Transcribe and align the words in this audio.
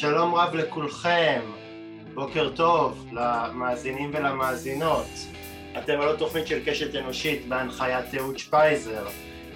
שלום 0.00 0.34
רב 0.34 0.54
לכולכם, 0.54 1.40
בוקר 2.14 2.50
טוב 2.56 3.06
למאזינים 3.12 4.10
ולמאזינות. 4.14 5.06
אתם 5.78 6.00
על 6.00 6.16
תוכנית 6.16 6.46
של 6.46 6.60
קשת 6.66 6.94
אנושית 6.94 7.48
בהנחיית 7.48 8.14
אהוד 8.14 8.38
שפייזר, 8.38 9.06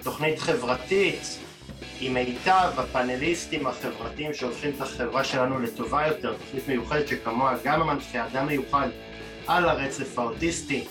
תוכנית 0.03 0.39
חברתית 0.39 1.39
עם 1.99 2.13
מיטב 2.13 2.71
הפאנליסטים 2.77 3.67
החברתיים 3.67 4.33
שהופכים 4.33 4.71
את 4.75 4.81
החברה 4.81 5.23
שלנו 5.23 5.59
לטובה 5.59 6.07
יותר, 6.07 6.33
תוכנית 6.33 6.67
מיוחדת 6.67 7.07
שכמוה 7.07 7.55
גם 7.63 7.81
המנחה 7.81 8.25
אדם 8.25 8.47
מיוחד 8.47 8.87
על 9.47 9.69
הרצף 9.69 10.19
האוטיסטי. 10.19 10.83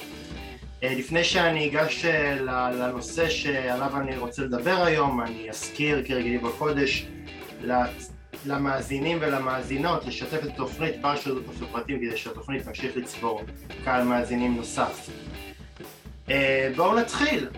אה, 0.82 0.94
לפני 0.94 1.24
שאני 1.24 1.68
אגש 1.68 2.04
אה, 2.04 2.40
לנושא 2.72 3.28
שעליו 3.28 3.96
אני 3.96 4.16
רוצה 4.16 4.42
לדבר 4.42 4.82
היום, 4.84 5.20
אני 5.20 5.50
אזכיר 5.50 6.02
כרגילי 6.06 6.38
בקודש 6.38 7.06
למאזינים 8.46 9.18
ולמאזינות 9.20 10.04
לשתף 10.04 10.44
את 10.44 10.48
התוכנית 10.48 11.02
ברשתות 11.02 11.42
החברתיים 11.48 11.98
כדי 11.98 12.16
שהתוכנית 12.16 12.62
תמשיך 12.62 12.96
לצבור 12.96 13.42
קהל 13.84 14.04
מאזינים 14.04 14.56
נוסף. 14.56 15.10
אה, 16.30 16.72
בואו 16.76 16.98
נתחיל. 16.98 17.48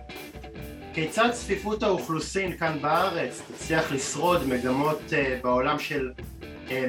כיצד 0.95 1.31
צפיפות 1.33 1.83
האוכלוסין 1.83 2.57
כאן 2.57 2.79
בארץ 2.81 3.43
תצליח 3.49 3.93
לשרוד 3.93 4.49
מגמות 4.49 5.01
בעולם 5.43 5.79
של 5.79 6.13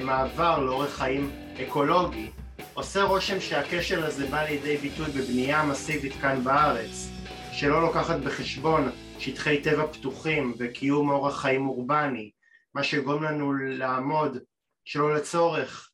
מעבר 0.02 0.60
לאורך 0.60 0.96
חיים 0.96 1.32
אקולוגי? 1.64 2.28
עושה 2.74 3.04
רושם 3.04 3.42
שהכשל 3.42 4.04
הזה 4.04 4.28
בא 4.28 4.44
לידי 4.44 4.78
ביטוי 4.78 5.06
בבנייה 5.06 5.64
מסיבית 5.66 6.14
כאן 6.22 6.44
בארץ, 6.44 7.10
שלא 7.52 7.82
לוקחת 7.82 8.20
בחשבון 8.20 8.90
שטחי 9.20 9.62
טבע 9.62 9.88
פתוחים 9.88 10.54
וקיום 10.60 11.10
אורח 11.10 11.42
חיים 11.42 11.68
אורבני, 11.68 12.30
מה 12.74 12.84
שגורם 12.84 13.24
לנו 13.24 13.54
לעמוד 13.54 14.38
שלא 14.86 15.16
לצורך 15.16 15.92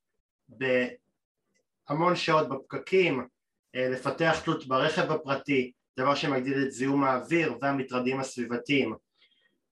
בהמון 0.49 2.15
שעות 2.15 2.49
בפקקים, 2.49 3.27
אה, 3.75 3.89
לפתח 3.89 4.39
תלות 4.45 4.67
ברכב 4.67 5.11
הפרטי, 5.11 5.71
דבר 5.99 6.15
שמגדיל 6.15 6.63
את 6.63 6.71
זיהום 6.71 7.03
האוויר 7.03 7.57
והמטרדים 7.61 8.19
הסביבתיים. 8.19 8.95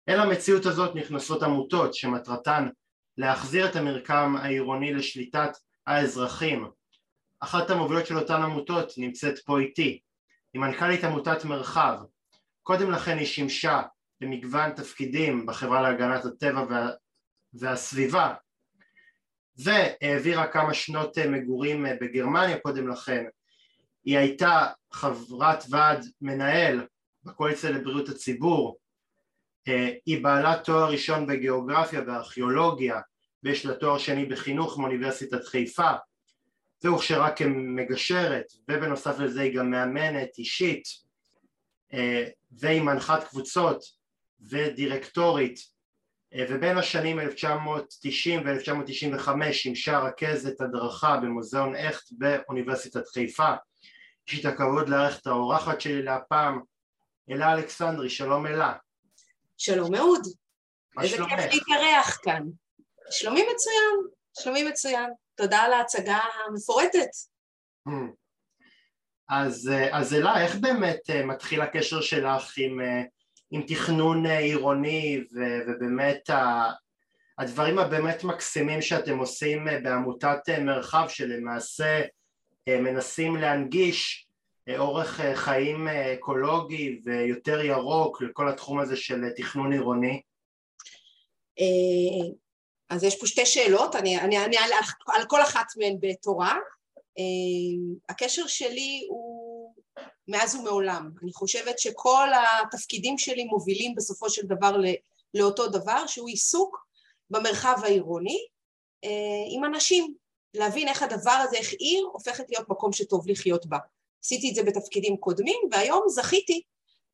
אל 0.08 0.20
המציאות 0.20 0.66
הזאת 0.66 0.96
נכנסות 0.96 1.42
עמותות 1.42 1.94
שמטרתן 1.94 2.68
להחזיר 3.18 3.68
את 3.68 3.76
המרקם 3.76 4.34
העירוני 4.38 4.94
לשליטת 4.94 5.50
האזרחים 5.86 6.66
אחת 7.40 7.70
המובילות 7.70 8.06
של 8.06 8.18
אותן 8.18 8.42
עמותות 8.42 8.92
נמצאת 8.98 9.38
פה 9.38 9.58
איתי, 9.58 10.00
היא 10.52 10.60
מנכ"לית 10.60 11.04
עמותת 11.04 11.44
מרחב, 11.44 11.98
קודם 12.62 12.90
לכן 12.90 13.18
היא 13.18 13.26
שימשה 13.26 13.82
במגוון 14.20 14.70
תפקידים 14.70 15.46
בחברה 15.46 15.82
להגנת 15.82 16.24
הטבע 16.24 16.64
וה... 16.70 16.90
והסביבה. 17.54 18.34
והעבירה 19.58 20.46
כמה 20.46 20.74
שנות 20.74 21.18
מגורים 21.18 21.86
בגרמניה 22.00 22.58
קודם 22.58 22.88
לכן, 22.88 23.24
היא 24.04 24.18
הייתה 24.18 24.66
חברת 24.92 25.64
ועד 25.70 26.06
מנהל 26.20 26.86
בקואליציה 27.24 27.70
לבריאות 27.70 28.08
הציבור, 28.08 28.78
היא 30.06 30.22
בעלת 30.22 30.64
תואר 30.64 30.90
ראשון 30.90 31.26
בגיאוגרפיה 31.26 32.02
וארכיאולוגיה 32.06 33.00
ויש 33.42 33.66
לה 33.66 33.74
תואר 33.74 33.98
שני 33.98 34.24
בחינוך 34.24 34.78
מאוניברסיטת 34.78 35.44
חיפה. 35.44 35.90
והוכשרה 36.84 37.30
כמגשרת 37.30 38.44
ובנוסף 38.68 39.18
לזה 39.18 39.40
היא 39.40 39.56
גם 39.56 39.70
מאמנת 39.70 40.38
אישית 40.38 40.84
אה, 41.92 42.24
והיא 42.50 42.82
מנחת 42.82 43.24
קבוצות 43.24 43.84
ודירקטורית 44.40 45.58
אה, 46.34 46.44
ובין 46.48 46.78
השנים 46.78 47.20
1990 47.20 48.42
ו-1995 48.46 49.52
שימשה 49.52 49.98
רכזת 49.98 50.60
הדרכה 50.60 51.16
במוזיאון 51.16 51.74
הכט 51.74 52.04
באוניברסיטת 52.10 53.08
חיפה. 53.08 53.52
יש 54.28 54.34
לי 54.34 54.40
את 54.40 54.54
הכבוד 54.54 54.88
לארח 54.88 55.18
את 55.18 55.26
האורחת 55.26 55.80
שלי 55.80 56.02
להפעם 56.02 56.60
אלה 57.30 57.52
אלכסנדרי, 57.52 58.10
שלום 58.10 58.46
אלה. 58.46 58.72
שלום 59.56 59.94
אהוד, 59.94 60.22
איזה 61.02 61.16
כיף 61.16 61.52
להתארח 61.52 62.18
כאן. 62.22 62.42
שלומי 63.10 63.42
מצוין, 63.42 64.06
שלומי 64.38 64.68
מצוין. 64.68 65.10
תודה 65.34 65.58
על 65.58 65.72
ההצגה 65.72 66.18
המפורטת. 66.46 67.10
Hmm. 67.88 67.92
אז, 69.28 69.70
אה, 69.72 69.98
אז 69.98 70.14
אלה, 70.14 70.44
איך 70.44 70.56
באמת 70.56 71.00
אה, 71.10 71.26
מתחיל 71.26 71.60
הקשר 71.60 72.00
שלך 72.00 72.52
עם, 72.56 72.80
עם 73.50 73.62
תכנון 73.66 74.26
עירוני 74.26 75.24
ו, 75.34 75.38
ובאמת 75.66 76.30
הדברים 77.38 77.78
הבאמת 77.78 78.24
מקסימים 78.24 78.82
שאתם 78.82 79.18
עושים 79.18 79.64
בעמותת 79.82 80.48
מרחב 80.60 81.06
שלמעשה 81.08 82.02
מנסים 82.68 83.36
להנגיש 83.36 84.26
אורך 84.78 85.20
חיים 85.34 85.88
אקולוגי 85.88 87.00
ויותר 87.04 87.60
ירוק 87.60 88.22
לכל 88.22 88.48
התחום 88.48 88.78
הזה 88.78 88.96
של 88.96 89.20
תכנון 89.36 89.72
עירוני? 89.72 90.22
אז 92.88 93.04
יש 93.04 93.20
פה 93.20 93.26
שתי 93.26 93.46
שאלות, 93.46 93.96
אני 93.96 94.18
אענה 94.18 94.64
על, 94.64 94.70
על 95.06 95.22
כל 95.28 95.42
אחת 95.42 95.66
מהן 95.76 95.96
בתורה. 96.00 96.58
אה, 97.18 98.04
הקשר 98.08 98.46
שלי 98.46 99.06
הוא 99.08 99.35
מאז 100.28 100.54
ומעולם. 100.54 101.10
אני 101.22 101.32
חושבת 101.32 101.78
שכל 101.78 102.28
התפקידים 102.62 103.18
שלי 103.18 103.44
מובילים 103.44 103.94
בסופו 103.94 104.30
של 104.30 104.42
דבר 104.42 104.76
לאותו 105.34 105.66
דבר, 105.66 106.06
שהוא 106.06 106.28
עיסוק 106.28 106.86
במרחב 107.30 107.76
העירוני 107.82 108.38
אה, 109.04 109.10
עם 109.56 109.64
אנשים, 109.64 110.14
להבין 110.54 110.88
איך 110.88 111.02
הדבר 111.02 111.30
הזה, 111.44 111.56
איך 111.56 111.72
עיר 111.72 112.08
הופכת 112.12 112.44
להיות 112.48 112.68
מקום 112.68 112.92
שטוב 112.92 113.28
לחיות 113.28 113.66
בה. 113.66 113.78
עשיתי 114.24 114.50
את 114.50 114.54
זה 114.54 114.62
בתפקידים 114.62 115.16
קודמים, 115.16 115.60
והיום 115.70 116.02
זכיתי 116.08 116.62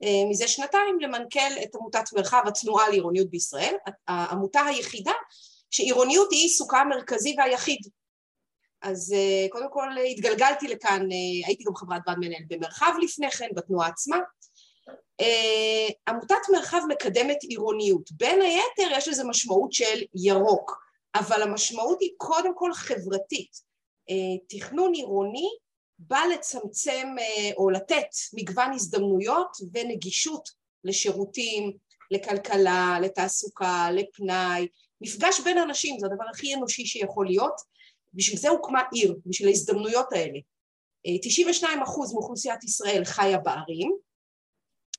אה, 0.02 0.30
מזה 0.30 0.48
שנתיים 0.48 1.00
למנכ"ל 1.00 1.62
את 1.62 1.74
עמותת 1.74 2.04
מרחב 2.12 2.42
התנועה 2.46 2.88
לעירוניות 2.88 3.30
בישראל, 3.30 3.74
העמותה 4.08 4.60
היחידה 4.60 5.12
שעירוניות 5.70 6.32
היא 6.32 6.42
עיסוקה 6.42 6.78
המרכזי 6.78 7.34
והיחיד. 7.38 7.78
אז 8.82 9.12
אה, 9.12 9.46
קודם 9.50 9.70
כל 9.70 9.88
התגלגלתי 10.10 10.68
לכאן, 10.68 11.02
אה, 11.12 11.46
הייתי 11.46 11.64
גם 11.64 11.76
חברת 11.76 12.00
ועד 12.06 12.18
מנהל 12.18 12.42
במרחב 12.48 12.92
לפני 13.02 13.30
כן, 13.30 13.48
בתנועה 13.56 13.88
עצמה. 13.88 14.16
אה, 15.20 15.88
עמותת 16.08 16.36
מרחב 16.52 16.80
מקדמת 16.88 17.42
עירוניות. 17.42 18.12
בין 18.12 18.42
היתר 18.42 18.96
יש 18.96 19.08
לזה 19.08 19.24
משמעות 19.24 19.72
של 19.72 20.02
ירוק, 20.14 20.82
אבל 21.14 21.42
המשמעות 21.42 22.00
היא 22.00 22.10
קודם 22.16 22.52
כל 22.54 22.74
חברתית. 22.74 23.72
תכנון 24.48 24.92
עירוני 24.94 25.48
בא 25.98 26.20
לצמצם 26.34 27.08
או 27.56 27.70
לתת 27.70 28.06
מגוון 28.34 28.72
הזדמנויות 28.72 29.56
ונגישות 29.72 30.48
לשירותים, 30.84 31.72
לכלכלה, 32.10 32.98
לתעסוקה, 33.02 33.88
לפנאי, 33.92 34.66
מפגש 35.00 35.40
בין 35.40 35.58
אנשים 35.58 35.98
זה 35.98 36.06
הדבר 36.06 36.24
הכי 36.30 36.54
אנושי 36.54 36.86
שיכול 36.86 37.26
להיות, 37.26 37.54
בשביל 38.14 38.38
זה 38.38 38.48
הוקמה 38.48 38.82
עיר, 38.92 39.16
בשביל 39.26 39.48
ההזדמנויות 39.48 40.12
האלה. 40.12 40.38
92% 41.06 41.64
אה, 41.64 41.76
מאוכלוסיית 42.12 42.64
ישראל 42.64 43.04
חיה 43.04 43.38
בערים, 43.38 43.96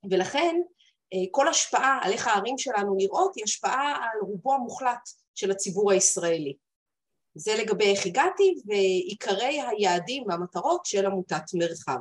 ולכן 0.09 0.55
אה, 1.13 1.19
כל 1.31 1.47
השפעה 1.47 1.99
על 2.01 2.11
איך 2.11 2.27
הערים 2.27 2.57
שלנו 2.57 2.95
נראות 2.97 3.35
היא 3.35 3.43
השפעה 3.43 3.95
על 3.95 4.19
רובו 4.21 4.53
המוחלט 4.53 5.09
של 5.35 5.51
הציבור 5.51 5.91
הישראלי. 5.91 6.55
זה 7.35 7.51
לגבי 7.59 7.85
איך 7.85 8.05
הגעתי 8.05 8.53
ועיקרי 8.65 9.61
היעדים 9.61 10.23
והמטרות 10.27 10.85
של 10.85 11.05
עמותת 11.05 11.43
מרחב. 11.53 11.99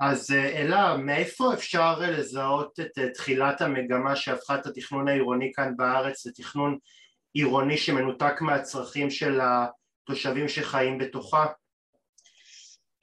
אז 0.00 0.30
אה, 0.30 0.48
אלה, 0.48 0.96
מאיפה 0.96 1.54
אפשר 1.54 1.98
לזהות 2.00 2.80
את 2.80 3.14
תחילת 3.14 3.60
המגמה 3.60 4.16
שהפכה 4.16 4.54
את 4.54 4.66
התכנון 4.66 5.08
העירוני 5.08 5.52
כאן 5.54 5.76
בארץ 5.76 6.26
לתכנון 6.26 6.78
עירוני 7.34 7.76
שמנותק 7.76 8.40
מהצרכים 8.40 9.10
של 9.10 9.40
התושבים 9.42 10.48
שחיים 10.48 10.98
בתוכה? 10.98 11.46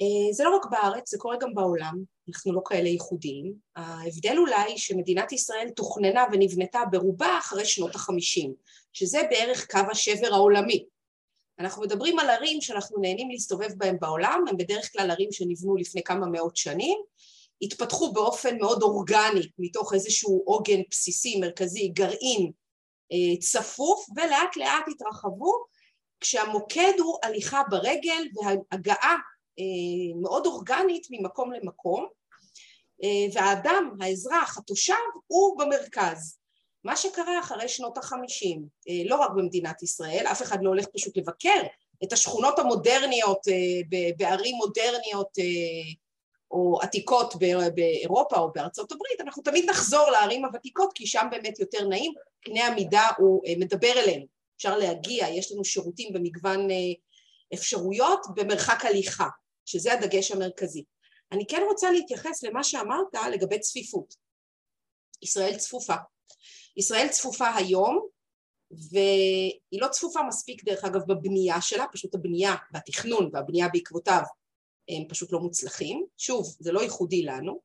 אה, 0.01 0.33
זה 0.33 0.43
לא 0.43 0.55
רק 0.55 0.65
בארץ, 0.71 1.11
זה 1.11 1.17
קורה 1.17 1.37
גם 1.41 1.53
בעולם, 1.53 1.93
אנחנו 2.29 2.53
לא 2.53 2.61
כאלה 2.65 2.89
ייחודיים. 2.89 3.53
ההבדל 3.75 4.37
אולי 4.37 4.77
שמדינת 4.77 5.31
ישראל 5.31 5.69
תוכננה 5.75 6.23
ונבנתה 6.31 6.79
ברובה 6.91 7.37
אחרי 7.39 7.65
שנות 7.65 7.95
החמישים, 7.95 8.53
שזה 8.93 9.21
בערך 9.29 9.71
קו 9.71 9.91
השבר 9.91 10.33
העולמי. 10.33 10.85
אנחנו 11.59 11.81
מדברים 11.81 12.19
על 12.19 12.29
ערים 12.29 12.61
שאנחנו 12.61 13.01
נהנים 13.01 13.29
להסתובב 13.29 13.69
בהם 13.77 13.97
בעולם, 13.99 14.43
הם 14.49 14.57
בדרך 14.57 14.91
כלל 14.93 15.11
ערים 15.11 15.31
שנבנו 15.31 15.75
לפני 15.75 16.03
כמה 16.03 16.25
מאות 16.25 16.57
שנים, 16.57 16.99
התפתחו 17.61 18.13
באופן 18.13 18.57
מאוד 18.57 18.81
אורגני 18.81 19.49
מתוך 19.59 19.93
איזשהו 19.93 20.43
עוגן 20.45 20.81
בסיסי, 20.91 21.39
מרכזי, 21.39 21.87
גרעין 21.87 22.51
צפוף, 23.39 24.05
ולאט 24.15 24.57
לאט 24.57 24.87
התרחבו, 24.87 25.53
כשהמוקד 26.19 26.93
הוא 26.99 27.17
הליכה 27.23 27.61
ברגל 27.69 28.27
והגעה 28.35 29.15
אה, 29.59 30.21
מאוד 30.21 30.45
אורגנית 30.45 31.07
ממקום 31.09 31.51
למקום, 31.51 32.07
אה, 33.03 33.33
והאדם, 33.33 33.95
האזרח, 34.01 34.57
התושב, 34.57 34.93
הוא 35.27 35.59
במרכז. 35.59 36.39
מה 36.83 36.95
שקרה 36.95 37.39
אחרי 37.39 37.69
שנות 37.69 37.97
החמישים, 37.97 38.65
לא 39.05 39.15
רק 39.15 39.31
במדינת 39.35 39.83
ישראל, 39.83 40.25
אף 40.31 40.41
אחד 40.41 40.57
לא 40.61 40.69
הולך 40.69 40.85
פשוט 40.95 41.17
לבקר 41.17 41.61
את 42.03 42.13
השכונות 42.13 42.59
המודרניות 42.59 43.39
בערים 44.17 44.55
מודרניות 44.55 45.29
או 46.51 46.79
עתיקות 46.81 47.33
באירופה 47.75 48.37
או 48.37 48.51
בארצות 48.55 48.91
הברית, 48.91 49.21
אנחנו 49.21 49.43
תמיד 49.43 49.69
נחזור 49.69 50.11
לערים 50.11 50.45
הוותיקות 50.45 50.93
כי 50.95 51.07
שם 51.07 51.27
באמת 51.31 51.59
יותר 51.59 51.87
נעים, 51.87 52.13
קנה 52.41 52.65
המידה 52.65 53.07
הוא 53.17 53.43
מדבר 53.59 53.91
אלינו, 53.95 54.25
אפשר 54.57 54.77
להגיע, 54.77 55.27
יש 55.29 55.51
לנו 55.51 55.65
שירותים 55.65 56.13
במגוון 56.13 56.67
אפשרויות 57.53 58.25
במרחק 58.35 58.85
הליכה, 58.85 59.27
שזה 59.65 59.93
הדגש 59.93 60.31
המרכזי. 60.31 60.83
אני 61.31 61.45
כן 61.47 61.61
רוצה 61.69 61.91
להתייחס 61.91 62.43
למה 62.43 62.63
שאמרת 62.63 63.13
לגבי 63.31 63.59
צפיפות. 63.59 64.15
ישראל 65.21 65.57
צפופה. 65.57 65.95
ישראל 66.77 67.07
צפופה 67.07 67.55
היום, 67.55 68.07
והיא 68.71 69.81
לא 69.81 69.87
צפופה 69.87 70.19
מספיק 70.27 70.63
דרך 70.63 70.85
אגב 70.85 71.01
בבנייה 71.07 71.61
שלה, 71.61 71.85
פשוט 71.91 72.15
הבנייה 72.15 72.55
והתכנון 72.73 73.29
והבנייה 73.33 73.67
בעקבותיו 73.73 74.21
הם 74.89 75.07
פשוט 75.09 75.31
לא 75.31 75.39
מוצלחים. 75.39 76.05
שוב, 76.17 76.55
זה 76.59 76.71
לא 76.71 76.81
ייחודי 76.81 77.23
לנו. 77.23 77.59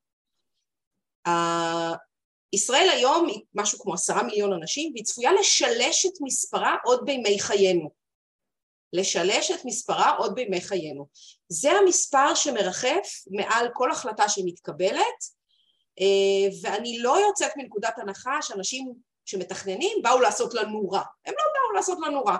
ישראל 2.52 2.88
היום 2.92 3.26
היא 3.28 3.40
משהו 3.54 3.78
כמו 3.78 3.94
עשרה 3.94 4.22
מיליון 4.22 4.52
אנשים, 4.52 4.92
והיא 4.92 5.04
צפויה 5.04 5.32
לשלש 5.32 6.06
את 6.06 6.12
מספרה 6.20 6.76
עוד 6.84 7.00
בימי 7.04 7.40
חיינו. 7.40 7.90
לשלש 8.92 9.50
את 9.50 9.64
מספרה 9.64 10.16
עוד 10.16 10.34
בימי 10.34 10.60
חיינו. 10.60 11.06
זה 11.48 11.70
המספר 11.72 12.34
שמרחף 12.34 13.24
מעל 13.30 13.68
כל 13.72 13.90
החלטה 13.90 14.28
שמתקבלת, 14.28 15.18
אה, 16.00 16.48
ואני 16.62 16.98
לא 16.98 17.18
יוצאת 17.26 17.50
מנקודת 17.56 17.98
הנחה 17.98 18.42
שאנשים 18.42 18.94
שמתכננים 19.24 19.98
באו 20.02 20.20
לעשות 20.20 20.54
לנו 20.54 20.88
רע. 20.88 21.02
הם 21.26 21.34
לא 21.38 21.44
באו 21.54 21.72
לעשות 21.76 21.98
לנו 22.06 22.24
רע. 22.24 22.36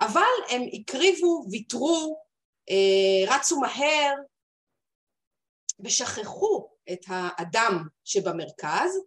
אבל 0.00 0.22
הם 0.48 0.62
הקריבו, 0.72 1.44
ויתרו, 1.50 2.27
רצו 3.28 3.60
מהר 3.60 4.14
ושכחו 5.80 6.68
את 6.92 7.00
האדם 7.06 7.82
שבמרכז, 8.04 8.98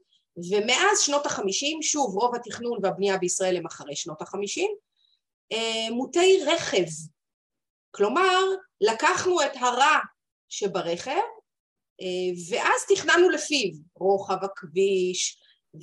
ומאז 0.52 1.00
שנות 1.00 1.26
החמישים, 1.26 1.82
שוב 1.82 2.16
רוב 2.16 2.36
התכנון 2.36 2.80
והבנייה 2.84 3.18
בישראל 3.18 3.58
הם 3.58 3.66
אחרי 3.66 3.96
שנות 3.96 4.22
החמישים, 4.22 4.72
אה, 5.52 5.92
מוטי 5.92 6.44
רכב. 6.46 6.86
כלומר, 7.92 8.40
לקחנו 8.82 9.42
את 9.42 9.52
הרע 9.56 9.98
שברכב 10.50 11.12
אה, 12.02 12.32
ואז 12.50 12.86
תכננו 12.90 13.30
לפיו 13.30 13.70
רוחב 13.96 14.44
הכביש 14.44 15.38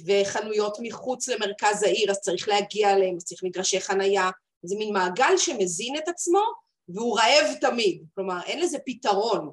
וחנויות 0.06 0.76
מחוץ 0.82 1.28
למרכז 1.28 1.82
העיר, 1.82 2.10
אז 2.10 2.20
צריך 2.20 2.48
להגיע 2.48 2.92
אליהם, 2.92 3.16
אז 3.16 3.24
צריך 3.24 3.42
מגרשי 3.44 3.80
חנייה, 3.80 4.30
זה 4.62 4.76
מין 4.78 4.92
מעגל 4.92 5.36
שמזין 5.36 5.96
את 5.96 6.08
עצמו 6.08 6.42
והוא 6.88 7.18
רעב 7.18 7.54
תמיד, 7.60 8.04
כלומר 8.14 8.40
אין 8.46 8.60
לזה 8.60 8.78
פתרון. 8.86 9.50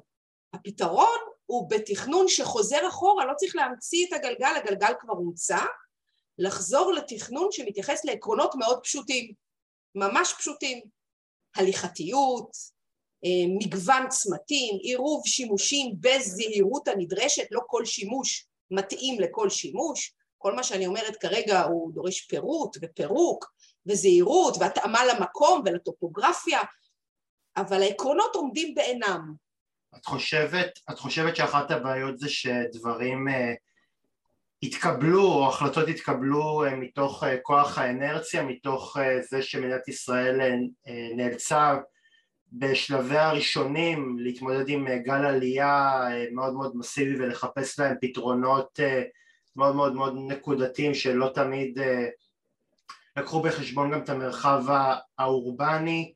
הפתרון 0.52 1.18
הוא 1.46 1.70
בתכנון 1.70 2.28
שחוזר 2.28 2.88
אחורה, 2.88 3.24
לא 3.24 3.32
צריך 3.36 3.56
להמציא 3.56 4.06
את 4.06 4.12
הגלגל, 4.12 4.54
הגלגל 4.56 4.92
כבר 5.00 5.12
הומצא, 5.12 5.58
לחזור 6.38 6.92
לתכנון 6.92 7.48
שמתייחס 7.52 8.04
לעקרונות 8.04 8.54
מאוד 8.54 8.80
פשוטים. 8.82 9.32
ממש 9.94 10.34
פשוטים, 10.38 10.80
הליכתיות, 11.56 12.56
אה, 13.24 13.46
מגוון 13.58 14.08
צמתים, 14.08 14.78
עירוב 14.80 15.22
שימושים 15.26 15.94
בזהירות 16.00 16.88
הנדרשת, 16.88 17.46
לא 17.50 17.60
כל 17.66 17.84
שימוש 17.84 18.46
מתאים 18.70 19.20
לכל 19.20 19.50
שימוש, 19.50 20.14
כל 20.38 20.54
מה 20.54 20.62
שאני 20.62 20.86
אומרת 20.86 21.16
כרגע 21.16 21.62
הוא 21.62 21.92
דורש 21.92 22.20
פירוט 22.20 22.76
ופירוק 22.82 23.52
וזהירות 23.86 24.56
והתאמה 24.60 25.04
למקום 25.04 25.62
ולטופוגרפיה, 25.64 26.60
אבל 27.56 27.82
העקרונות 27.82 28.34
עומדים 28.34 28.74
בעינם. 28.74 29.34
את 29.96 30.06
חושבת, 30.06 30.78
את 30.90 30.98
חושבת 30.98 31.36
שאחת 31.36 31.70
הבעיות 31.70 32.18
זה 32.18 32.28
שדברים 32.28 33.28
אה, 33.28 33.54
התקבלו 34.62 35.22
או 35.22 35.48
החלטות 35.48 35.88
התקבלו 35.88 36.64
אה, 36.64 36.76
מתוך 36.76 37.24
אה, 37.24 37.36
כוח 37.42 37.78
האנרציה, 37.78 38.42
מתוך 38.42 38.96
אה, 38.96 39.22
זה 39.22 39.42
שמדינת 39.42 39.88
ישראל 39.88 40.40
נאלצה 41.16 41.76
בשלבי 42.52 43.18
הראשונים 43.18 44.18
להתמודד 44.18 44.68
עם 44.68 44.86
גל 44.98 45.24
עלייה 45.24 46.00
מאוד 46.32 46.54
מאוד 46.54 46.76
מסיבי 46.76 47.22
ולחפש 47.22 47.78
להם 47.78 47.96
פתרונות 48.00 48.80
מאוד 49.56 49.76
מאוד 49.76 49.94
מאוד 49.94 50.14
נקודתיים 50.16 50.94
שלא 50.94 51.30
תמיד 51.34 51.78
לקחו 53.16 53.42
בחשבון 53.42 53.90
גם 53.90 54.02
את 54.02 54.08
המרחב 54.08 54.64
האורבני 55.18 56.12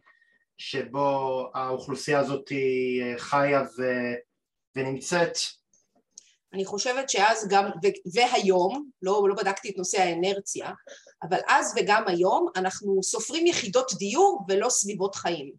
שבו 0.60 1.46
האוכלוסייה 1.54 2.18
הזאת 2.18 2.52
חיה 3.18 3.62
ונמצאת 4.76 5.38
אני 6.52 6.64
חושבת 6.64 7.10
שאז 7.10 7.48
גם, 7.50 7.70
והיום, 8.14 8.90
לא, 9.02 9.22
לא 9.28 9.34
בדקתי 9.34 9.70
את 9.70 9.76
נושא 9.76 10.00
האנרציה, 10.02 10.70
אבל 11.22 11.38
אז 11.48 11.74
וגם 11.76 12.04
היום 12.06 12.48
אנחנו 12.56 13.02
סופרים 13.02 13.46
יחידות 13.46 13.92
דיור 13.98 14.40
ולא 14.48 14.68
סביבות 14.68 15.14
חיים. 15.14 15.52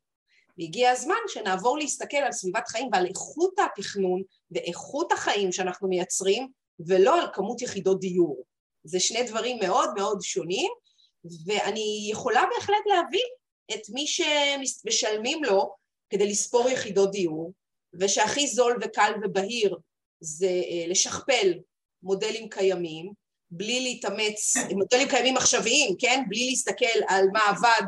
והגיע 0.58 0.92
הזמן 0.92 1.16
שנעבור 1.28 1.78
להסתכל 1.78 2.18
על 2.18 2.32
סביבת 2.32 2.68
חיים 2.68 2.90
ועל 2.92 3.06
איכות 3.06 3.54
התכנון 3.60 4.22
ואיכות 4.52 5.12
החיים 5.12 5.52
שאנחנו 5.52 5.88
מייצרים 5.88 6.48
ולא 6.88 7.22
על 7.22 7.28
כמות 7.34 7.62
יחידות 7.62 8.00
דיור. 8.00 8.44
זה 8.84 9.00
שני 9.00 9.24
דברים 9.24 9.60
מאוד 9.60 9.90
מאוד 9.96 10.22
שונים 10.22 10.72
ואני 11.46 12.10
יכולה 12.12 12.44
בהחלט 12.56 12.86
להבין 12.86 13.28
את 13.74 13.82
מי 13.90 14.06
שמשלמים 14.08 15.44
לו 15.44 15.76
כדי 16.10 16.30
לספור 16.30 16.70
יחידות 16.70 17.12
דיור 17.12 17.54
ושהכי 18.00 18.48
זול 18.48 18.80
וקל 18.82 19.12
ובהיר 19.24 19.78
זה 20.20 20.46
אה, 20.46 20.88
לשכפל 20.88 21.54
מודלים 22.04 22.50
קיימים, 22.50 23.14
בלי 23.52 23.80
להתאמץ, 23.82 24.54
מודלים 24.78 25.08
קיימים 25.10 25.38
עכשוויים, 25.38 25.96
כן? 26.00 26.24
בלי 26.30 26.50
להסתכל 26.50 27.00
על 27.08 27.26
מה 27.34 27.40
עבד 27.50 27.88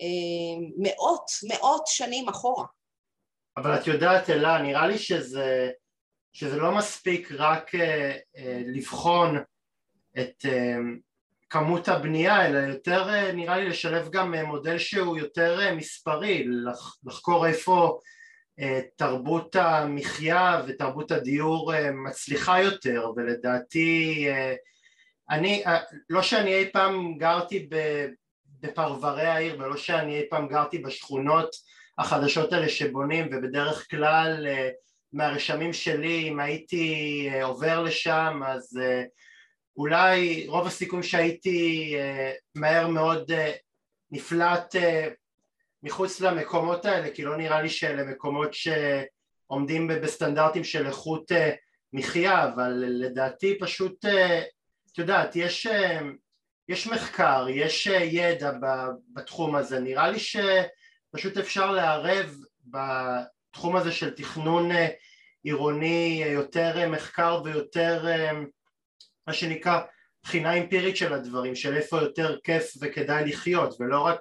אה, 0.00 0.66
מאות, 0.78 1.30
מאות 1.48 1.86
שנים 1.86 2.28
אחורה. 2.28 2.66
אבל 3.56 3.74
את 3.80 3.86
יודעת, 3.86 4.30
אלה, 4.30 4.62
נראה 4.62 4.86
לי 4.86 4.98
שזה, 4.98 5.70
שזה 6.32 6.56
לא 6.56 6.76
מספיק 6.78 7.32
רק 7.32 7.74
אה, 7.74 8.18
לבחון 8.66 9.36
את 10.18 10.44
כמות 11.58 11.88
הבנייה, 11.88 12.46
אלא 12.46 12.58
יותר 12.58 13.08
אה, 13.08 13.32
נראה 13.32 13.56
לי 13.56 13.68
לשלב 13.68 14.08
גם 14.10 14.34
אה, 14.34 14.44
מודל 14.44 14.78
שהוא 14.78 15.16
יותר 15.16 15.60
אה, 15.60 15.74
מספרי, 15.74 16.44
לח, 16.46 16.96
לחקור 17.04 17.46
איפה 17.46 18.00
תרבות 18.96 19.56
המחיה 19.56 20.62
ותרבות 20.66 21.10
הדיור 21.10 21.72
מצליחה 21.92 22.62
יותר 22.62 23.12
ולדעתי 23.16 24.28
אני, 25.30 25.62
לא 26.10 26.22
שאני 26.22 26.54
אי 26.54 26.70
פעם 26.72 27.18
גרתי 27.18 27.68
בפרברי 28.60 29.26
העיר 29.26 29.56
ולא 29.58 29.76
שאני 29.76 30.18
אי 30.18 30.26
פעם 30.30 30.48
גרתי 30.48 30.78
בשכונות 30.78 31.50
החדשות 31.98 32.52
האלה 32.52 32.68
שבונים 32.68 33.28
ובדרך 33.32 33.90
כלל 33.90 34.46
מהרשמים 35.12 35.72
שלי 35.72 36.28
אם 36.28 36.40
הייתי 36.40 37.28
עובר 37.42 37.82
לשם 37.82 38.40
אז 38.46 38.80
אולי 39.76 40.46
רוב 40.48 40.66
הסיכויים 40.66 41.02
שהייתי 41.02 41.94
מהר 42.54 42.88
מאוד 42.88 43.32
נפלט 44.10 44.74
מחוץ 45.86 46.20
למקומות 46.20 46.84
האלה, 46.84 47.10
כי 47.14 47.22
לא 47.22 47.36
נראה 47.36 47.62
לי 47.62 47.68
שאלה 47.68 48.04
מקומות 48.04 48.50
שעומדים 48.54 49.88
בסטנדרטים 49.88 50.64
של 50.64 50.86
איכות 50.86 51.32
אה, 51.32 51.50
מחיה, 51.92 52.44
אבל 52.44 52.72
לדעתי 52.86 53.58
פשוט, 53.58 54.04
אה, 54.04 54.42
את 54.92 54.98
יודעת, 54.98 55.36
יש, 55.36 55.66
אה, 55.66 56.00
יש 56.68 56.86
מחקר, 56.86 57.46
יש 57.50 57.86
ידע 57.86 58.52
בתחום 59.12 59.54
הזה, 59.54 59.80
נראה 59.80 60.10
לי 60.10 60.18
שפשוט 60.18 61.36
אפשר 61.38 61.72
לערב 61.72 62.36
בתחום 62.66 63.76
הזה 63.76 63.92
של 63.92 64.10
תכנון 64.10 64.70
עירוני 65.42 66.22
יותר 66.26 66.88
מחקר 66.88 67.40
ויותר 67.44 68.06
מה 69.26 69.32
שנקרא 69.32 69.80
בחינה 70.22 70.58
אמפירית 70.58 70.96
של 70.96 71.12
הדברים, 71.12 71.54
של 71.54 71.76
איפה 71.76 71.96
יותר 71.96 72.38
כיף 72.44 72.74
וכדאי 72.80 73.24
לחיות 73.24 73.76
ולא 73.80 74.00
רק 74.00 74.20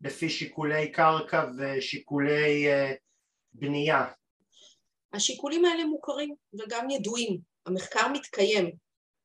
לפי 0.00 0.30
שיקולי 0.30 0.92
קרקע 0.92 1.46
ושיקולי 1.58 2.66
uh, 2.68 2.96
בנייה? 3.52 4.06
השיקולים 5.12 5.64
האלה 5.64 5.84
מוכרים 5.84 6.34
וגם 6.60 6.90
ידועים, 6.90 7.38
המחקר 7.66 8.08
מתקיים. 8.08 8.70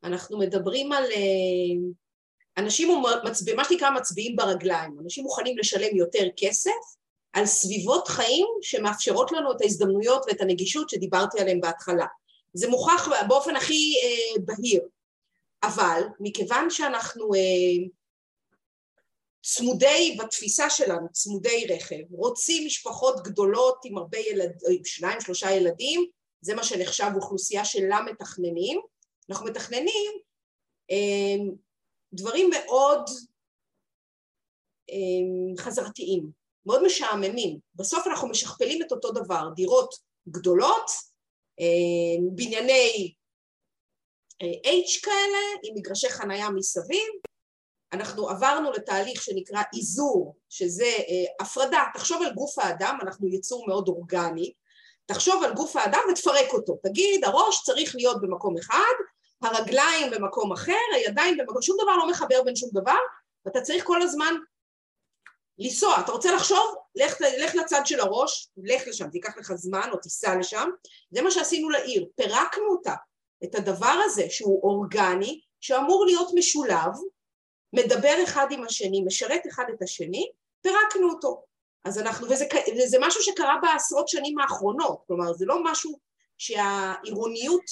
אנחנו 0.03 0.39
מדברים 0.39 0.91
על 0.91 1.03
uh, 1.03 1.93
אנשים, 2.57 3.03
מצביע, 3.23 3.55
מה 3.55 3.63
שנקרא 3.63 3.89
מצביעים 3.89 4.35
ברגליים, 4.35 4.97
אנשים 5.03 5.23
מוכנים 5.23 5.57
לשלם 5.57 5.95
יותר 5.95 6.27
כסף 6.37 6.71
על 7.33 7.45
סביבות 7.45 8.07
חיים 8.07 8.47
שמאפשרות 8.61 9.31
לנו 9.31 9.51
את 9.51 9.61
ההזדמנויות 9.61 10.25
ואת 10.27 10.41
הנגישות 10.41 10.89
שדיברתי 10.89 11.41
עליהן 11.41 11.61
בהתחלה. 11.61 12.05
זה 12.53 12.69
מוכח 12.69 13.09
באופן 13.27 13.55
הכי 13.55 13.93
uh, 13.93 14.41
בהיר. 14.45 14.81
אבל 15.63 16.01
מכיוון 16.19 16.69
שאנחנו 16.69 17.33
אה, 17.33 17.87
צמודי, 19.41 20.17
בתפיסה 20.19 20.69
שלנו, 20.69 21.07
צמודי 21.11 21.65
רכב, 21.69 22.03
רוצים 22.11 22.65
משפחות 22.65 23.23
גדולות 23.23 23.77
עם 23.85 23.97
הרבה 23.97 24.17
ילדים, 24.17 24.85
שניים, 24.85 25.21
שלושה 25.21 25.51
ילדים, 25.51 26.05
זה 26.41 26.55
מה 26.55 26.63
שנחשב 26.63 27.11
אוכלוסייה 27.15 27.65
שלה 27.65 28.01
מתכננים, 28.01 28.81
אנחנו 29.29 29.45
מתכננים 29.45 30.11
אה, 30.91 31.53
דברים 32.13 32.49
מאוד 32.49 33.09
אה, 34.89 35.63
חזרתיים, 35.63 36.29
מאוד 36.65 36.83
משעממים. 36.85 37.59
בסוף 37.75 38.07
אנחנו 38.07 38.27
משכפלים 38.29 38.81
את 38.81 38.91
אותו 38.91 39.11
דבר, 39.11 39.49
דירות 39.55 39.95
גדולות, 40.29 40.91
אה, 41.59 42.29
בנייני 42.35 43.13
H 44.43 45.01
כאלה, 45.03 45.37
עם 45.63 45.75
מגרשי 45.75 46.09
חנייה 46.09 46.49
מסביב, 46.49 47.07
אנחנו 47.93 48.29
עברנו 48.29 48.71
לתהליך 48.71 49.21
שנקרא 49.21 49.61
איזור, 49.77 50.35
שזה 50.49 50.91
הפרדה, 51.39 51.83
תחשוב 51.93 52.21
על 52.21 52.33
גוף 52.33 52.59
האדם, 52.59 52.97
אנחנו 53.01 53.27
יצור 53.27 53.67
מאוד 53.67 53.87
אורגני, 53.87 54.53
תחשוב 55.05 55.43
על 55.43 55.53
גוף 55.53 55.75
האדם 55.75 55.99
ותפרק 56.11 56.53
אותו, 56.53 56.77
תגיד 56.83 57.25
הראש 57.25 57.63
צריך 57.63 57.95
להיות 57.95 58.21
במקום 58.21 58.57
אחד, 58.57 58.93
הרגליים 59.41 60.11
במקום 60.11 60.51
אחר, 60.51 60.73
הידיים 60.95 61.37
במקום, 61.37 61.61
שום 61.61 61.77
דבר 61.83 61.97
לא 61.97 62.09
מחבר 62.09 62.43
בין 62.45 62.55
שום 62.55 62.69
דבר, 62.73 62.97
ואתה 63.45 63.61
צריך 63.61 63.83
כל 63.83 64.01
הזמן 64.01 64.35
לנסוע, 65.57 65.99
אתה 65.99 66.11
רוצה 66.11 66.35
לחשוב? 66.35 66.75
לך, 66.95 67.21
לך 67.21 67.55
לצד 67.55 67.81
של 67.85 67.99
הראש, 67.99 68.49
לך 68.57 68.87
לשם, 68.87 69.09
תיקח 69.09 69.37
לך 69.37 69.53
זמן 69.53 69.89
או 69.91 69.97
תיסע 69.97 70.35
לשם, 70.35 70.69
זה 71.11 71.21
מה 71.21 71.31
שעשינו 71.31 71.69
לעיר, 71.69 72.05
פירקנו 72.15 72.67
אותה, 72.69 72.93
את 73.43 73.55
הדבר 73.55 74.01
הזה 74.05 74.25
שהוא 74.29 74.63
אורגני, 74.63 75.41
שאמור 75.61 76.05
להיות 76.05 76.29
משולב, 76.35 76.91
מדבר 77.73 78.23
אחד 78.23 78.47
עם 78.51 78.63
השני, 78.63 79.03
משרת 79.05 79.41
אחד 79.47 79.63
את 79.75 79.81
השני, 79.81 80.31
פירקנו 80.61 81.09
אותו. 81.09 81.43
אז 81.85 81.99
אנחנו, 81.99 82.29
וזה, 82.29 82.45
וזה 82.77 82.97
משהו 83.01 83.21
שקרה 83.21 83.55
בעשרות 83.61 84.07
שנים 84.07 84.39
האחרונות, 84.39 85.03
כלומר 85.07 85.33
זה 85.33 85.45
לא 85.45 85.63
משהו 85.63 85.99
שהעירוניות 86.37 87.63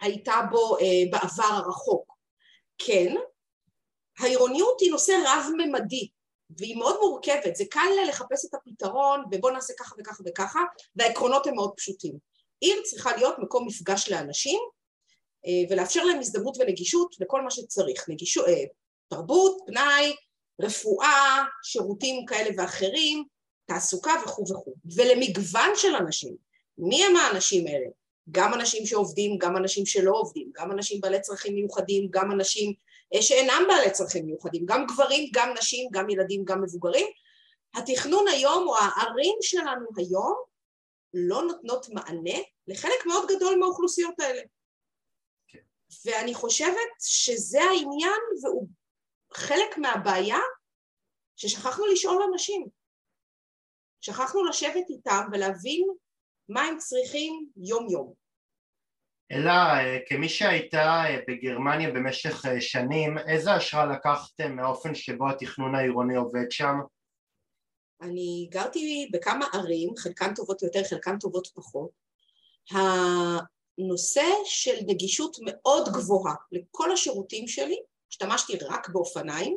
הייתה 0.00 0.34
בו 0.50 0.78
אה, 0.78 0.84
בעבר 1.10 1.54
הרחוק. 1.54 2.12
כן, 2.78 3.14
העירוניות 4.18 4.80
היא 4.80 4.90
נושא 4.90 5.12
רב-ממדי, 5.26 6.08
והיא 6.58 6.76
מאוד 6.76 6.96
מורכבת, 7.00 7.56
זה 7.56 7.64
קל 7.70 7.88
לחפש 8.08 8.44
את 8.44 8.54
הפתרון, 8.54 9.24
ובוא 9.32 9.50
נעשה 9.50 9.72
ככה 9.78 9.94
וככה 9.98 10.22
וככה, 10.26 10.60
והעקרונות 10.96 11.46
הם 11.46 11.54
מאוד 11.54 11.72
פשוטים. 11.76 12.31
עיר 12.62 12.82
צריכה 12.84 13.16
להיות 13.16 13.34
מקום 13.38 13.66
מפגש 13.66 14.10
לאנשים, 14.10 14.60
אה, 15.46 15.70
ולאפשר 15.70 16.04
להם 16.04 16.18
הזדמנות 16.18 16.56
ונגישות 16.60 17.16
לכל 17.20 17.42
מה 17.42 17.50
שצריך, 17.50 18.08
נגישות, 18.08 18.48
אה, 18.48 18.64
תרבות, 19.08 19.56
פנאי, 19.66 20.12
רפואה, 20.60 21.44
שירותים 21.62 22.26
כאלה 22.26 22.50
ואחרים, 22.56 23.24
תעסוקה 23.66 24.12
וכו' 24.24 24.44
וכו', 24.50 24.74
ולמגוון 24.96 25.70
של 25.76 25.94
אנשים. 25.94 26.36
מי 26.78 27.04
הם 27.04 27.16
האנשים 27.16 27.66
האלה? 27.66 27.86
גם 28.30 28.54
אנשים 28.54 28.86
שעובדים, 28.86 29.38
גם 29.38 29.56
אנשים 29.56 29.86
שלא 29.86 30.12
עובדים, 30.14 30.50
גם 30.52 30.72
אנשים 30.72 31.00
בעלי 31.00 31.20
צרכים 31.20 31.54
מיוחדים, 31.54 32.08
גם 32.10 32.32
אנשים 32.32 32.72
אה, 33.14 33.22
שאינם 33.22 33.62
בעלי 33.68 33.90
צרכים 33.90 34.26
מיוחדים, 34.26 34.66
גם 34.66 34.86
גברים, 34.86 35.30
גם 35.34 35.54
נשים, 35.58 35.88
גם 35.92 36.10
ילדים, 36.10 36.44
גם 36.44 36.62
מבוגרים. 36.62 37.06
התכנון 37.74 38.28
היום, 38.28 38.68
או 38.68 38.76
הערים 38.76 39.36
שלנו 39.40 39.86
היום, 39.96 40.34
לא 41.14 41.42
נותנות 41.42 41.86
מענה 41.88 42.38
לחלק 42.66 43.06
מאוד 43.06 43.28
גדול 43.36 43.58
מהאוכלוסיות 43.58 44.20
האלה. 44.20 44.42
כן. 45.48 45.58
ואני 46.04 46.34
חושבת 46.34 46.90
שזה 47.00 47.60
העניין, 47.62 48.20
והוא 48.42 48.68
חלק 49.32 49.78
מהבעיה 49.78 50.38
ששכחנו 51.36 51.86
לשאול 51.86 52.22
אנשים. 52.32 52.66
שכחנו 54.00 54.44
לשבת 54.44 54.90
איתם 54.90 55.20
ולהבין 55.32 55.88
מה 56.48 56.62
הם 56.62 56.78
צריכים 56.78 57.46
יום-יום. 57.56 58.14
אלה, 59.32 59.74
כמי 60.06 60.28
שהייתה 60.28 61.04
בגרמניה 61.28 61.90
במשך 61.90 62.44
שנים, 62.60 63.18
איזה 63.18 63.52
השראה 63.52 63.86
לקחתם 63.86 64.56
מהאופן 64.56 64.94
שבו 64.94 65.30
התכנון 65.30 65.74
העירוני 65.74 66.16
עובד 66.16 66.50
שם? 66.50 66.74
אני 68.00 68.48
גרתי 68.50 69.10
בכמה 69.12 69.46
ערים, 69.54 69.96
חלקן 69.96 70.34
טובות 70.34 70.62
יותר, 70.62 70.84
חלקן 70.90 71.18
טובות 71.18 71.46
פחות. 71.54 72.01
הנושא 72.70 74.24
של 74.44 74.76
נגישות 74.86 75.36
מאוד 75.42 75.88
גבוהה 75.88 76.34
לכל 76.52 76.92
השירותים 76.92 77.48
שלי, 77.48 77.76
השתמשתי 78.10 78.56
רק 78.62 78.88
באופניים, 78.88 79.56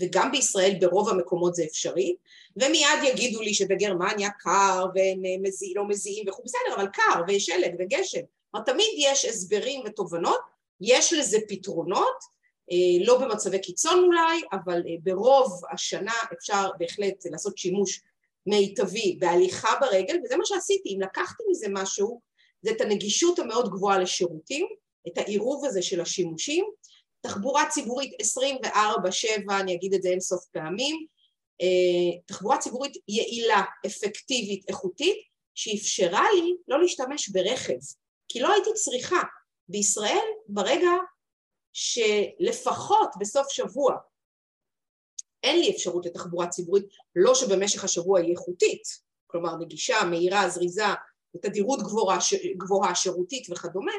וגם 0.00 0.32
בישראל 0.32 0.76
ברוב 0.80 1.08
המקומות 1.08 1.54
זה 1.54 1.64
אפשרי, 1.64 2.16
ומיד 2.56 3.02
יגידו 3.04 3.42
לי 3.42 3.54
שבגרמניה 3.54 4.30
קר 4.30 4.86
והם 4.94 5.42
מזיע, 5.42 5.72
לא 5.74 5.88
מזיעים 5.88 6.28
וכו', 6.28 6.42
בסדר, 6.44 6.74
אבל 6.76 6.86
קר 6.86 7.22
ויש 7.26 7.46
שלג 7.46 7.74
וגשם. 7.78 8.20
כלומר, 8.50 8.66
תמיד 8.66 8.86
יש 8.98 9.24
הסברים 9.24 9.82
ותובנות, 9.86 10.40
יש 10.80 11.12
לזה 11.12 11.38
פתרונות, 11.48 12.36
אה, 12.72 13.06
לא 13.06 13.18
במצבי 13.18 13.58
קיצון 13.58 14.04
אולי, 14.04 14.42
אבל 14.52 14.82
אה, 14.88 14.94
ברוב 15.02 15.62
השנה 15.72 16.14
אפשר 16.32 16.70
בהחלט 16.78 17.26
לעשות 17.30 17.58
שימוש 17.58 18.00
מיטבי 18.46 19.16
בהליכה 19.20 19.68
ברגל, 19.80 20.16
וזה 20.24 20.36
מה 20.36 20.44
שעשיתי, 20.44 20.94
אם 20.94 21.00
לקחתי 21.00 21.42
מזה 21.50 21.66
משהו, 21.70 22.20
זה 22.66 22.72
את 22.72 22.80
הנגישות 22.80 23.38
המאוד 23.38 23.68
גבוהה 23.68 23.98
לשירותים, 23.98 24.66
את 25.08 25.18
העירוב 25.18 25.64
הזה 25.64 25.82
של 25.82 26.00
השימושים, 26.00 26.64
תחבורה 27.20 27.70
ציבורית 27.70 28.12
24/7, 28.22 29.60
אני 29.60 29.74
אגיד 29.74 29.94
את 29.94 30.02
זה 30.02 30.08
אין 30.08 30.20
סוף 30.20 30.44
פעמים, 30.52 31.06
אה, 31.62 32.22
תחבורה 32.26 32.58
ציבורית 32.58 32.92
יעילה, 33.08 33.62
אפקטיבית, 33.86 34.68
איכותית, 34.68 35.16
שאפשרה 35.54 36.24
לי 36.34 36.56
לא 36.68 36.82
להשתמש 36.82 37.28
ברכב, 37.28 37.78
כי 38.28 38.40
לא 38.40 38.52
הייתי 38.52 38.70
צריכה. 38.74 39.22
בישראל, 39.68 40.26
ברגע 40.48 40.90
שלפחות 41.72 43.10
בסוף 43.20 43.46
שבוע 43.50 43.96
אין 45.42 45.60
לי 45.60 45.70
אפשרות 45.70 46.06
לתחבורה 46.06 46.48
ציבורית, 46.48 46.84
לא 47.16 47.34
שבמשך 47.34 47.84
השבוע 47.84 48.20
היא 48.20 48.30
איכותית, 48.30 48.82
כלומר 49.26 49.56
נגישה, 49.56 49.96
מהירה, 50.10 50.48
זריזה, 50.48 50.86
בתדירות 51.36 51.80
גבוהה, 51.82 52.18
גבוהה, 52.56 52.94
שירותית 52.94 53.46
וכדומה, 53.50 53.92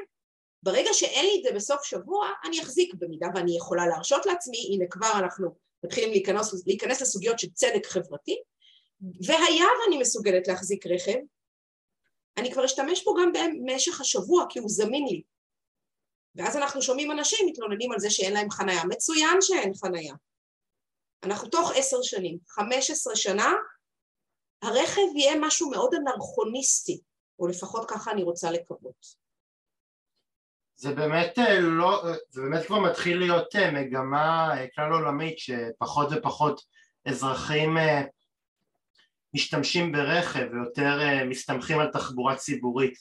ברגע 0.63 0.89
שאין 0.93 1.25
לי 1.25 1.37
את 1.37 1.43
זה 1.43 1.51
בסוף 1.55 1.83
שבוע, 1.83 2.27
אני 2.45 2.61
אחזיק 2.61 2.93
במידה 2.93 3.27
ואני 3.35 3.57
יכולה 3.57 3.87
להרשות 3.87 4.25
לעצמי, 4.25 4.57
הנה 4.73 4.85
כבר 4.89 5.11
אנחנו 5.19 5.55
מתחילים 5.83 6.09
להיכנס, 6.11 6.67
להיכנס 6.67 7.01
לסוגיות 7.01 7.39
של 7.39 7.49
צדק 7.49 7.85
חברתי, 7.85 8.35
והיה 9.25 9.65
ואני 9.83 9.97
מסוגלת 10.01 10.47
להחזיק 10.47 10.87
רכב, 10.87 11.17
אני 12.37 12.53
כבר 12.53 12.65
אשתמש 12.65 13.03
בו 13.03 13.15
גם 13.15 13.31
במשך 13.33 14.01
השבוע 14.01 14.45
כי 14.49 14.59
הוא 14.59 14.69
זמין 14.69 15.05
לי. 15.07 15.21
ואז 16.35 16.57
אנחנו 16.57 16.81
שומעים 16.81 17.11
אנשים 17.11 17.47
מתלוננים 17.47 17.91
על 17.91 17.99
זה 17.99 18.09
שאין 18.09 18.33
להם 18.33 18.49
חנייה. 18.49 18.83
מצוין 18.83 19.37
שאין 19.41 19.73
חנייה. 19.73 20.13
אנחנו 21.23 21.49
תוך 21.49 21.71
עשר 21.75 22.01
שנים, 22.01 22.37
חמש 22.47 22.91
עשרה 22.91 23.15
שנה, 23.15 23.53
הרכב 24.61 25.15
יהיה 25.15 25.33
משהו 25.39 25.69
מאוד 25.69 25.93
אנרכוניסטי, 25.93 26.99
או 27.39 27.47
לפחות 27.47 27.89
ככה 27.89 28.11
אני 28.11 28.23
רוצה 28.23 28.51
לקוות. 28.51 29.27
זה 30.75 30.95
באמת 30.95 31.39
אה, 31.39 31.59
לא, 31.59 32.03
זה 32.29 32.41
באמת 32.41 32.65
כבר 32.65 32.79
מתחיל 32.79 33.17
להיות 33.19 33.55
אה, 33.55 33.71
מגמה 33.71 34.57
אה, 34.57 34.65
כלל 34.75 34.91
עולמית 34.91 35.39
שפחות 35.39 36.07
ופחות 36.11 36.61
אזרחים 37.05 37.77
משתמשים 39.33 39.91
ברכב 39.91 40.47
ויותר 40.51 40.99
מסתמכים 41.25 41.79
על 41.79 41.91
תחבורה 41.91 42.35
ציבורית. 42.35 42.93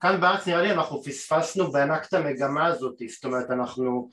כאן 0.00 0.20
בארץ 0.20 0.48
נראה 0.48 0.62
לי 0.62 0.72
אנחנו 0.72 1.02
פספסנו 1.02 1.72
בענק 1.72 2.06
את 2.08 2.14
המגמה 2.14 2.66
הזאת, 2.66 2.94
זאת 3.08 3.24
אומרת 3.24 3.50
אנחנו 3.50 4.10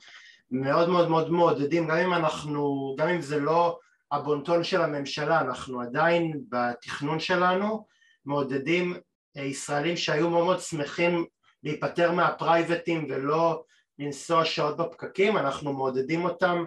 מאוד 0.50 0.88
מאוד 0.88 1.08
מאוד 1.08 1.30
מעודדים, 1.30 1.88
גם 1.88 1.96
אם 1.96 2.14
אנחנו, 2.14 2.94
גם 2.98 3.08
אם 3.08 3.20
זה 3.20 3.40
לא 3.40 3.78
הבונטון 4.12 4.64
של 4.64 4.82
הממשלה, 4.82 5.40
אנחנו 5.40 5.80
עדיין 5.80 6.40
בתכנון 6.48 7.20
שלנו 7.20 7.86
מעודדים 8.24 8.94
ישראלים 9.42 9.96
שהיו 9.96 10.30
מאוד 10.30 10.44
מאוד 10.44 10.60
שמחים 10.60 11.26
להיפטר 11.62 12.12
מהפרייבטים 12.12 13.06
ולא 13.10 13.64
לנסוע 13.98 14.44
שעות 14.44 14.76
בפקקים, 14.76 15.36
אנחנו 15.36 15.72
מעודדים 15.72 16.24
אותם 16.24 16.64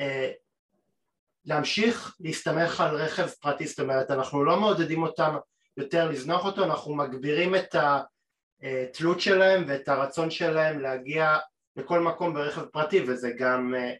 אה, 0.00 0.30
להמשיך 1.44 2.16
להסתמך 2.20 2.80
על 2.80 2.96
רכב 2.96 3.26
פרטי, 3.26 3.66
זאת 3.66 3.80
אומרת 3.80 4.10
אנחנו 4.10 4.44
לא 4.44 4.60
מעודדים 4.60 5.02
אותם 5.02 5.36
יותר 5.76 6.10
לזנוח 6.10 6.44
אותו, 6.44 6.64
אנחנו 6.64 6.94
מגבירים 6.94 7.54
את 7.54 7.74
התלות 8.62 9.20
שלהם 9.20 9.64
ואת 9.66 9.88
הרצון 9.88 10.30
שלהם 10.30 10.80
להגיע 10.80 11.38
לכל 11.76 12.00
מקום 12.00 12.34
ברכב 12.34 12.64
פרטי 12.64 13.04
וזה 13.06 13.30
גם, 13.30 13.74
אה, 13.74 13.92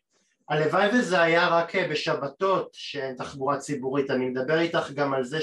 הלוואי 0.49 0.89
וזה 0.99 1.23
היה 1.23 1.49
רק 1.49 1.77
אה, 1.77 1.89
בשבתות 1.89 2.69
שאין 2.73 3.17
תחבורה 3.17 3.59
ציבורית, 3.59 4.11
אני 4.11 4.29
מדבר 4.29 4.59
איתך 4.59 4.91
גם 4.95 5.15
על 5.15 5.25
זה 5.25 5.41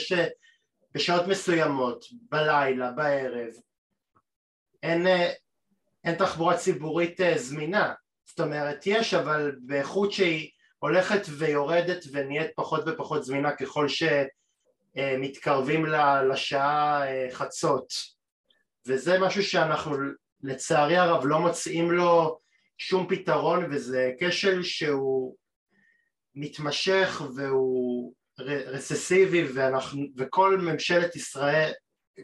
שבשעות 0.93 1.27
מסוימות, 1.27 2.05
בלילה, 2.31 2.91
בערב, 2.91 3.53
אין, 4.83 5.07
אין 6.03 6.15
תחבורה 6.15 6.57
ציבורית 6.57 7.19
זמינה, 7.35 7.93
זאת 8.25 8.39
אומרת 8.39 8.83
יש 8.85 9.13
אבל 9.13 9.55
באיכות 9.61 10.11
שהיא 10.11 10.49
הולכת 10.79 11.21
ויורדת 11.37 12.03
ונהיית 12.11 12.51
פחות 12.55 12.83
ופחות 12.87 13.23
זמינה 13.23 13.51
ככל 13.55 13.87
שמתקרבים 14.97 15.85
לשעה 16.31 17.03
חצות. 17.31 17.93
וזה 18.87 19.19
משהו 19.19 19.43
שאנחנו 19.43 19.97
לצערי 20.43 20.97
הרב 20.97 21.25
לא 21.25 21.39
מוצאים 21.39 21.91
לו 21.91 22.39
שום 22.77 23.07
פתרון 23.09 23.65
וזה 23.71 24.11
כשל 24.19 24.63
שהוא 24.63 25.35
מתמשך 26.35 27.21
והוא 27.35 28.13
רססיבי 28.39 29.43
ואנחנו, 29.53 30.05
וכל 30.17 30.57
ממשלת 30.57 31.15
ישראל, 31.15 31.71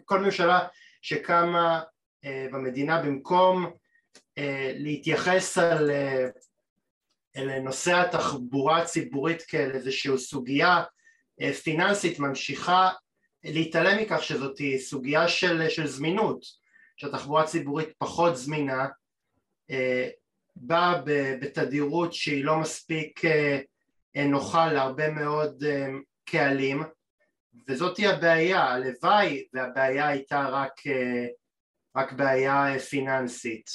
כל 0.05 0.19
ממשלה 0.19 0.67
שקמה 1.01 1.81
אה, 2.25 2.47
במדינה 2.51 3.01
במקום 3.01 3.71
אה, 4.37 4.71
להתייחס 4.75 5.57
על 5.57 5.91
אה, 5.91 7.59
נושא 7.59 7.95
התחבורה 7.95 8.81
הציבורית 8.81 9.41
כאל 9.41 9.71
איזושהי 9.71 10.17
סוגיה 10.17 10.83
אה, 11.41 11.53
פיננסית 11.53 12.19
ממשיכה 12.19 12.89
להתעלם 13.43 14.01
מכך 14.01 14.23
שזאת 14.23 14.61
סוגיה 14.77 15.27
של, 15.27 15.69
של 15.69 15.87
זמינות, 15.87 16.45
שהתחבורה 16.97 17.43
הציבורית 17.43 17.89
פחות 17.97 18.37
זמינה, 18.37 18.87
אה, 19.71 20.09
באה 20.55 21.01
בתדירות 21.41 22.13
שהיא 22.13 22.45
לא 22.45 22.57
מספיק 22.57 23.25
אה, 23.25 23.59
נוחה 24.15 24.73
להרבה 24.73 25.09
מאוד 25.09 25.63
קהלים 26.25 26.83
וזאתי 27.67 28.07
הבעיה, 28.07 28.63
הלוואי 28.63 29.47
והבעיה 29.53 30.07
הייתה 30.07 30.47
רק, 30.51 30.73
רק 31.95 32.11
בעיה 32.11 32.79
פיננסית. 32.79 33.69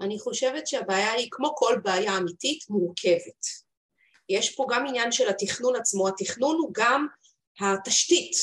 אני 0.00 0.18
חושבת 0.18 0.66
שהבעיה 0.66 1.12
היא 1.12 1.28
כמו 1.30 1.52
כל 1.54 1.80
בעיה 1.84 2.18
אמיתית 2.18 2.64
מורכבת. 2.70 3.46
יש 4.28 4.56
פה 4.56 4.66
גם 4.70 4.86
עניין 4.86 5.12
של 5.12 5.28
התכנון 5.28 5.76
עצמו, 5.76 6.08
התכנון 6.08 6.56
הוא 6.56 6.70
גם 6.74 7.06
התשתית 7.60 8.36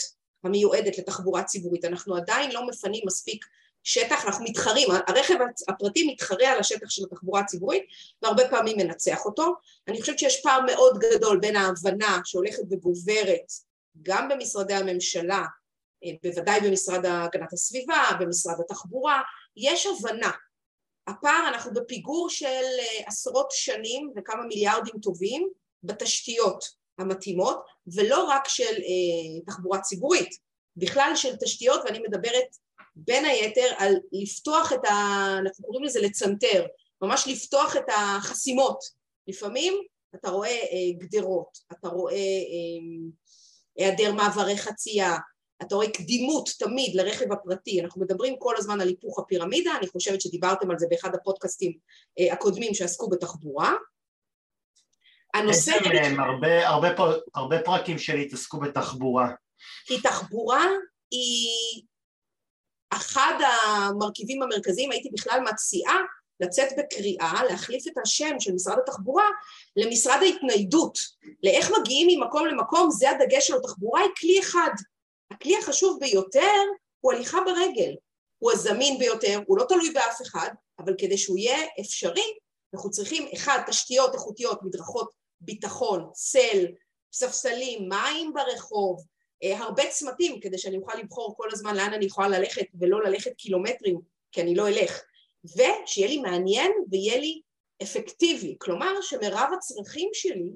המיועדת 0.43 0.97
לתחבורה 0.97 1.43
ציבורית, 1.43 1.85
אנחנו 1.85 2.15
עדיין 2.15 2.51
לא 2.51 2.67
מפנים 2.67 3.01
מספיק 3.05 3.45
שטח, 3.83 4.25
אנחנו 4.25 4.45
מתחרים, 4.45 4.87
הרכב 5.07 5.35
הפרטי 5.67 6.11
מתחרה 6.11 6.49
על 6.51 6.59
השטח 6.59 6.89
של 6.89 7.03
התחבורה 7.11 7.41
הציבורית 7.41 7.83
והרבה 8.21 8.49
פעמים 8.49 8.77
מנצח 8.77 9.25
אותו. 9.25 9.53
אני 9.87 10.01
חושבת 10.01 10.19
שיש 10.19 10.41
פער 10.41 10.59
מאוד 10.61 10.99
גדול 10.99 11.39
בין 11.39 11.55
ההבנה 11.55 12.19
שהולכת 12.25 12.63
וגוברת 12.71 13.51
גם 14.01 14.29
במשרדי 14.29 14.73
הממשלה, 14.73 15.43
אה, 16.05 16.11
בוודאי 16.23 16.61
במשרד 16.61 17.05
הגנת 17.05 17.53
הסביבה, 17.53 18.03
במשרד 18.19 18.55
התחבורה, 18.59 19.21
יש 19.57 19.85
הבנה. 19.85 20.31
הפער, 21.07 21.47
אנחנו 21.47 21.73
בפיגור 21.73 22.29
של 22.29 22.45
אה, 22.45 23.07
עשרות 23.07 23.47
שנים 23.51 24.13
וכמה 24.15 24.43
מיליארדים 24.43 24.99
טובים 25.01 25.49
בתשתיות 25.83 26.65
המתאימות, 26.97 27.65
ולא 27.95 28.23
רק 28.23 28.47
של 28.47 28.63
אה, 28.63 29.41
תחבורה 29.45 29.81
ציבורית, 29.81 30.29
בכלל 30.75 31.11
של 31.15 31.35
תשתיות, 31.35 31.81
ואני 31.85 31.99
מדברת 31.99 32.57
בין 33.05 33.25
היתר 33.25 33.67
על 33.77 33.93
לפתוח 34.11 34.73
את 34.73 34.85
ה... 34.85 34.93
אנחנו 35.39 35.65
קוראים 35.65 35.83
לזה 35.83 36.01
לצנתר, 36.01 36.65
ממש 37.01 37.27
לפתוח 37.27 37.75
את 37.75 37.85
החסימות. 37.97 38.79
לפעמים 39.27 39.73
אתה 40.15 40.29
רואה 40.29 40.49
אה, 40.49 40.97
גדרות, 40.97 41.57
אתה 41.71 41.87
רואה 41.87 42.13
אה, 42.15 43.09
היעדר 43.77 44.13
מעברי 44.13 44.57
חצייה, 44.57 45.17
אתה 45.61 45.75
רואה 45.75 45.89
קדימות 45.91 46.49
תמיד 46.59 46.95
לרכב 46.95 47.31
הפרטי, 47.31 47.81
אנחנו 47.81 48.01
מדברים 48.01 48.35
כל 48.39 48.53
הזמן 48.57 48.81
על 48.81 48.87
היפוך 48.87 49.19
הפירמידה, 49.19 49.71
אני 49.77 49.87
חושבת 49.87 50.21
שדיברתם 50.21 50.71
על 50.71 50.79
זה 50.79 50.87
באחד 50.89 51.15
הפודקאסטים 51.15 51.77
אה, 52.19 52.33
הקודמים 52.33 52.73
שעסקו 52.73 53.09
בתחבורה. 53.09 53.73
הנושא... 55.33 55.71
בעצם 55.71 56.19
הרבה, 56.19 56.67
הרבה, 56.67 56.87
הרבה 57.35 57.59
פרקים 57.59 57.97
שלי 57.97 58.25
התעסקו 58.25 58.59
בתחבורה. 58.59 59.31
כי 59.85 60.01
תחבורה 60.01 60.65
היא 61.11 61.83
אחד 62.89 63.33
המרכיבים 63.67 64.43
המרכזיים, 64.43 64.91
הייתי 64.91 65.09
בכלל 65.09 65.39
מציעה 65.51 65.97
לצאת 66.39 66.67
בקריאה, 66.77 67.43
להחליף 67.49 67.87
את 67.87 67.97
השם 68.03 68.39
של 68.39 68.53
משרד 68.53 68.77
התחבורה 68.83 69.25
למשרד 69.75 70.19
ההתניידות, 70.21 70.99
לאיך 71.43 71.71
מגיעים 71.79 72.07
ממקום 72.11 72.45
למקום, 72.45 72.91
זה 72.91 73.09
הדגש 73.09 73.47
של 73.47 73.55
התחבורה, 73.55 74.01
היא 74.01 74.09
כלי 74.19 74.39
אחד. 74.39 74.71
הכלי 75.31 75.57
החשוב 75.57 75.99
ביותר 75.99 76.61
הוא 77.01 77.13
הליכה 77.13 77.37
ברגל, 77.45 77.95
הוא 78.37 78.51
הזמין 78.51 78.99
ביותר, 78.99 79.39
הוא 79.47 79.57
לא 79.57 79.63
תלוי 79.63 79.89
באף 79.89 80.21
אחד, 80.21 80.49
אבל 80.79 80.93
כדי 80.97 81.17
שהוא 81.17 81.37
יהיה 81.37 81.67
אפשרי, 81.81 82.33
אנחנו 82.73 82.89
צריכים, 82.89 83.27
אחד, 83.33 83.59
תשתיות 83.67 84.13
איכותיות, 84.13 84.59
מדרכות 84.63 85.11
ביטחון, 85.41 86.09
צל, 86.13 86.65
ספסלים, 87.13 87.89
מים 87.89 88.33
ברחוב, 88.33 89.03
הרבה 89.43 89.83
צמתים 89.89 90.39
כדי 90.39 90.57
שאני 90.57 90.77
אוכל 90.77 90.97
לבחור 90.97 91.33
כל 91.37 91.47
הזמן 91.51 91.75
לאן 91.75 91.93
אני 91.93 92.05
יכולה 92.05 92.27
ללכת 92.27 92.65
ולא 92.79 93.03
ללכת 93.03 93.31
קילומטרים 93.37 93.99
כי 94.31 94.41
אני 94.41 94.55
לא 94.55 94.67
אלך. 94.67 95.01
ושיהיה 95.45 96.07
לי 96.07 96.17
מעניין 96.17 96.71
ויהיה 96.91 97.17
לי 97.17 97.41
אפקטיבי, 97.83 98.55
כלומר 98.59 99.01
שמרב 99.01 99.49
הצרכים 99.57 100.09
שלי, 100.13 100.49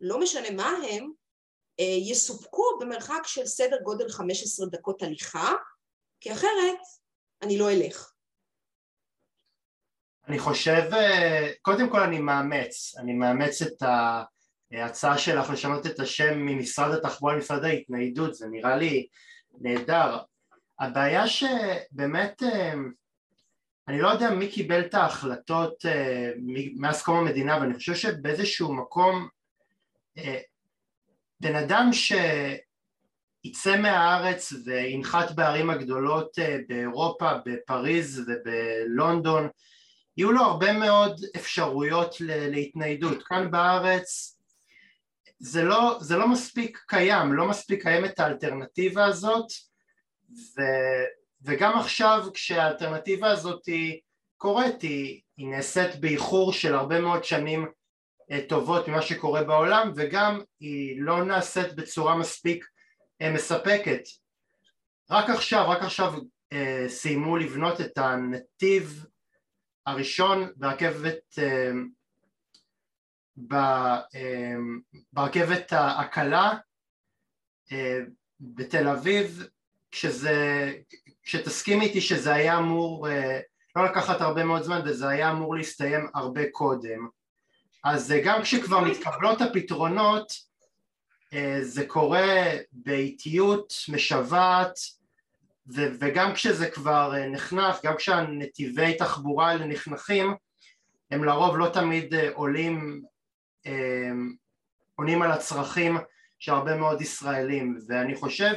לא 0.00 0.20
משנה 0.20 0.50
מה 0.50 0.68
הם, 0.90 1.12
אה, 1.80 1.84
יסופקו 1.84 2.64
במרחק 2.80 3.22
של 3.24 3.46
סדר 3.46 3.76
גודל 3.82 4.08
15 4.08 4.66
דקות 4.66 5.02
הליכה, 5.02 5.54
כי 6.20 6.32
אחרת 6.32 6.78
אני 7.42 7.58
לא 7.58 7.70
אלך. 7.70 8.12
אני 10.28 10.38
חושב, 10.38 10.82
אה, 10.92 11.52
קודם 11.62 11.90
כל 11.90 12.00
אני 12.00 12.18
מאמץ, 12.18 12.94
אני 12.98 13.12
מאמץ 13.12 13.62
את 13.62 13.82
ההצעה 14.72 15.18
שלך 15.18 15.50
לשנות 15.50 15.86
את 15.86 16.00
השם 16.00 16.38
ממשרד 16.38 16.94
התחבורה 16.94 17.34
למשרד 17.34 17.64
ההתניידות, 17.64 18.34
זה 18.34 18.48
נראה 18.48 18.76
לי 18.76 19.06
נהדר. 19.60 20.18
הבעיה 20.80 21.26
שבאמת, 21.26 22.42
אה, 22.42 22.72
אני 23.88 24.00
לא 24.00 24.08
יודע 24.08 24.30
מי 24.30 24.48
קיבל 24.48 24.80
את 24.80 24.94
ההחלטות 24.94 25.84
מאז 26.76 27.02
קום 27.02 27.16
המדינה, 27.16 27.56
אבל 27.56 27.66
אני 27.66 27.74
חושב 27.74 27.94
שבאיזשהו 27.94 28.74
מקום 28.74 29.28
בן 31.40 31.56
אדם 31.56 31.90
שיצא 31.92 33.76
מהארץ 33.76 34.52
וינחת 34.64 35.30
בערים 35.30 35.70
הגדולות 35.70 36.38
אה, 36.38 36.58
באירופה, 36.68 37.30
בפריז 37.46 38.22
ובלונדון, 38.28 39.48
יהיו 40.16 40.32
לו 40.32 40.42
הרבה 40.42 40.72
מאוד 40.72 41.20
אפשרויות 41.36 42.14
להתניידות. 42.20 43.22
כאן 43.22 43.50
בארץ 43.50 44.39
זה 45.40 45.62
לא, 45.62 45.98
זה 46.00 46.16
לא 46.16 46.28
מספיק 46.28 46.78
קיים, 46.86 47.32
לא 47.32 47.48
מספיק 47.48 47.82
קיימת 47.82 48.20
האלטרנטיבה 48.20 49.04
הזאת 49.04 49.46
ו, 50.30 50.62
וגם 51.42 51.78
עכשיו 51.78 52.26
כשהאלטרנטיבה 52.34 53.30
הזאת 53.30 53.66
היא 53.66 54.00
קורית, 54.36 54.82
היא, 54.82 55.20
היא 55.36 55.48
נעשית 55.48 56.00
באיחור 56.00 56.52
של 56.52 56.74
הרבה 56.74 57.00
מאוד 57.00 57.24
שנים 57.24 57.66
אה, 58.30 58.40
טובות 58.48 58.88
ממה 58.88 59.02
שקורה 59.02 59.44
בעולם 59.44 59.92
וגם 59.96 60.40
היא 60.60 61.02
לא 61.02 61.24
נעשית 61.24 61.74
בצורה 61.74 62.18
מספיק 62.18 62.66
אה, 63.22 63.30
מספקת. 63.32 64.02
רק 65.10 65.30
עכשיו, 65.30 65.70
רק 65.70 65.82
עכשיו 65.82 66.14
אה, 66.52 66.84
סיימו 66.88 67.36
לבנות 67.36 67.80
את 67.80 67.98
הנתיב 67.98 69.04
הראשון 69.86 70.52
ברכבת 70.56 71.38
ברכבת 75.12 75.72
הקלה 75.72 76.54
בתל 78.40 78.88
אביב 78.88 79.46
כשזה, 79.90 80.72
כשתסכים 81.22 81.80
איתי 81.80 82.00
שזה 82.00 82.32
היה 82.32 82.58
אמור 82.58 83.08
לא 83.76 83.84
לקחת 83.84 84.20
הרבה 84.20 84.44
מאוד 84.44 84.62
זמן 84.62 84.80
וזה 84.84 85.08
היה 85.08 85.30
אמור 85.30 85.54
להסתיים 85.56 86.06
הרבה 86.14 86.50
קודם. 86.50 87.08
אז 87.84 88.14
גם 88.24 88.42
כשכבר 88.42 88.80
מתקבלות 88.80 89.40
הפתרונות 89.40 90.32
אה, 91.32 91.58
זה 91.62 91.86
קורה 91.86 92.56
באיטיות 92.72 93.74
משוועת 93.88 94.78
וגם 95.66 96.34
כשזה 96.34 96.70
כבר 96.70 97.14
אה, 97.14 97.28
נחנך, 97.28 97.76
גם 97.84 97.96
כשהנתיבי 97.96 98.94
תחבורה 98.94 99.50
האלה 99.50 99.66
נחנכים 99.66 100.34
הם 101.10 101.24
לרוב 101.24 101.58
לא 101.58 101.68
תמיד 101.68 102.14
אה, 102.14 102.30
עולים, 102.34 103.02
עונים 104.94 105.22
על 105.22 105.30
הצרכים 105.32 105.96
של 106.38 106.52
הרבה 106.52 106.76
מאוד 106.76 107.00
ישראלים 107.00 107.78
ואני 107.88 108.14
חושב 108.14 108.54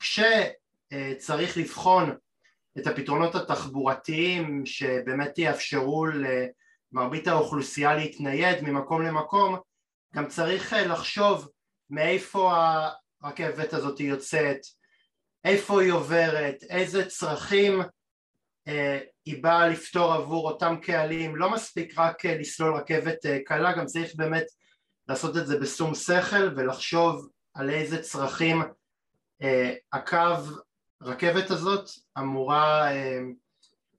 שכשצריך 0.00 1.56
לבחון 1.56 2.16
את 2.78 2.86
הפתרונות 2.86 3.34
התחבורתיים 3.34 4.66
שבאמת 4.66 5.38
יאפשרו 5.38 6.06
מרבית 6.92 7.28
האוכלוסייה 7.28 7.94
להתנייד 7.94 8.64
ממקום 8.64 9.02
למקום, 9.02 9.56
גם 10.14 10.28
צריך 10.28 10.72
אה, 10.72 10.86
לחשוב 10.86 11.48
מאיפה 11.90 12.52
הרכבת 13.22 13.72
הזאת 13.72 14.00
יוצאת, 14.00 14.60
איפה 15.44 15.82
היא 15.82 15.92
עוברת, 15.92 16.62
איזה 16.62 17.08
צרכים 17.08 17.80
היא 19.24 19.42
באה 19.42 19.68
לפתור 19.68 20.12
עבור 20.12 20.50
אותם 20.50 20.76
קהלים, 20.82 21.36
לא 21.36 21.50
מספיק 21.50 21.98
רק 21.98 22.24
לסלול 22.24 22.76
רכבת 22.76 23.18
קלה, 23.44 23.72
גם 23.72 23.86
צריך 23.86 24.14
באמת 24.14 24.44
לעשות 25.08 25.36
את 25.36 25.46
זה 25.46 25.58
בשום 25.58 25.94
שכל 25.94 26.48
ולחשוב 26.56 27.28
על 27.54 27.70
איזה 27.70 28.02
צרכים 28.02 28.62
הקו 29.92 30.36
רכבת 31.02 31.50
הזאת 31.50 31.90
אמורה 32.18 32.90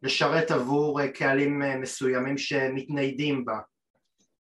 לשרת 0.03 0.51
עבור 0.51 1.07
קהלים 1.07 1.61
מסוימים 1.81 2.37
שמתניידים 2.37 3.45
בה. 3.45 3.57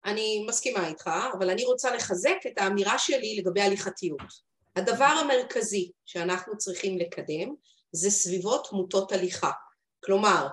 אני 0.05 0.45
מסכימה 0.49 0.89
איתך, 0.89 1.11
אבל 1.39 1.51
אני 1.51 1.65
רוצה 1.65 1.95
לחזק 1.95 2.37
את 2.47 2.59
האמירה 2.59 2.99
שלי 2.99 3.37
לגבי 3.39 3.61
הליכתיות. 3.61 4.51
הדבר 4.77 5.05
המרכזי 5.05 5.91
שאנחנו 6.07 6.59
צריכים 6.59 6.99
לקדם 6.99 7.55
זה 7.93 8.11
סביבות 8.11 8.69
מוטות 8.73 9.13
הליכה. 9.13 9.51
כלומר, 10.05 10.49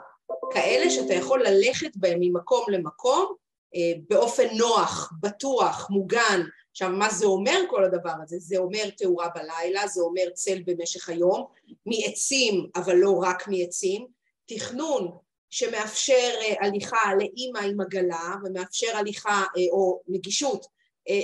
כאלה 0.54 0.90
שאתה 0.90 1.14
יכול 1.14 1.44
ללכת 1.48 1.92
בהם 1.96 2.18
ממקום 2.20 2.66
למקום 2.70 3.36
אה, 3.76 3.94
באופן 4.10 4.48
נוח, 4.58 5.14
בטוח, 5.22 5.88
מוגן. 5.90 6.42
עכשיו, 6.72 6.90
מה 6.90 7.10
זה 7.10 7.26
אומר 7.26 7.60
כל 7.70 7.84
הדבר 7.84 8.14
הזה? 8.24 8.38
זה 8.40 8.58
אומר 8.58 8.90
תאורה 8.98 9.28
בלילה, 9.36 9.88
זה 9.88 10.02
אומר 10.02 10.30
צל 10.34 10.62
במשך 10.66 11.10
היום, 11.10 11.46
מעצים, 11.86 12.70
אבל 12.76 12.96
לא 12.96 13.20
רק 13.22 13.48
מעצים, 13.48 14.08
תכנון 14.46 15.18
שמאפשר 15.50 16.32
אה, 16.42 16.66
הליכה 16.66 17.16
לאימא 17.20 17.60
עם 17.60 17.82
עגלה 17.82 18.36
ומאפשר 18.44 18.98
הליכה 18.98 19.44
אה, 19.58 19.64
או 19.72 20.02
נגישות 20.08 20.66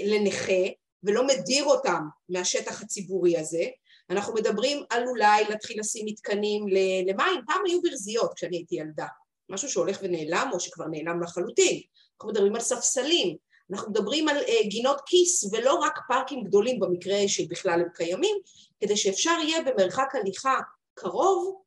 לנכה 0.06 0.64
ולא 1.04 1.28
מדיר 1.28 1.66
אותם 1.66 2.04
מהשטח 2.30 2.82
הציבורי 2.82 3.38
הזה. 3.38 3.64
אנחנו 4.10 4.34
מדברים 4.34 4.84
על 4.90 5.08
אולי 5.08 5.44
להתחיל 5.50 5.80
לשים 5.80 6.06
מתקנים 6.06 6.68
למים, 7.08 7.42
פעם 7.48 7.62
היו 7.66 7.82
ברזיות 7.82 8.34
כשאני 8.34 8.58
הייתי 8.58 8.76
ילדה, 8.76 9.08
משהו 9.50 9.70
שהולך 9.70 10.00
ונעלם 10.02 10.50
או 10.54 10.60
שכבר 10.60 10.86
נעלם 10.86 11.24
לחלוטין. 11.24 11.82
אנחנו 12.16 12.30
מדברים 12.30 12.56
על 12.56 12.62
ספסלים, 12.62 13.38
אנחנו 13.72 13.92
מדברים 13.92 14.28
על 14.28 14.38
uh, 14.38 14.68
גינות 14.68 15.02
כיס 15.06 15.44
ולא 15.52 15.74
רק 15.74 16.00
פארקים 16.08 16.44
גדולים 16.44 16.80
במקרה 16.80 17.18
שבכלל 17.28 17.80
הם 17.80 17.90
קיימים, 17.94 18.36
כדי 18.80 18.98
שאפשר 18.98 19.36
יהיה 19.44 19.62
במרחק 19.62 20.16
הליכה 20.16 20.60
קרוב 20.94 21.62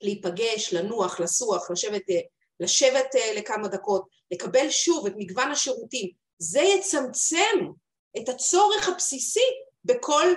להיפגש, 0.00 0.72
לנוח, 0.72 1.20
לסוח, 1.20 1.70
לשבת, 1.70 2.02
uh, 2.02 2.14
לשבת 2.60 3.14
uh, 3.14 3.38
לכמה 3.38 3.68
דקות, 3.68 4.06
לקבל 4.30 4.70
שוב 4.70 5.06
את 5.06 5.12
מגוון 5.16 5.50
השירותים. 5.50 6.10
זה 6.38 6.60
יצמצם 6.60 7.58
את 8.18 8.28
הצורך 8.28 8.88
הבסיסי 8.88 9.48
בכל 9.84 10.34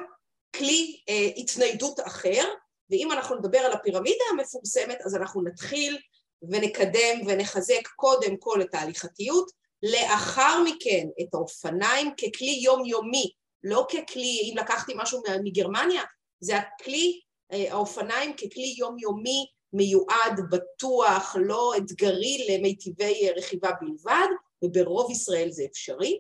כלי 0.60 1.02
uh, 1.10 1.40
התניידות 1.40 2.00
אחר, 2.00 2.44
ואם 2.90 3.12
אנחנו 3.12 3.36
נדבר 3.36 3.60
על 3.60 3.72
הפירמידה 3.72 4.24
המפורסמת, 4.32 5.02
אז 5.06 5.16
אנחנו 5.16 5.44
נתחיל 5.44 5.98
ונקדם 6.42 7.22
ונחזק 7.28 7.88
קודם 7.96 8.38
כל 8.38 8.62
את 8.62 8.76
ההליכתיות, 8.76 9.52
לאחר 9.84 10.64
מכן 10.64 11.08
את 11.22 11.34
האופניים 11.34 12.12
ככלי 12.16 12.60
יומיומי, 12.64 13.32
לא 13.64 13.86
ככלי, 13.90 14.52
אם 14.52 14.58
לקחתי 14.58 14.94
משהו 14.96 15.22
מגרמניה, 15.44 16.02
זה 16.40 16.58
הכלי, 16.58 17.20
אה, 17.52 17.74
האופניים 17.74 18.34
ככלי 18.34 18.76
יומיומי 18.78 19.46
מיועד, 19.74 20.40
בטוח, 20.52 21.36
לא 21.40 21.74
אתגרי 21.78 22.48
למיטיבי 22.50 23.30
רכיבה 23.38 23.70
בלבד, 23.82 24.28
וברוב 24.64 25.12
ישראל 25.12 25.52
זה 25.52 25.64
אפשרי. 25.72 26.20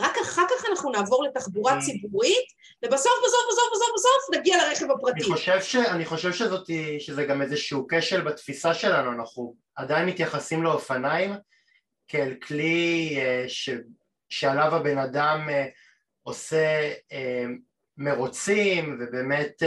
רק 0.00 0.18
אחר 0.22 0.42
כך 0.50 0.64
אנחנו 0.70 0.90
נעבור 0.90 1.24
לתחבורה 1.24 1.80
ציבורית, 1.80 2.46
ובסוף, 2.84 3.12
בסוף, 3.24 3.40
בסוף, 3.50 3.68
בסוף, 3.72 3.90
בסוף 3.94 4.40
נגיע 4.40 4.56
לרכב 4.56 4.90
הפרטי. 4.90 5.24
אני 5.24 5.34
חושב, 5.34 5.62
ש, 5.62 5.76
אני 5.76 6.04
חושב 6.04 6.32
שזאת, 6.32 6.70
שזה 6.98 7.24
גם 7.24 7.42
איזשהו 7.42 7.86
כשל 7.90 8.20
בתפיסה 8.20 8.74
שלנו, 8.74 9.12
אנחנו 9.12 9.54
עדיין 9.74 10.06
מתייחסים 10.08 10.62
לאופניים 10.62 11.30
כאל 12.08 12.34
כלי 12.42 13.14
אה, 13.18 13.44
ש, 13.48 13.70
שעליו 14.28 14.74
הבן 14.74 14.98
אדם 14.98 15.48
אה, 15.50 15.66
עושה 16.22 16.92
אה, 17.12 17.44
מרוצים 17.98 18.98
ובאמת 19.00 19.62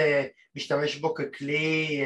משתמש 0.56 0.96
בו 0.96 1.14
ככלי 1.14 2.04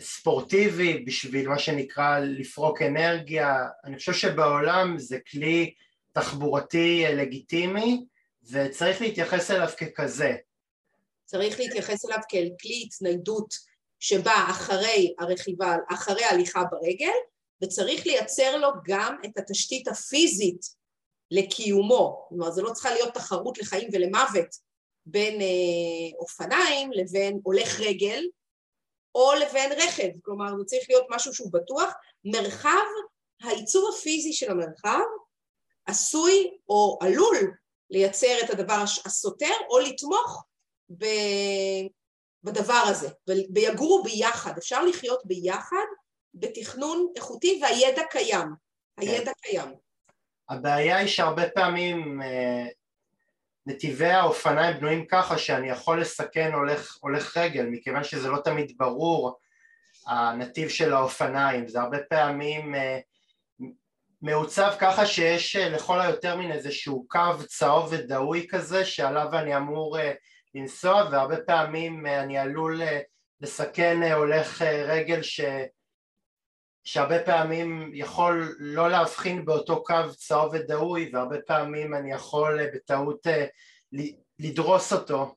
ספורטיבי 0.00 1.04
בשביל 1.06 1.48
מה 1.48 1.58
שנקרא 1.58 2.18
לפרוק 2.18 2.82
אנרגיה, 2.82 3.56
אני 3.84 3.96
חושב 3.96 4.12
שבעולם 4.12 4.98
זה 4.98 5.18
כלי 5.30 5.74
תחבורתי 6.14 7.04
לגיטימי 7.16 8.04
וצריך 8.50 9.00
להתייחס 9.00 9.50
אליו 9.50 9.68
ככזה. 9.80 10.32
צריך 11.24 11.60
להתייחס 11.60 12.04
אליו 12.04 12.18
כאל 12.28 12.48
כלי 12.60 12.82
התניידות 12.86 13.54
שבא 14.00 14.46
אחרי 14.50 15.14
הרכיבה, 15.18 15.76
אחרי 15.92 16.24
ההליכה 16.24 16.62
ברגל, 16.70 17.16
וצריך 17.62 18.06
לייצר 18.06 18.56
לו 18.56 18.68
גם 18.84 19.16
את 19.24 19.38
התשתית 19.38 19.88
הפיזית 19.88 20.60
לקיומו. 21.30 22.26
כלומר, 22.28 22.50
זה 22.50 22.62
לא 22.62 22.72
צריכה 22.72 22.90
להיות 22.90 23.14
תחרות 23.14 23.58
לחיים 23.58 23.88
ולמוות 23.92 24.56
בין 25.06 25.40
אה, 25.40 26.18
אופניים 26.18 26.92
לבין 26.92 27.40
הולך 27.42 27.80
רגל, 27.80 28.24
או 29.14 29.32
לבין 29.40 29.72
רכב. 29.72 30.08
כלומר, 30.22 30.58
זה 30.58 30.64
צריך 30.64 30.84
להיות 30.88 31.06
משהו 31.10 31.34
שהוא 31.34 31.52
בטוח. 31.52 31.92
מרחב, 32.24 32.84
העיצוב 33.42 33.90
הפיזי 33.94 34.32
של 34.32 34.50
המרחב 34.50 35.00
עשוי 35.86 36.56
או 36.68 36.98
עלול 37.02 37.54
לייצר 37.90 38.36
את 38.44 38.50
הדבר 38.50 38.84
הסותר 39.04 39.54
או 39.70 39.78
לתמוך 39.78 40.44
ב, 40.98 41.04
בדבר 42.44 42.82
הזה, 42.86 43.08
ויגורו 43.54 44.02
ביחד, 44.02 44.58
אפשר 44.58 44.84
לחיות 44.84 45.20
ביחד 45.24 45.86
בתכנון 46.34 47.12
איכותי 47.16 47.60
והידע 47.62 48.02
קיים, 48.10 48.48
הידע 48.98 49.24
כן. 49.24 49.32
קיים. 49.42 49.74
הבעיה 50.48 50.96
היא 50.96 51.08
שהרבה 51.08 51.50
פעמים 51.50 52.22
אה, 52.22 52.66
נתיבי 53.66 54.10
האופניים 54.10 54.76
בנויים 54.76 55.06
ככה 55.06 55.38
שאני 55.38 55.70
יכול 55.70 56.00
לסכן 56.00 56.52
הולך, 56.52 56.98
הולך 57.00 57.36
רגל, 57.36 57.66
מכיוון 57.66 58.04
שזה 58.04 58.28
לא 58.28 58.38
תמיד 58.38 58.72
ברור 58.76 59.38
הנתיב 60.06 60.68
של 60.68 60.92
האופניים, 60.92 61.68
זה 61.68 61.80
הרבה 61.80 61.98
פעמים 62.10 62.74
אה, 62.74 62.98
מעוצב 64.24 64.72
ככה 64.80 65.06
שיש 65.06 65.56
אה, 65.56 65.68
לכל 65.68 66.00
היותר 66.00 66.36
מין 66.36 66.52
איזשהו 66.52 67.06
קו 67.08 67.46
צהוב 67.46 67.88
ודהוי 67.90 68.46
כזה 68.50 68.84
שעליו 68.84 69.28
אני 69.32 69.56
אמור 69.56 69.98
אה, 69.98 70.12
לנסוע 70.54 71.08
והרבה 71.10 71.36
פעמים 71.36 72.06
אה, 72.06 72.22
אני 72.22 72.38
עלול 72.38 72.80
לסכן 73.40 74.12
הולך 74.12 74.62
רגל 74.62 75.22
ש... 75.22 75.40
שהרבה 76.84 77.22
פעמים 77.22 77.90
יכול 77.94 78.56
לא 78.58 78.90
להבחין 78.90 79.44
באותו 79.44 79.82
קו 79.82 80.14
צהוב 80.16 80.52
ודהוי 80.52 81.10
והרבה 81.12 81.36
פעמים 81.46 81.94
אני 81.94 82.12
יכול 82.12 82.66
בטעות 82.74 83.26
לדרוס 84.38 84.92
אותו 84.92 85.34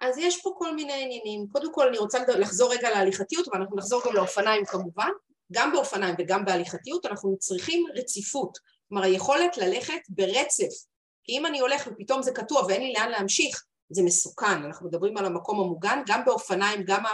אז 0.00 0.18
יש 0.18 0.42
פה 0.42 0.54
כל 0.58 0.74
מיני 0.74 0.92
עניינים. 0.92 1.46
קודם 1.52 1.74
כל 1.74 1.88
אני 1.88 1.98
רוצה 1.98 2.18
לחזור 2.38 2.72
רגע 2.72 2.90
להליכתיות 2.90 3.48
ואנחנו 3.48 3.76
נחזור 3.76 4.02
גם 4.06 4.14
לאופניים 4.14 4.64
כמובן. 4.64 5.10
גם 5.52 5.72
באופניים 5.72 6.14
וגם 6.18 6.44
בהליכתיות 6.44 7.06
אנחנו 7.06 7.36
צריכים 7.38 7.84
רציפות, 7.94 8.58
כלומר 8.88 9.04
היכולת 9.04 9.56
ללכת 9.56 10.00
ברצף, 10.08 10.86
כי 11.24 11.32
אם 11.32 11.46
אני 11.46 11.60
הולך 11.60 11.88
ופתאום 11.92 12.22
זה 12.22 12.32
קטוע 12.32 12.62
ואין 12.68 12.82
לי 12.82 12.92
לאן 12.92 13.10
להמשיך, 13.10 13.64
זה 13.90 14.02
מסוכן, 14.02 14.64
אנחנו 14.64 14.86
מדברים 14.86 15.16
על 15.16 15.26
המקום 15.26 15.60
המוגן, 15.60 16.02
גם 16.06 16.24
באופניים, 16.24 16.82
גם 16.84 17.06
ה, 17.06 17.10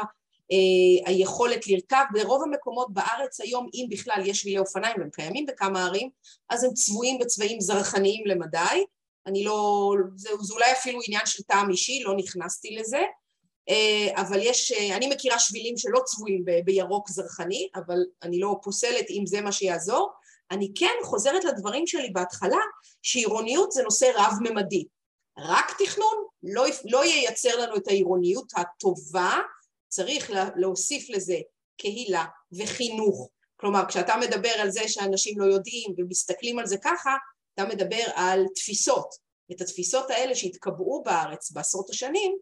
אה, 0.53 1.11
היכולת 1.11 1.67
לרכב, 1.67 2.05
ברוב 2.13 2.43
המקומות 2.43 2.93
בארץ 2.93 3.41
היום, 3.41 3.69
אם 3.75 3.87
בכלל 3.91 4.23
יש 4.27 4.41
שבילי 4.41 4.59
אופניים, 4.59 4.97
והם 4.99 5.11
קיימים 5.11 5.47
בכמה 5.47 5.85
ערים, 5.85 6.11
אז 6.49 6.65
הם 6.65 6.73
צבועים 6.73 7.19
בצבעים 7.19 7.61
זרחניים 7.61 8.27
למדי, 8.27 8.85
אני 9.27 9.45
לא, 9.45 9.91
זה, 10.17 10.31
זה 10.41 10.55
אולי 10.55 10.73
אפילו 10.73 11.01
עניין 11.07 11.27
של 11.27 11.43
טעם 11.43 11.71
אישי, 11.71 12.03
לא 12.05 12.15
נכנסתי 12.17 12.77
לזה, 12.77 13.03
אבל 14.15 14.39
יש, 14.43 14.73
אה, 14.73 14.97
אני 14.97 15.09
מכירה 15.09 15.39
שבילים 15.39 15.77
שלא 15.77 16.01
צבועים 16.05 16.45
בירוק 16.65 17.11
זרחני, 17.11 17.69
אבל 17.75 17.99
אני 18.23 18.41
לא 18.41 18.57
פוסלת 18.63 19.11
אם 19.11 19.27
זה 19.27 19.41
מה 19.41 19.53
שיעזור. 19.53 20.11
אני 20.51 20.73
כן 20.75 20.95
חוזרת 21.05 21.45
לדברים 21.45 21.87
שלי 21.87 22.11
בהתחלה, 22.11 22.59
שעירוניות 23.03 23.73
זה 23.73 23.83
נושא 23.83 24.11
רב-ממדי. 24.17 24.85
רק 25.39 25.83
תכנון 25.83 26.27
לא, 26.43 26.65
לא 26.85 27.05
ייצר 27.05 27.61
לנו 27.61 27.77
את 27.77 27.89
העירוניות 27.89 28.53
הטובה, 28.57 29.39
צריך 29.89 30.31
להוסיף 30.57 31.11
לזה 31.11 31.37
קהילה 31.77 32.25
וחינוך. 32.59 33.31
כלומר, 33.57 33.83
כשאתה 33.89 34.17
מדבר 34.17 34.53
על 34.59 34.71
זה 34.71 34.89
שאנשים 34.89 35.41
לא 35.41 35.45
יודעים 35.45 35.95
ומסתכלים 35.99 36.59
על 36.59 36.67
זה 36.67 36.77
ככה, 36.77 37.17
אתה 37.55 37.65
מדבר 37.65 38.03
על 38.15 38.47
תפיסות. 38.55 39.15
את 39.53 39.61
התפיסות 39.61 40.11
האלה 40.11 40.35
שהתקבעו 40.35 41.03
בארץ 41.05 41.51
בעשרות 41.51 41.91
השנים, 41.91 42.33
אה, 42.33 42.41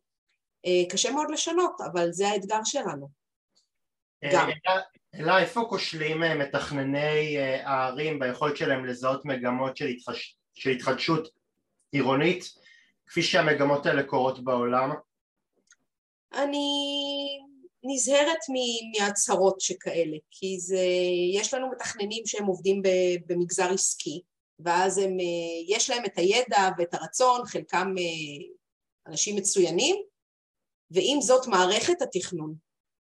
קשה 0.91 1.11
מאוד 1.11 1.31
לשנות, 1.31 1.81
אבל 1.93 2.13
זה 2.13 2.29
האתגר 2.29 2.61
שלנו. 2.65 3.09
אה, 4.25 4.31
גם. 4.33 4.49
אלא 5.15 5.39
איפה 5.39 5.67
כושלים 5.69 6.23
אה, 6.23 6.35
מתכנני 6.35 7.39
הערים 7.39 8.19
ביכולת 8.19 8.57
שלהם 8.57 8.85
לזהות 8.85 9.25
מגמות 9.25 9.77
של, 9.77 9.87
התחש... 9.87 10.37
של 10.55 10.71
התחדשות 10.71 11.29
עירונית, 11.93 12.45
כפי 13.07 13.23
שהמגמות 13.23 13.87
האלה 13.87 14.03
קורות 14.03 14.45
בעולם? 14.45 14.91
אני 16.35 16.69
נזהרת 17.83 18.39
מהצהרות 18.99 19.61
שכאלה, 19.61 20.17
כי 20.31 20.61
זה, 20.61 20.87
יש 21.33 21.55
לנו 21.55 21.71
מתכננים 21.71 22.27
שהם 22.27 22.47
עובדים 22.47 22.83
במגזר 23.27 23.73
עסקי, 23.73 24.23
ואז 24.59 24.99
הם, 24.99 25.17
יש 25.69 25.91
להם 25.91 26.05
את 26.05 26.19
הידע 26.19 26.69
ואת 26.79 26.95
הרצון, 26.95 27.47
חלקם 27.47 27.95
אנשים 29.07 29.37
מצוינים, 29.37 29.97
ועם 30.91 31.21
זאת 31.21 31.47
מערכת 31.47 32.03
התכנון 32.03 32.55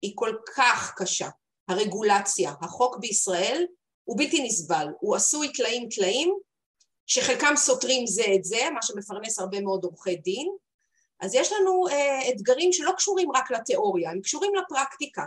היא 0.03 0.13
כל 0.15 0.37
כך 0.57 0.93
קשה. 0.97 1.29
הרגולציה, 1.69 2.53
החוק 2.61 2.97
בישראל 2.97 3.67
הוא 4.05 4.19
בלתי 4.19 4.43
נסבל, 4.43 4.87
הוא 5.01 5.17
עשוי 5.17 5.53
טלאים 5.53 5.89
טלאים 5.89 6.39
שחלקם 7.07 7.55
סותרים 7.57 8.07
זה 8.07 8.25
את 8.35 8.45
זה, 8.45 8.71
מה 8.75 8.83
שמפרנס 8.83 9.39
הרבה 9.39 9.61
מאוד 9.61 9.85
עורכי 9.85 10.17
דין, 10.17 10.49
אז 11.21 11.35
יש 11.35 11.53
לנו 11.53 11.89
אה, 11.89 12.29
אתגרים 12.29 12.73
שלא 12.73 12.93
קשורים 12.97 13.31
רק 13.35 13.51
לתיאוריה, 13.51 14.11
הם 14.11 14.21
קשורים 14.21 14.53
לפרקטיקה, 14.55 15.25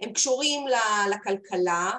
הם 0.00 0.12
קשורים 0.12 0.64
לכלכלה 1.10 1.90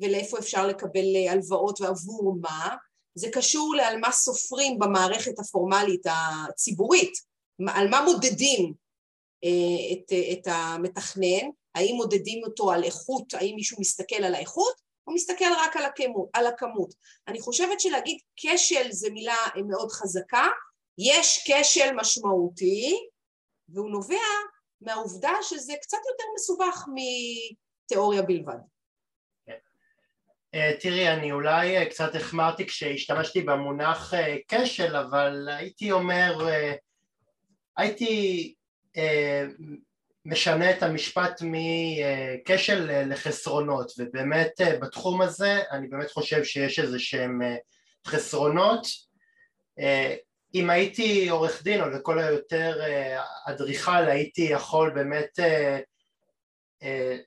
ולאיפה 0.00 0.38
אפשר 0.38 0.66
לקבל 0.66 1.16
אה, 1.16 1.32
הלוואות 1.32 1.80
ועבור 1.80 2.36
מה, 2.40 2.76
זה 3.14 3.28
קשור 3.32 3.74
לעל 3.74 4.00
מה 4.00 4.12
סופרים 4.12 4.78
במערכת 4.78 5.38
הפורמלית 5.38 6.06
הציבורית, 6.06 7.12
על 7.68 7.88
מה 7.88 8.04
מודדים 8.04 8.74
את, 9.44 10.12
את 10.32 10.46
המתכנן, 10.46 11.50
האם 11.74 11.94
מודדים 11.96 12.44
אותו 12.44 12.72
על 12.72 12.84
איכות, 12.84 13.34
האם 13.34 13.54
מישהו 13.54 13.80
מסתכל 13.80 14.24
על 14.24 14.34
האיכות, 14.34 14.74
או 15.06 15.14
מסתכל 15.14 15.52
רק 15.58 15.76
על 15.76 15.84
הכמות. 15.84 16.28
על 16.32 16.46
הכמות. 16.46 16.94
אני 17.28 17.40
חושבת 17.40 17.80
שלהגיד 17.80 18.18
כשל 18.36 18.92
זה 18.92 19.10
מילה 19.10 19.36
מאוד 19.68 19.90
חזקה, 19.90 20.46
יש 20.98 21.50
כשל 21.50 21.94
משמעותי, 21.96 23.08
והוא 23.68 23.90
נובע 23.90 24.26
מהעובדה 24.80 25.32
שזה 25.42 25.72
קצת 25.82 25.98
יותר 26.10 26.24
מסובך 26.34 26.84
מתיאוריה 26.94 28.22
בלבד. 28.22 28.58
אה, 30.54 30.72
תראי, 30.80 31.08
אני 31.08 31.32
אולי 31.32 31.78
אה, 31.78 31.90
קצת 31.90 32.14
החמרתי 32.14 32.66
כשהשתמשתי 32.66 33.42
במונח 33.42 34.12
כשל, 34.48 34.96
אבל 34.96 35.48
הייתי 35.48 35.92
אומר, 35.92 36.48
הייתי 37.76 38.54
משנה 40.26 40.70
את 40.70 40.82
המשפט 40.82 41.42
מכשל 41.42 43.02
לחסרונות 43.06 43.92
ובאמת 43.98 44.60
אה, 44.60 44.78
בתחום 44.78 45.22
הזה 45.22 45.62
אני 45.70 45.88
באמת 45.88 46.10
חושב 46.10 46.44
שיש 46.44 46.78
איזה 46.78 46.98
שהם 46.98 47.42
אה, 47.42 47.56
חסרונות. 48.06 48.86
אה, 49.78 50.14
אם 50.54 50.70
הייתי 50.70 51.28
עורך 51.28 51.62
דין 51.62 51.80
או 51.80 51.88
לכל 51.88 52.18
היותר 52.18 52.80
אדריכל 53.46 54.08
הייתי 54.08 54.42
יכול 54.42 54.90
באמת 54.90 55.38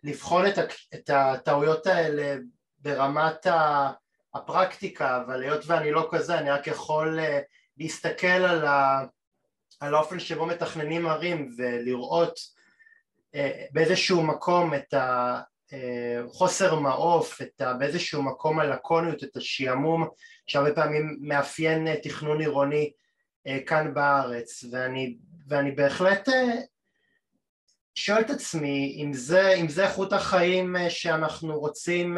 לבחון 0.04 0.46
את 0.94 1.10
הטעויות 1.10 1.88
האלה 1.88 2.36
ברמת 2.80 3.48
הפרקטיקה 4.34 5.22
אבל 5.22 5.44
היות 5.44 5.64
ואני 5.66 5.92
לא 5.92 6.10
כזה 6.12 6.40
אני 6.40 6.50
רק 6.50 6.68
יכול 6.68 7.20
להסתכל 7.78 8.28
על, 8.28 8.66
ה, 8.66 9.06
על 9.80 9.96
האופן 9.96 10.20
שבו 10.20 10.46
מתכננים 10.46 11.08
ערים 11.08 11.52
ולראות 11.58 12.40
אה, 13.36 13.66
באיזשהו 13.72 14.24
מקום 14.24 14.74
את 14.74 14.94
החוסר 14.94 16.74
אה, 16.74 16.80
מעוף, 16.80 17.42
את 17.42 17.62
ה, 17.62 17.74
באיזשהו 17.74 18.24
מקום 18.24 18.60
הלקוניות, 18.60 19.24
את 19.24 19.38
השעמום 19.38 20.08
שהרבה 20.48 20.76
פעמים 20.76 21.18
מאפיין 21.22 21.88
אה, 21.88 21.96
תכנון 22.04 22.40
עירוני 22.40 22.92
כאן 23.66 23.94
בארץ. 23.94 24.64
ואני, 24.72 25.18
ואני 25.48 25.72
בהחלט 25.72 26.30
שואל 27.96 28.22
את 28.22 28.30
עצמי 28.30 29.02
אם 29.04 29.14
זה, 29.14 29.54
אם 29.54 29.68
זה 29.68 29.84
איכות 29.84 30.14
החיים 30.14 30.76
שאנחנו 30.90 31.60
רוצים 31.60 32.18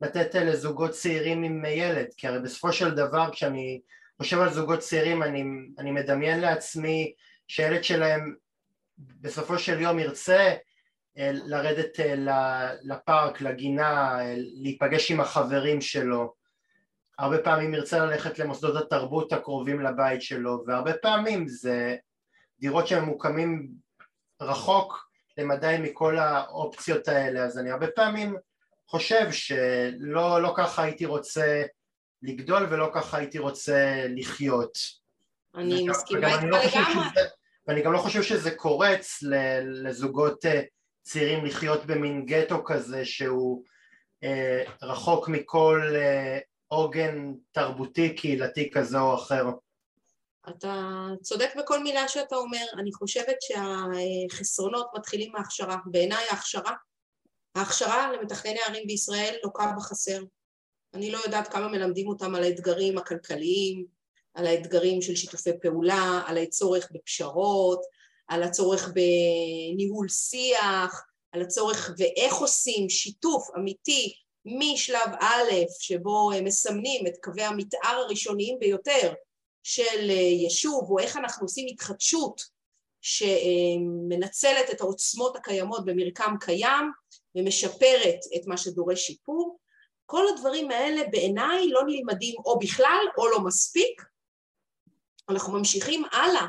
לתת 0.00 0.34
לזוגות 0.34 0.90
צעירים 0.90 1.42
עם 1.42 1.64
ילד? 1.64 2.06
כי 2.16 2.28
הרי 2.28 2.40
בסופו 2.40 2.72
של 2.72 2.90
דבר 2.90 3.32
כשאני 3.32 3.80
חושב 4.22 4.40
על 4.40 4.52
זוגות 4.52 4.78
צעירים 4.78 5.22
אני, 5.22 5.44
אני 5.78 5.90
מדמיין 5.90 6.40
לעצמי 6.40 7.12
שהילד 7.48 7.84
שלהם 7.84 8.34
בסופו 8.98 9.58
של 9.58 9.80
יום 9.80 9.98
ירצה 9.98 10.54
אה, 11.18 11.30
לרדת 11.32 12.00
אה, 12.00 12.74
לפארק, 12.82 13.40
לגינה, 13.40 14.20
אה, 14.20 14.34
להיפגש 14.36 15.10
עם 15.10 15.20
החברים 15.20 15.80
שלו, 15.80 16.34
הרבה 17.18 17.38
פעמים 17.38 17.74
ירצה 17.74 17.98
ללכת 17.98 18.38
למוסדות 18.38 18.76
התרבות 18.76 19.32
הקרובים 19.32 19.80
לבית 19.80 20.22
שלו, 20.22 20.64
והרבה 20.66 20.92
פעמים 20.94 21.48
זה 21.48 21.96
דירות 22.60 22.86
שממוקמים 22.86 23.68
רחוק 24.40 25.10
למדי 25.38 25.76
מכל 25.80 26.18
האופציות 26.18 27.08
האלה, 27.08 27.44
אז 27.44 27.58
אני 27.58 27.70
הרבה 27.70 27.86
פעמים 27.86 28.36
חושב 28.88 29.32
שלא 29.32 30.42
לא 30.42 30.54
ככה 30.56 30.82
הייתי 30.82 31.06
רוצה 31.06 31.62
לגדול 32.22 32.66
ולא 32.70 32.90
ככה 32.94 33.18
הייתי 33.18 33.38
רוצה 33.38 34.06
לחיות. 34.08 34.78
אני 35.54 35.88
מסכימה 35.88 36.34
איתך 36.34 36.42
לא 36.42 36.58
לגמרי. 36.58 37.06
ואני 37.66 37.82
גם 37.82 37.92
לא 37.92 37.98
חושב 37.98 38.22
שזה 38.22 38.50
קורץ 38.50 39.22
לזוגות 39.62 40.46
אה, 40.46 40.62
צעירים 41.02 41.44
לחיות 41.44 41.86
במין 41.86 42.26
גטו 42.26 42.64
כזה 42.64 43.04
שהוא 43.04 43.64
אה, 44.24 44.62
רחוק 44.82 45.28
מכל 45.28 45.92
אה, 45.96 46.38
עוגן 46.68 47.32
תרבותי 47.52 48.14
קהילתי 48.14 48.70
כזה 48.70 48.98
או 48.98 49.14
אחר. 49.14 49.44
אתה 50.48 51.08
צודק 51.22 51.50
בכל 51.58 51.82
מילה 51.82 52.08
שאתה 52.08 52.36
אומר, 52.36 52.64
אני 52.78 52.92
חושבת 52.92 53.36
שהחסרונות 53.40 54.86
מתחילים 54.94 55.32
מההכשרה, 55.32 55.76
בעיניי 55.86 56.24
ההכשרה, 56.30 56.72
ההכשרה 57.54 58.12
למתכנני 58.12 58.58
ערים 58.68 58.86
בישראל 58.86 59.34
לוקה 59.44 59.72
בחסר. 59.76 60.22
אני 60.94 61.10
לא 61.10 61.18
יודעת 61.24 61.48
כמה 61.48 61.68
מלמדים 61.68 62.08
אותם 62.08 62.34
על 62.34 62.42
האתגרים 62.42 62.98
הכלכליים, 62.98 63.86
על 64.34 64.46
האתגרים 64.46 65.02
של 65.02 65.16
שיתופי 65.16 65.50
פעולה, 65.62 66.22
על 66.26 66.38
הצורך 66.38 66.88
בפשרות, 66.92 67.80
על 68.28 68.42
הצורך 68.42 68.88
בניהול 68.88 70.08
שיח, 70.08 71.04
על 71.32 71.42
הצורך 71.42 71.90
ואיך 71.98 72.34
עושים 72.34 72.88
שיתוף 72.90 73.48
אמיתי 73.56 74.14
משלב 74.44 75.10
א', 75.20 75.50
שבו 75.80 76.30
מסמנים 76.44 77.06
את 77.06 77.12
קווי 77.22 77.42
המתאר 77.42 77.96
הראשוניים 78.06 78.58
ביותר 78.58 79.12
של 79.62 80.10
יישוב, 80.10 80.90
או 80.90 80.98
איך 80.98 81.16
אנחנו 81.16 81.44
עושים 81.44 81.66
התחדשות 81.72 82.42
שמנצלת 83.00 84.70
את 84.70 84.80
העוצמות 84.80 85.36
הקיימות 85.36 85.84
במרקם 85.84 86.34
קיים 86.40 86.90
ומשפרת 87.34 88.18
את 88.36 88.46
מה 88.46 88.56
שדורש 88.56 89.06
שיפור. 89.06 89.58
כל 90.06 90.24
הדברים 90.28 90.70
האלה 90.70 91.02
בעיניי 91.10 91.68
לא 91.68 91.82
נלמדים 91.86 92.34
או 92.44 92.58
בכלל 92.58 93.04
או 93.18 93.28
לא 93.28 93.40
מספיק, 93.40 94.02
אנחנו 95.28 95.52
ממשיכים 95.52 96.04
הלאה, 96.12 96.46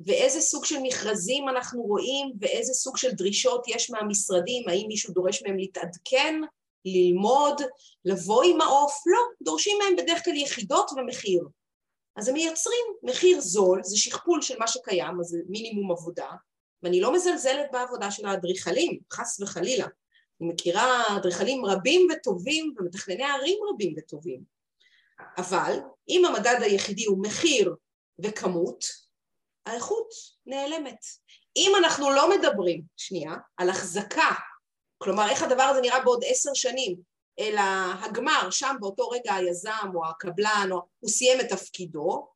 ואיזה 0.00 0.40
סוג 0.40 0.64
של 0.64 0.76
מכרזים 0.82 1.48
אנחנו 1.48 1.82
רואים, 1.82 2.32
ואיזה 2.40 2.72
סוג 2.72 2.96
של 2.96 3.10
דרישות 3.10 3.64
יש 3.68 3.90
מהמשרדים, 3.90 4.68
האם 4.68 4.84
מישהו 4.88 5.14
דורש 5.14 5.42
מהם 5.42 5.56
להתעדכן, 5.56 6.34
ללמוד, 6.84 7.62
לבוא 8.04 8.42
עם 8.44 8.60
העוף? 8.60 9.02
לא, 9.06 9.18
דורשים 9.42 9.78
מהם 9.78 9.96
בדרך 9.96 10.24
כלל 10.24 10.36
יחידות 10.36 10.90
ומחיר. 10.96 11.42
אז 12.16 12.28
הם 12.28 12.34
מייצרים 12.34 12.84
מחיר 13.02 13.40
זול, 13.40 13.80
זה 13.82 13.96
שכפול 13.96 14.42
של 14.42 14.58
מה 14.58 14.68
שקיים, 14.68 15.20
אז 15.20 15.26
זה 15.26 15.38
מינימום 15.48 15.92
עבודה, 15.92 16.30
ואני 16.82 17.00
לא 17.00 17.12
מזלזלת 17.12 17.66
בעבודה 17.72 18.10
של 18.10 18.26
האדריכלים, 18.26 18.98
חס 19.12 19.40
וחלילה. 19.40 19.86
אני 20.40 20.48
מכירה 20.48 21.16
אדריכלים 21.16 21.64
רבים 21.64 22.08
וטובים 22.12 22.74
ומתכנני 22.78 23.24
ערים 23.24 23.58
רבים 23.72 23.94
וטובים. 23.98 24.42
אבל 25.38 25.78
אם 26.08 26.24
המדד 26.24 26.56
היחידי 26.60 27.04
הוא 27.04 27.22
מחיר 27.22 27.74
וכמות, 28.18 28.84
האיכות 29.66 30.08
נעלמת. 30.46 31.04
אם 31.56 31.72
אנחנו 31.78 32.10
לא 32.10 32.30
מדברים, 32.30 32.82
שנייה, 32.96 33.32
על 33.56 33.70
החזקה, 33.70 34.30
כלומר 34.98 35.30
איך 35.30 35.42
הדבר 35.42 35.62
הזה 35.62 35.80
נראה 35.80 36.00
בעוד 36.00 36.24
עשר 36.26 36.54
שנים, 36.54 36.96
אלא 37.38 37.60
הגמר, 38.00 38.50
שם 38.50 38.76
באותו 38.80 39.08
רגע 39.08 39.34
היזם 39.34 39.90
או 39.94 40.06
הקבלן, 40.06 40.68
או, 40.70 40.80
הוא 41.00 41.10
סיים 41.10 41.40
את 41.40 41.48
תפקידו, 41.48 42.28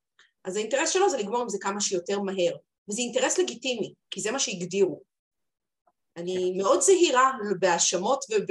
אז 0.45 0.57
האינטרס 0.57 0.91
שלו 0.91 1.11
זה 1.11 1.19
לגמור 1.19 1.41
עם 1.41 1.49
זה 1.49 1.59
כמה 1.61 1.81
שיותר 1.81 2.21
מהר. 2.21 2.57
וזה 2.89 3.03
אינטרס 3.03 3.39
לגיטימי, 3.39 3.95
כי 4.11 4.21
זה 4.21 4.31
מה 4.31 4.39
שהגדירו. 4.39 5.03
אני 6.17 6.55
מאוד 6.57 6.81
זהירה 6.81 7.33
בהאשמות 7.59 8.25
וב... 8.31 8.47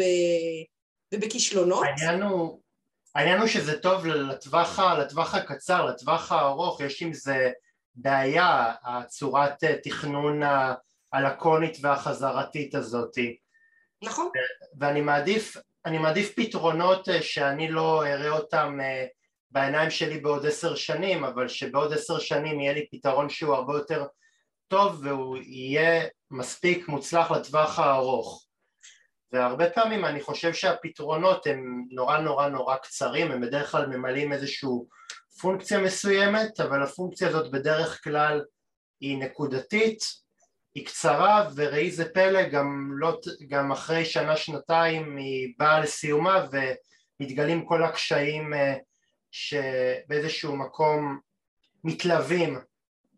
ובכישלונות. 1.13 1.83
העניין 1.87 2.21
הוא, 2.21 2.61
העניין 3.15 3.39
הוא 3.39 3.47
שזה 3.47 3.79
טוב 3.79 4.05
לטווח, 4.05 4.79
לטווח 4.79 5.35
הקצר, 5.35 5.85
לטווח 5.85 6.31
הארוך, 6.31 6.81
יש 6.81 7.01
עם 7.01 7.13
זה 7.13 7.51
בעיה, 7.95 8.73
הצורת 8.83 9.63
אה, 9.63 9.75
תכנון 9.83 10.41
הלקונית 11.13 11.77
והחזרתית 11.81 12.75
הזאת. 12.75 13.17
נכון. 14.03 14.29
ואני 14.79 15.01
מעדיף, 15.01 15.57
אני 15.85 15.97
מעדיף 15.97 16.33
פתרונות 16.35 17.09
אה, 17.09 17.21
שאני 17.21 17.71
לא 17.71 18.05
אראה 18.05 18.29
אותם 18.29 18.79
אה, 18.81 19.05
בעיניים 19.51 19.89
שלי 19.89 20.19
בעוד 20.19 20.45
עשר 20.45 20.75
שנים, 20.75 21.23
אבל 21.23 21.47
שבעוד 21.47 21.93
עשר 21.93 22.19
שנים 22.19 22.59
יהיה 22.59 22.73
לי 22.73 22.85
פתרון 22.91 23.29
שהוא 23.29 23.55
הרבה 23.55 23.73
יותר 23.73 24.05
טוב 24.67 25.01
והוא 25.03 25.37
יהיה 25.37 26.07
מספיק 26.31 26.87
מוצלח 26.87 27.31
לטווח 27.31 27.79
הארוך. 27.79 28.45
והרבה 29.31 29.69
פעמים 29.69 30.05
אני 30.05 30.21
חושב 30.21 30.53
שהפתרונות 30.53 31.47
הם 31.47 31.85
נורא 31.91 32.17
נורא 32.17 32.47
נורא 32.47 32.75
קצרים, 32.75 33.31
הם 33.31 33.41
בדרך 33.41 33.71
כלל 33.71 33.85
ממלאים 33.85 34.33
איזושהי 34.33 34.69
פונקציה 35.41 35.79
מסוימת, 35.79 36.59
אבל 36.59 36.83
הפונקציה 36.83 37.27
הזאת 37.27 37.51
בדרך 37.51 38.03
כלל 38.03 38.41
היא 39.01 39.17
נקודתית, 39.17 40.03
היא 40.75 40.85
קצרה, 40.85 41.49
וראי 41.55 41.91
זה 41.91 42.09
פלא, 42.09 42.49
גם, 42.49 42.91
לא, 42.93 43.19
גם 43.47 43.71
אחרי 43.71 44.05
שנה-שנתיים 44.05 45.17
היא 45.17 45.53
באה 45.57 45.79
לסיומה 45.79 46.47
ומתגלים 46.51 47.65
כל 47.65 47.83
הקשיים 47.83 48.53
אה, 48.53 48.75
שבאיזשהו 49.31 50.55
מקום 50.55 51.19
מתלווים 51.83 52.59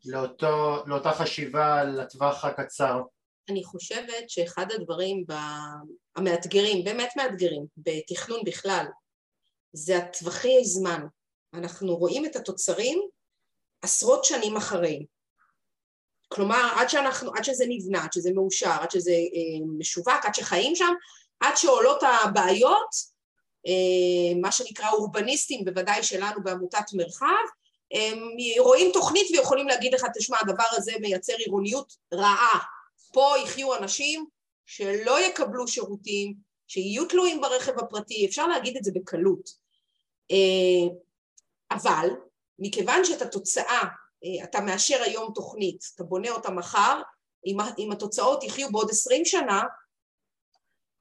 לאותו, 0.05 0.83
לאותה 0.85 1.11
חשיבה 1.11 1.83
לטווח 1.83 2.45
הקצר. 2.45 3.01
אני 3.49 3.63
חושבת 3.63 4.29
שאחד 4.29 4.71
הדברים 4.71 5.25
המאתגרים, 6.15 6.83
באמת 6.83 7.09
מאתגרים, 7.17 7.65
בתכנון 7.77 8.39
בכלל, 8.45 8.85
זה 9.73 9.97
הטווחי 9.97 10.63
זמן. 10.63 11.05
אנחנו 11.53 11.95
רואים 11.95 12.25
את 12.25 12.35
התוצרים 12.35 13.01
עשרות 13.81 14.25
שנים 14.25 14.57
אחרי. 14.57 15.05
כלומר, 16.27 16.73
עד, 16.75 16.89
שאנחנו, 16.89 17.31
עד 17.35 17.43
שזה 17.43 17.65
נבנה, 17.67 18.03
עד 18.03 18.13
שזה 18.13 18.31
מאושר, 18.33 18.71
עד 18.81 18.91
שזה 18.91 19.11
אה, 19.11 19.65
משווק, 19.77 20.25
עד 20.25 20.35
שחיים 20.35 20.75
שם, 20.75 20.93
עד 21.39 21.55
שעולות 21.55 22.03
הבעיות, 22.03 22.89
אה, 23.67 24.39
מה 24.41 24.51
שנקרא 24.51 24.89
אורבניסטים, 24.91 25.65
בוודאי 25.65 26.03
שלנו 26.03 26.43
בעמותת 26.43 26.85
מרחב, 26.93 27.45
רואים 28.59 28.91
תוכנית 28.93 29.27
ויכולים 29.31 29.67
להגיד 29.67 29.93
לך, 29.93 30.05
תשמע, 30.17 30.37
הדבר 30.41 30.63
הזה 30.71 30.91
מייצר 31.01 31.33
עירוניות 31.37 31.93
רעה. 32.13 32.59
פה 33.13 33.33
יחיו 33.43 33.75
אנשים 33.75 34.25
שלא 34.65 35.19
יקבלו 35.19 35.67
שירותים, 35.67 36.33
שיהיו 36.67 37.05
תלויים 37.05 37.41
ברכב 37.41 37.79
הפרטי, 37.79 38.25
אפשר 38.25 38.47
להגיד 38.47 38.77
את 38.77 38.83
זה 38.83 38.91
בקלות. 38.95 39.49
אה, 40.31 40.95
אבל 41.71 42.09
מכיוון 42.59 43.05
שאת 43.05 43.21
התוצאה, 43.21 43.83
אה, 44.25 44.43
אתה 44.43 44.61
מאשר 44.61 45.01
היום 45.03 45.31
תוכנית, 45.35 45.83
אתה 45.95 46.03
בונה 46.03 46.29
אותה 46.29 46.51
מחר, 46.51 47.01
אם 47.79 47.91
התוצאות 47.91 48.43
יחיו 48.43 48.71
בעוד 48.71 48.89
עשרים 48.89 49.25
שנה, 49.25 49.63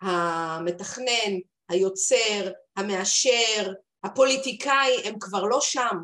המתכנן, 0.01 1.33
היוצר, 1.69 2.51
המאשר, 2.77 3.73
הפוליטיקאי, 4.05 4.97
הם 5.05 5.19
כבר 5.21 5.43
לא 5.43 5.61
שם. 5.61 5.97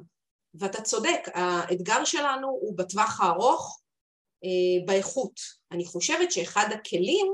ואתה 0.54 0.82
צודק, 0.82 1.20
האתגר 1.34 2.04
שלנו 2.04 2.48
הוא 2.48 2.78
בטווח 2.78 3.20
הארוך 3.20 3.80
אה, 4.44 4.86
באיכות. 4.86 5.40
אני 5.72 5.84
חושבת 5.84 6.32
שאחד 6.32 6.68
הכלים 6.72 7.26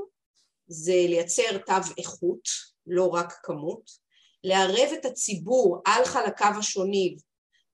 זה 0.67 0.93
לייצר 0.93 1.57
תו 1.65 1.73
איכות, 1.97 2.47
לא 2.87 3.07
רק 3.07 3.33
כמות, 3.43 3.91
לערב 4.43 4.89
את 4.99 5.05
הציבור 5.05 5.81
על 5.85 6.05
חלקיו 6.05 6.53
השונים 6.59 7.17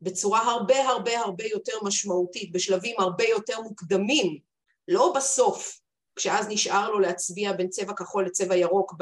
בצורה 0.02 0.52
הרבה 0.52 0.90
הרבה 0.90 1.20
הרבה 1.20 1.46
יותר 1.46 1.74
משמעותית, 1.84 2.52
בשלבים 2.52 2.96
הרבה 3.00 3.24
יותר 3.24 3.62
מוקדמים, 3.62 4.40
לא 4.88 5.14
בסוף, 5.16 5.80
כשאז 6.16 6.48
נשאר 6.50 6.90
לו 6.90 7.00
להצביע 7.00 7.54
בין 7.54 7.70
צבע 7.70 7.94
כחול 7.94 8.26
לצבע 8.26 8.56
ירוק 8.56 8.94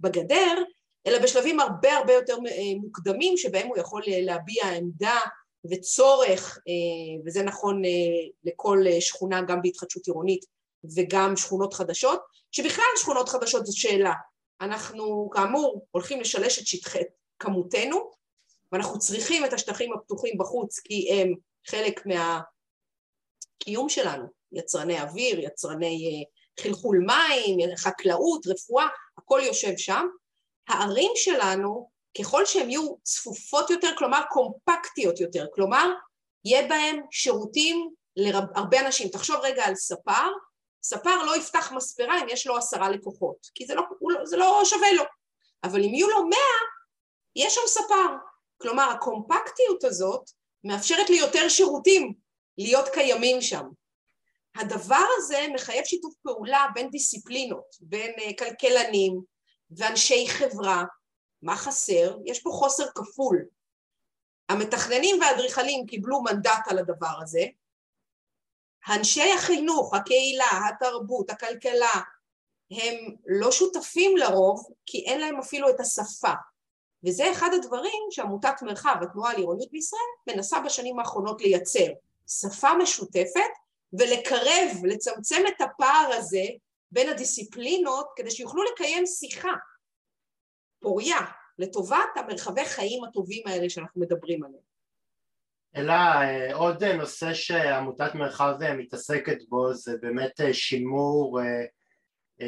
בגדר, 0.00 0.62
אלא 1.06 1.18
בשלבים 1.18 1.60
הרבה 1.60 1.96
הרבה 1.96 2.12
יותר 2.12 2.36
אה, 2.46 2.80
מוקדמים 2.80 3.36
שבהם 3.36 3.66
הוא 3.66 3.78
יכול 3.78 4.02
להביע 4.06 4.64
עמדה 4.68 5.18
וצורך, 5.70 6.58
אה, 6.68 7.22
וזה 7.26 7.42
נכון 7.42 7.84
אה, 7.84 7.90
לכל 8.44 8.78
שכונה 9.00 9.42
גם 9.42 9.62
בהתחדשות 9.62 10.06
עירונית 10.06 10.44
וגם 10.96 11.36
שכונות 11.36 11.74
חדשות, 11.74 12.20
שבכלל 12.50 12.84
שכונות 12.96 13.28
חדשות 13.28 13.66
זו 13.66 13.78
שאלה. 13.78 14.12
אנחנו 14.60 15.30
כאמור 15.32 15.86
הולכים 15.90 16.20
לשלש 16.20 16.58
את 16.58 16.66
שטחי 16.66 17.02
כמותנו, 17.38 18.10
ואנחנו 18.72 18.98
צריכים 18.98 19.44
את 19.44 19.52
השטחים 19.52 19.92
הפתוחים 19.92 20.38
בחוץ 20.38 20.78
כי 20.78 21.08
הם 21.12 21.34
חלק 21.66 22.00
מהקיום 22.06 23.88
שלנו, 23.88 24.26
יצרני 24.52 25.00
אוויר, 25.00 25.40
יצרני 25.40 26.24
חלחול 26.60 26.98
מים, 27.06 27.76
חקלאות, 27.76 28.46
רפואה, 28.46 28.86
הכל 29.18 29.40
יושב 29.44 29.76
שם. 29.76 30.06
הערים 30.68 31.12
שלנו 31.14 31.90
ככל 32.18 32.46
שהן 32.46 32.70
יהיו 32.70 32.94
צפופות 33.02 33.70
יותר, 33.70 33.90
כלומר 33.98 34.20
קומפקטיות 34.30 35.20
יותר, 35.20 35.46
כלומר 35.54 35.92
יהיה 36.44 36.68
בהן 36.68 37.00
שירותים 37.10 37.90
להרבה 38.16 38.80
אנשים. 38.80 39.08
תחשוב 39.08 39.36
רגע 39.42 39.64
על 39.64 39.74
ספר, 39.74 40.28
ספר 40.82 41.22
לא 41.22 41.36
יפתח 41.36 41.72
מספרה 41.72 42.22
אם 42.22 42.28
יש 42.28 42.46
לו 42.46 42.56
עשרה 42.56 42.90
לקוחות, 42.90 43.36
כי 43.54 43.66
זה 43.66 43.74
לא, 43.74 43.82
לא, 44.02 44.26
זה 44.26 44.36
לא 44.36 44.62
שווה 44.64 44.92
לו, 44.92 45.02
אבל 45.64 45.84
אם 45.84 45.94
יהיו 45.94 46.10
לו 46.10 46.28
מאה, 46.28 46.58
יש 47.36 47.54
שם 47.54 47.66
ספר. 47.66 48.16
כלומר 48.62 48.90
הקומפקטיות 48.90 49.84
הזאת 49.84 50.30
מאפשרת 50.64 51.10
לי 51.10 51.16
יותר 51.16 51.48
שירותים 51.48 52.14
להיות 52.58 52.88
קיימים 52.88 53.40
שם. 53.40 53.64
הדבר 54.56 55.04
הזה 55.16 55.46
מחייב 55.54 55.84
שיתוף 55.84 56.14
פעולה 56.22 56.66
בין 56.74 56.90
דיסציפלינות, 56.90 57.76
בין 57.80 58.12
אה, 58.20 58.30
כלכלנים 58.38 59.20
ואנשי 59.76 60.26
חברה 60.28 60.84
מה 61.42 61.56
חסר? 61.56 62.16
יש 62.24 62.42
פה 62.42 62.50
חוסר 62.50 62.84
כפול. 62.94 63.44
המתכננים 64.48 65.20
והאדריכלים 65.20 65.86
קיבלו 65.86 66.22
מנדט 66.22 66.68
על 66.68 66.78
הדבר 66.78 67.20
הזה, 67.22 67.44
אנשי 68.88 69.32
החינוך, 69.32 69.94
הקהילה, 69.94 70.68
התרבות, 70.68 71.30
הכלכלה, 71.30 72.00
הם 72.70 73.14
לא 73.26 73.52
שותפים 73.52 74.16
לרוב 74.16 74.66
כי 74.86 75.04
אין 75.06 75.20
להם 75.20 75.38
אפילו 75.38 75.70
את 75.70 75.80
השפה. 75.80 76.32
וזה 77.06 77.32
אחד 77.32 77.50
הדברים 77.54 78.02
שעמותת 78.10 78.62
מרחב, 78.62 78.96
התנועה 79.02 79.32
לעירוניות 79.32 79.70
בישראל, 79.70 80.00
מנסה 80.26 80.60
בשנים 80.60 80.98
האחרונות 80.98 81.40
לייצר. 81.40 81.86
שפה 82.28 82.74
משותפת 82.74 83.52
ולקרב, 83.92 84.84
לצמצם 84.84 85.42
את 85.48 85.60
הפער 85.60 86.10
הזה 86.12 86.44
בין 86.92 87.08
הדיסציפלינות 87.08 88.06
כדי 88.16 88.30
שיוכלו 88.30 88.62
לקיים 88.62 89.06
שיחה. 89.06 89.52
פוריה 90.82 91.18
לטובת 91.58 92.16
המרחבי 92.16 92.64
חיים 92.64 93.04
הטובים 93.04 93.42
האלה 93.46 93.70
שאנחנו 93.70 94.00
מדברים 94.00 94.44
עליהם. 94.44 94.72
אלא 95.76 95.92
אה, 95.92 96.54
עוד 96.54 96.84
נושא 96.84 97.34
שעמותת 97.34 98.14
מרחב 98.14 98.54
אה, 98.62 98.74
מתעסקת 98.74 99.38
בו 99.48 99.74
זה 99.74 99.96
באמת 100.02 100.40
אה, 100.40 100.54
שימור 100.54 101.40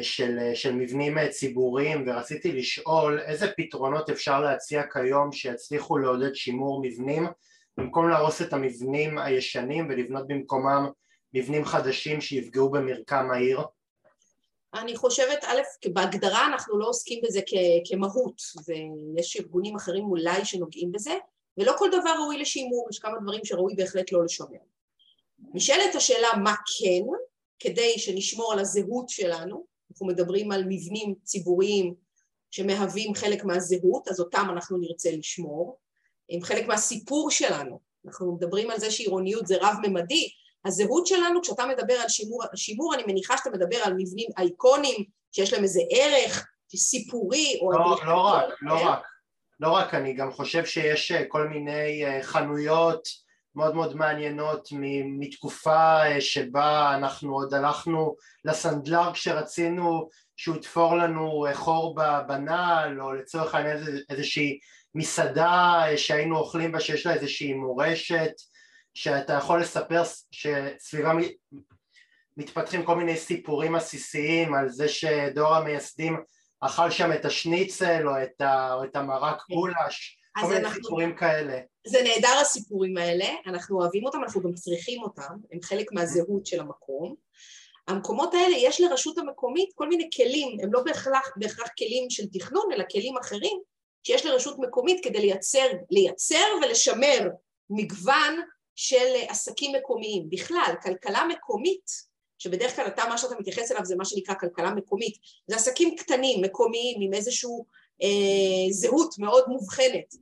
של, 0.01 0.39
של 0.53 0.75
מבנים 0.75 1.17
ציבוריים 1.29 2.03
ורציתי 2.07 2.51
לשאול 2.51 3.19
איזה 3.19 3.51
פתרונות 3.57 4.09
אפשר 4.09 4.41
להציע 4.41 4.83
כיום 4.93 5.31
שיצליחו 5.31 5.97
לעודד 5.97 6.35
שימור 6.35 6.81
מבנים 6.83 7.27
במקום 7.77 8.09
להרוס 8.09 8.41
את 8.41 8.53
המבנים 8.53 9.17
הישנים 9.17 9.87
ולבנות 9.89 10.27
במקומם 10.27 10.89
מבנים 11.33 11.65
חדשים 11.65 12.21
שיפגעו 12.21 12.71
במרקם 12.71 13.31
העיר? 13.31 13.61
אני 14.75 14.95
חושבת, 14.95 15.43
א', 15.43 15.89
בהגדרה 15.93 16.45
אנחנו 16.45 16.79
לא 16.79 16.89
עוסקים 16.89 17.21
בזה 17.23 17.39
כמהות, 17.85 18.41
ויש 18.67 19.37
ארגונים 19.37 19.75
אחרים 19.75 20.05
אולי 20.05 20.45
שנוגעים 20.45 20.91
בזה, 20.91 21.17
ולא 21.57 21.73
כל 21.77 21.89
דבר 21.89 22.09
ראוי 22.19 22.37
לשימור, 22.37 22.87
יש 22.91 22.99
כמה 22.99 23.19
דברים 23.23 23.45
שראוי 23.45 23.75
בהחלט 23.75 24.11
לא 24.11 24.25
לשומר. 24.25 24.59
נשאלת 25.53 25.95
השאלה 25.95 26.27
מה 26.43 26.53
כן, 26.79 27.05
כדי 27.59 27.99
שנשמור 27.99 28.53
על 28.53 28.59
הזהות 28.59 29.09
שלנו, 29.09 29.65
אנחנו 29.91 30.07
מדברים 30.07 30.51
על 30.51 30.63
מבנים 30.67 31.15
ציבוריים 31.23 31.95
שמהווים 32.51 33.15
חלק 33.15 33.43
מהזהות, 33.43 34.07
אז 34.07 34.19
אותם 34.19 34.47
אנחנו 34.49 34.77
נרצה 34.77 35.11
לשמור, 35.11 35.77
הם 36.29 36.41
חלק 36.41 36.67
מהסיפור 36.67 37.31
שלנו, 37.31 37.79
אנחנו 38.05 38.35
מדברים 38.35 38.71
על 38.71 38.79
זה 38.79 38.91
שעירוניות 38.91 39.47
זה 39.47 39.57
רב-ממדי, 39.61 40.29
הזהות 40.65 41.07
שלנו, 41.07 41.41
כשאתה 41.41 41.65
מדבר 41.65 41.93
על 41.93 42.09
שימור, 42.09 42.43
שימור 42.55 42.93
אני 42.95 43.03
מניחה 43.07 43.37
שאתה 43.37 43.49
מדבר 43.49 43.77
על 43.77 43.93
מבנים 43.93 44.29
אייקונים, 44.37 45.05
שיש 45.31 45.53
להם 45.53 45.63
איזה 45.63 45.79
ערך 45.91 46.47
סיפורי 46.75 47.59
או... 47.61 47.71
לא, 47.71 47.79
לא 48.05 48.21
רק, 48.21 48.49
לא 48.61 48.79
כן? 48.79 48.87
רק. 48.87 49.03
לא 49.59 49.71
רק, 49.71 49.93
אני 49.93 50.13
גם 50.13 50.31
חושב 50.31 50.65
שיש 50.65 51.11
אה, 51.11 51.25
כל 51.27 51.47
מיני 51.47 52.05
אה, 52.05 52.23
חנויות 52.23 53.07
מאוד 53.55 53.75
מאוד 53.75 53.95
מעניינות 53.95 54.69
מתקופה 55.19 56.05
אה, 56.05 56.21
שבה 56.21 56.95
אנחנו 56.95 57.33
עוד 57.33 57.53
הלכנו 57.53 58.15
לסנדלר 58.45 59.13
כשרצינו 59.13 60.09
שהוא 60.37 60.55
יתפור 60.55 60.95
לנו 60.95 61.45
חור 61.53 61.95
בנעל 62.27 63.01
או 63.01 63.13
לצורך 63.13 63.55
העניין 63.55 63.77
איזושהי 64.09 64.59
מסעדה 64.95 65.83
שהיינו 65.97 66.37
אוכלים 66.37 66.71
בה 66.71 66.79
שיש 66.79 67.05
לה 67.05 67.13
איזושהי 67.13 67.53
מורשת 67.53 68.31
שאתה 68.95 69.33
יכול 69.33 69.61
לספר 69.61 70.03
שסביבה 70.31 71.11
מתפתחים 72.37 72.85
כל 72.85 72.95
מיני 72.95 73.17
סיפורים 73.17 73.75
עסיסיים 73.75 74.53
על 74.53 74.69
זה 74.69 74.87
שדור 74.87 75.55
המייסדים 75.55 76.17
אכל 76.59 76.91
שם 76.91 77.11
את 77.11 77.25
השניצל 77.25 78.07
או 78.07 78.23
את, 78.23 78.41
ה, 78.41 78.73
או 78.73 78.83
את 78.83 78.95
המרק 78.95 79.41
כן. 79.47 79.55
גולש, 79.55 80.19
כל 80.39 80.47
מיני 80.47 80.59
אנחנו, 80.59 80.83
סיפורים 80.83 81.15
כאלה. 81.15 81.59
זה 81.87 82.01
נהדר 82.03 82.37
הסיפורים 82.41 82.97
האלה, 82.97 83.25
אנחנו 83.47 83.81
אוהבים 83.81 84.05
אותם, 84.05 84.23
אנחנו 84.23 84.41
גם 84.41 84.53
צריכים 84.53 85.01
אותם, 85.03 85.33
הם 85.51 85.59
חלק 85.63 85.91
מהזהות 85.91 86.45
של 86.45 86.59
המקום, 86.59 87.15
המקומות 87.87 88.33
האלה 88.33 88.55
יש 88.57 88.81
לרשות 88.81 89.17
המקומית 89.17 89.69
כל 89.75 89.89
מיני 89.89 90.09
כלים, 90.15 90.57
הם 90.63 90.73
לא 90.73 90.83
בהכרח, 90.83 91.31
בהכרח 91.35 91.67
כלים 91.77 92.09
של 92.09 92.23
תכנון, 92.33 92.71
אלא 92.73 92.83
כלים 92.91 93.17
אחרים 93.17 93.59
שיש 94.03 94.25
לרשות 94.25 94.59
מקומית 94.59 95.03
כדי 95.03 95.19
לייצר, 95.19 95.67
לייצר 95.91 96.45
ולשמר 96.61 97.29
מגוון 97.69 98.41
של 98.75 99.15
עסקים 99.27 99.75
מקומיים. 99.75 100.29
בכלל, 100.29 100.73
כלכלה 100.83 101.23
מקומית, 101.29 101.91
שבדרך 102.37 102.75
כלל 102.75 102.87
אתה, 102.87 103.03
מה 103.09 103.17
שאתה 103.17 103.35
מתייחס 103.39 103.71
אליו 103.71 103.85
זה 103.85 103.95
מה 103.95 104.05
שנקרא 104.05 104.35
כלכלה 104.35 104.71
מקומית, 104.71 105.15
זה 105.47 105.55
עסקים 105.55 105.95
קטנים, 105.95 106.41
מקומיים, 106.41 106.97
עם 107.01 107.13
איזושהי 107.13 107.49
אה, 108.03 108.71
זהות 108.71 109.15
מאוד 109.19 109.43
מובחנת. 109.47 110.15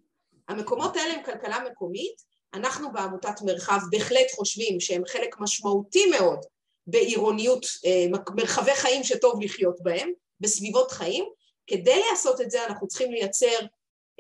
המקומות 0.48 0.98
האלה 0.98 1.14
הם 1.14 1.24
כלכלה 1.24 1.60
מקומית, 1.72 2.34
אנחנו 2.54 2.92
בעמותת 2.92 3.42
מרחב 3.46 3.80
בהחלט 3.92 4.32
חושבים 4.36 4.80
שהם 4.80 5.06
חלק 5.06 5.36
משמעותי 5.40 6.06
מאוד 6.10 6.40
בעירוניות, 6.88 7.66
אה, 7.86 8.06
מרחבי 8.36 8.76
חיים 8.76 9.04
שטוב 9.04 9.42
לחיות 9.42 9.76
בהם, 9.82 10.12
בסביבות 10.40 10.92
חיים. 10.92 11.26
כדי 11.68 12.02
לעשות 12.12 12.42
את 12.42 12.52
זה 12.52 12.66
אנחנו 12.66 12.88
צריכים 12.88 13.12
לייצר 13.12 13.60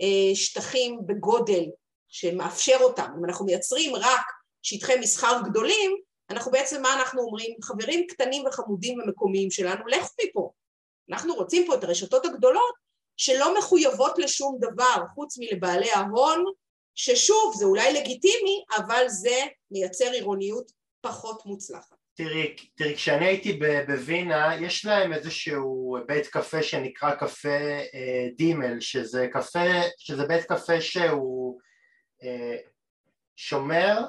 אה, 0.01 0.35
שטחים 0.35 0.99
בגודל 1.05 1.65
שמאפשר 2.13 2.77
אותם. 2.81 3.11
אם 3.19 3.25
אנחנו 3.25 3.45
מייצרים 3.45 3.95
רק 3.95 4.25
שטחי 4.61 4.99
מסחר 4.99 5.41
גדולים, 5.49 5.95
אנחנו 6.29 6.51
בעצם, 6.51 6.81
מה 6.81 6.93
אנחנו 6.93 7.21
אומרים? 7.21 7.55
חברים 7.61 8.07
קטנים 8.07 8.45
וחמודים 8.45 8.99
ומקומיים 8.99 9.51
שלנו, 9.51 9.87
לכו 9.87 10.13
מפה. 10.23 10.51
אנחנו 11.09 11.33
רוצים 11.33 11.67
פה 11.67 11.75
את 11.75 11.83
הרשתות 11.83 12.25
הגדולות 12.25 12.73
שלא 13.17 13.57
מחויבות 13.57 14.17
לשום 14.17 14.57
דבר 14.61 15.03
חוץ 15.15 15.37
מלבעלי 15.37 15.91
ההון, 15.91 16.45
ששוב, 16.95 17.53
זה 17.55 17.65
אולי 17.65 17.93
לגיטימי, 17.93 18.63
אבל 18.77 19.05
זה 19.07 19.39
מייצר 19.71 20.11
עירוניות 20.11 20.71
פחות 21.01 21.45
מוצלחת. 21.45 21.95
תראי, 22.15 22.55
תראי, 22.75 22.95
כשאני 22.95 23.25
הייתי 23.25 23.59
בווינה, 23.87 24.55
יש 24.61 24.85
להם 24.85 25.13
איזשהו 25.13 25.97
בית 26.07 26.27
קפה 26.27 26.63
שנקרא 26.63 27.15
קפה 27.15 27.49
אה, 27.93 28.27
דימל, 28.37 28.79
שזה 28.79 29.27
קפה, 29.31 29.59
שזה 29.97 30.25
בית 30.25 30.45
קפה 30.45 30.81
שהוא 30.81 31.59
שומר 33.35 33.99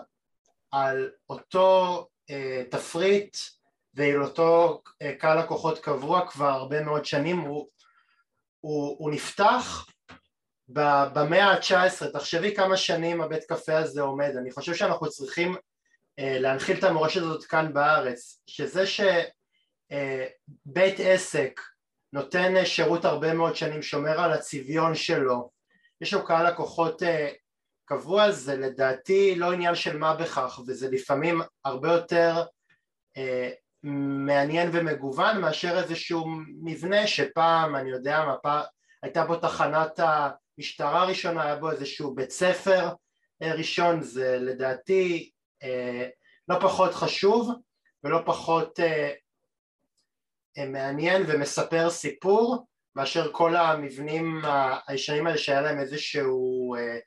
על 0.71 1.11
אותו 1.31 2.07
אה, 2.31 2.63
תפריט 2.71 3.37
ועל 3.95 4.23
אותו 4.23 4.83
אה, 5.03 5.15
קהל 5.15 5.39
לקוחות 5.39 5.79
קבוע 5.79 6.31
כבר 6.31 6.49
הרבה 6.49 6.83
מאוד 6.83 7.05
שנים, 7.05 7.39
הוא, 7.39 7.69
הוא, 8.61 8.97
הוא 8.99 9.11
נפתח 9.11 9.87
במאה 10.69 11.45
ה-19, 11.45 12.13
תחשבי 12.13 12.55
כמה 12.55 12.77
שנים 12.77 13.21
הבית 13.21 13.45
קפה 13.45 13.77
הזה 13.79 14.03
עומד, 14.03 14.37
אני 14.37 14.51
חושב 14.51 14.75
שאנחנו 14.75 15.11
צריכים 15.11 15.55
אה, 16.19 16.39
להנחיל 16.39 16.79
את 16.79 16.85
המורשת 16.85 17.21
הזאת 17.21 17.45
כאן 17.45 17.73
בארץ, 17.73 18.43
שזה 18.47 18.85
שבית 18.87 19.25
עסק 20.99 21.61
נותן 22.13 22.65
שירות 22.65 23.05
הרבה 23.05 23.35
מאוד 23.35 23.57
שנים, 23.57 23.83
שומר 23.83 24.21
על 24.21 24.33
הצביון 24.33 24.95
שלו, 24.95 25.51
יש 26.01 26.15
לו 26.15 26.27
קהל 26.27 26.49
לקוחות 26.49 27.03
קבוע, 27.85 28.31
זה 28.31 28.57
לדעתי 28.57 29.35
לא 29.35 29.53
עניין 29.53 29.75
של 29.75 29.99
מה 29.99 30.15
בכך, 30.15 30.61
וזה 30.67 30.91
לפעמים 30.91 31.41
הרבה 31.65 31.93
יותר 31.93 32.45
אה, 33.17 33.51
מעניין 34.27 34.71
ומגוון 34.73 35.41
מאשר 35.41 35.79
איזשהו 35.79 36.27
מבנה 36.63 37.07
שפעם, 37.07 37.77
אני 37.77 37.91
יודע 37.91 38.25
מה, 38.25 38.37
פעם, 38.37 38.63
הייתה 39.03 39.25
בו 39.25 39.37
תחנת 39.37 40.01
המשטרה 40.59 41.03
הראשונה, 41.03 41.43
היה 41.43 41.57
בו 41.57 41.71
איזשהו 41.71 42.15
בית 42.15 42.31
ספר 42.31 42.89
אה, 43.43 43.55
ראשון, 43.55 44.03
זה 44.03 44.39
לדעתי 44.41 45.31
אה, 45.63 46.09
לא 46.49 46.57
פחות 46.61 46.95
חשוב 46.95 47.51
ולא 48.05 48.23
פחות 48.25 48.81
אה, 48.81 49.13
אה, 50.59 50.67
מעניין 50.67 51.23
ומספר 51.27 51.91
סיפור 51.91 52.67
מאשר 52.97 53.33
כל 53.33 53.57
המבנים 53.57 54.43
הישנים 54.87 55.27
האלה 55.27 55.39
שהיה 55.39 55.61
להם 55.61 55.79
איזשהו 55.79 56.75
אה, 56.75 56.99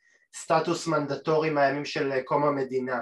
סטטוס 0.42 0.88
מנדטורי 0.88 1.50
מהימים 1.50 1.86
של 1.86 2.22
קום 2.26 2.44
המדינה. 2.44 3.02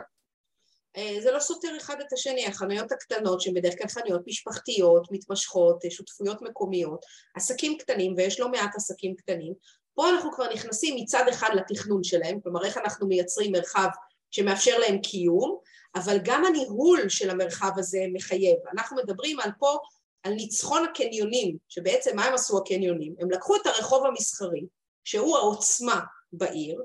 אה, 0.97 1.17
זה 1.23 1.31
לא 1.31 1.39
סותר 1.39 1.77
אחד 1.77 1.95
את 2.01 2.13
השני, 2.13 2.45
החנויות 2.45 2.91
הקטנות 2.91 3.41
שהן 3.41 3.53
בדרך 3.53 3.73
כלל 3.77 3.87
חנויות 3.87 4.21
משפחתיות, 4.27 5.07
מתמשכות, 5.11 5.83
שותפויות 5.89 6.41
מקומיות, 6.41 7.05
עסקים 7.35 7.77
קטנים 7.77 8.13
ויש 8.17 8.39
לא 8.39 8.51
מעט 8.51 8.75
עסקים 8.75 9.15
קטנים, 9.15 9.53
פה 9.95 10.09
אנחנו 10.09 10.31
כבר 10.31 10.53
נכנסים 10.53 10.95
מצד 10.95 11.23
אחד 11.29 11.49
לתכנון 11.53 12.03
שלהם, 12.03 12.39
כלומר 12.39 12.65
איך 12.65 12.77
אנחנו 12.77 13.07
מייצרים 13.07 13.51
מרחב 13.51 13.87
שמאפשר 14.31 14.77
להם 14.77 14.97
קיום, 14.97 15.59
אבל 15.95 16.17
גם 16.23 16.45
הניהול 16.45 17.09
של 17.09 17.29
המרחב 17.29 17.71
הזה 17.77 17.99
מחייב. 18.13 18.57
אנחנו 18.73 18.97
מדברים 18.97 19.39
על 19.39 19.49
פה, 19.59 19.77
על 20.23 20.33
ניצחון 20.33 20.83
הקניונים, 20.83 21.57
שבעצם 21.69 22.15
מה 22.15 22.25
הם 22.25 22.33
עשו 22.33 22.57
הקניונים? 22.57 23.15
הם 23.19 23.31
לקחו 23.31 23.55
את 23.55 23.65
הרחוב 23.65 24.05
המסחרי, 24.05 24.65
שהוא 25.03 25.37
העוצמה 25.37 26.01
בעיר, 26.33 26.81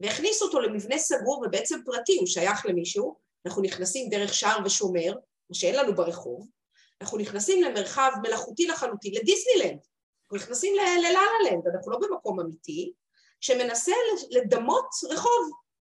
והכניסו 0.00 0.44
אותו 0.44 0.60
למבנה 0.60 0.98
סגור 0.98 1.42
ובעצם 1.46 1.78
פרטי, 1.84 2.16
הוא 2.16 2.26
שייך 2.26 2.66
למישהו, 2.66 3.16
אנחנו 3.46 3.62
נכנסים 3.62 4.08
דרך 4.08 4.34
שער 4.34 4.58
ושומר, 4.64 5.12
מה 5.50 5.54
שאין 5.54 5.76
לנו 5.76 5.94
ברחוב, 5.94 6.48
אנחנו 7.00 7.18
נכנסים 7.18 7.62
למרחב 7.62 8.10
מלאכותי 8.22 8.66
לחלוטין, 8.66 9.14
לדיסנילנד, 9.14 9.78
אנחנו 10.24 10.36
נכנסים 10.36 10.74
ללה-לה-לנד, 10.74 11.66
אנחנו 11.74 11.92
לא 11.92 11.98
במקום 11.98 12.40
אמיתי, 12.40 12.92
שמנסה 13.40 13.92
לדמות 14.30 14.86
רחוב. 15.10 15.50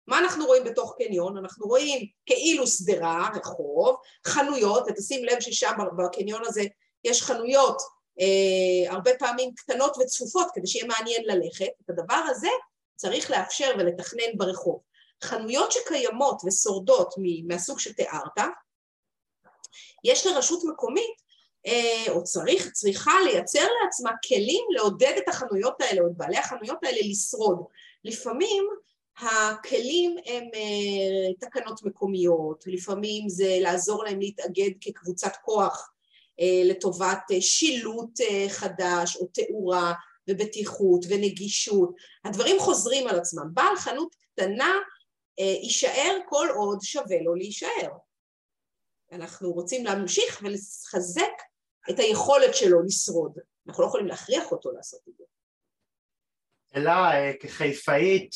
מה 0.07 0.19
אנחנו 0.19 0.47
רואים 0.47 0.65
בתוך 0.65 0.95
קניון? 0.99 1.37
אנחנו 1.37 1.67
רואים 1.67 2.07
כאילו 2.27 2.67
שדרה, 2.67 3.29
רחוב, 3.35 3.97
חנויות, 4.27 4.85
ותשים 4.89 5.25
לב 5.25 5.41
ששם 5.41 5.73
בקניון 5.99 6.43
הזה 6.45 6.63
יש 7.05 7.23
חנויות 7.23 7.83
אה, 8.21 8.93
הרבה 8.93 9.11
פעמים 9.19 9.55
קטנות 9.55 9.97
וצפופות 10.01 10.47
כדי 10.55 10.67
שיהיה 10.67 10.87
מעניין 10.87 11.23
ללכת, 11.25 11.71
את 11.85 11.91
הדבר 11.91 12.23
הזה 12.31 12.49
צריך 12.97 13.31
לאפשר 13.31 13.75
ולתכנן 13.79 14.37
ברחוב. 14.37 14.81
חנויות 15.25 15.73
שקיימות 15.73 16.43
ושורדות 16.47 17.15
מהסוג 17.47 17.79
שתיארת, 17.79 18.39
יש 20.05 20.27
לרשות 20.27 20.65
מקומית 20.65 21.27
אה, 21.67 22.13
או 22.13 22.25
צריך, 22.25 22.71
צריכה 22.73 23.13
לייצר 23.25 23.67
לעצמה 23.83 24.11
כלים 24.29 24.65
לעודד 24.71 25.13
את 25.19 25.29
החנויות 25.29 25.81
האלה 25.81 26.01
או 26.01 26.07
את 26.07 26.17
בעלי 26.17 26.37
החנויות 26.37 26.79
האלה 26.85 26.99
לשרוד. 27.11 27.65
לפעמים 28.05 28.65
הכלים 29.19 30.17
הם 30.27 30.45
אה, 30.55 31.35
תקנות 31.41 31.83
מקומיות, 31.83 32.65
לפעמים 32.67 33.29
זה 33.29 33.59
לעזור 33.61 34.05
להם 34.05 34.21
להתאגד 34.21 34.71
כקבוצת 34.81 35.33
כוח 35.43 35.91
אה, 36.41 36.63
לטובת 36.65 37.23
שילוט 37.41 38.21
חדש 38.49 39.17
או 39.17 39.27
תאורה 39.27 39.93
ובטיחות 40.29 41.05
ונגישות, 41.09 41.91
הדברים 42.25 42.57
חוזרים 42.61 43.09
על 43.09 43.19
עצמם. 43.19 43.55
בעל 43.55 43.77
חנות 43.77 44.15
קטנה 44.15 44.75
אה, 45.41 45.45
יישאר 45.45 46.19
כל 46.29 46.49
עוד 46.57 46.79
שווה 46.83 47.23
לו 47.23 47.35
להישאר. 47.35 47.91
אנחנו 49.13 49.53
רוצים 49.53 49.85
להמשיך 49.85 50.43
ולחזק 50.43 51.43
את 51.91 51.99
היכולת 51.99 52.55
שלו 52.55 52.83
לשרוד. 52.83 53.39
אנחנו 53.67 53.83
לא 53.83 53.89
יכולים 53.89 54.07
להכריח 54.07 54.53
אותו 54.53 54.73
לעשות 54.73 55.01
את 55.09 55.15
זה. 55.19 55.25
אלה, 56.77 57.11
אה, 57.13 57.33
כחיפאית, 57.41 58.31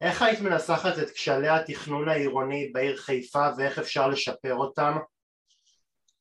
איך 0.00 0.22
היית 0.22 0.40
מנסחת 0.40 0.98
את 1.02 1.10
כשלי 1.10 1.48
התכנון 1.48 2.08
העירוני 2.08 2.68
בעיר 2.68 2.96
חיפה 2.96 3.48
ואיך 3.58 3.78
אפשר 3.78 4.08
לשפר 4.08 4.54
אותם? 4.54 4.92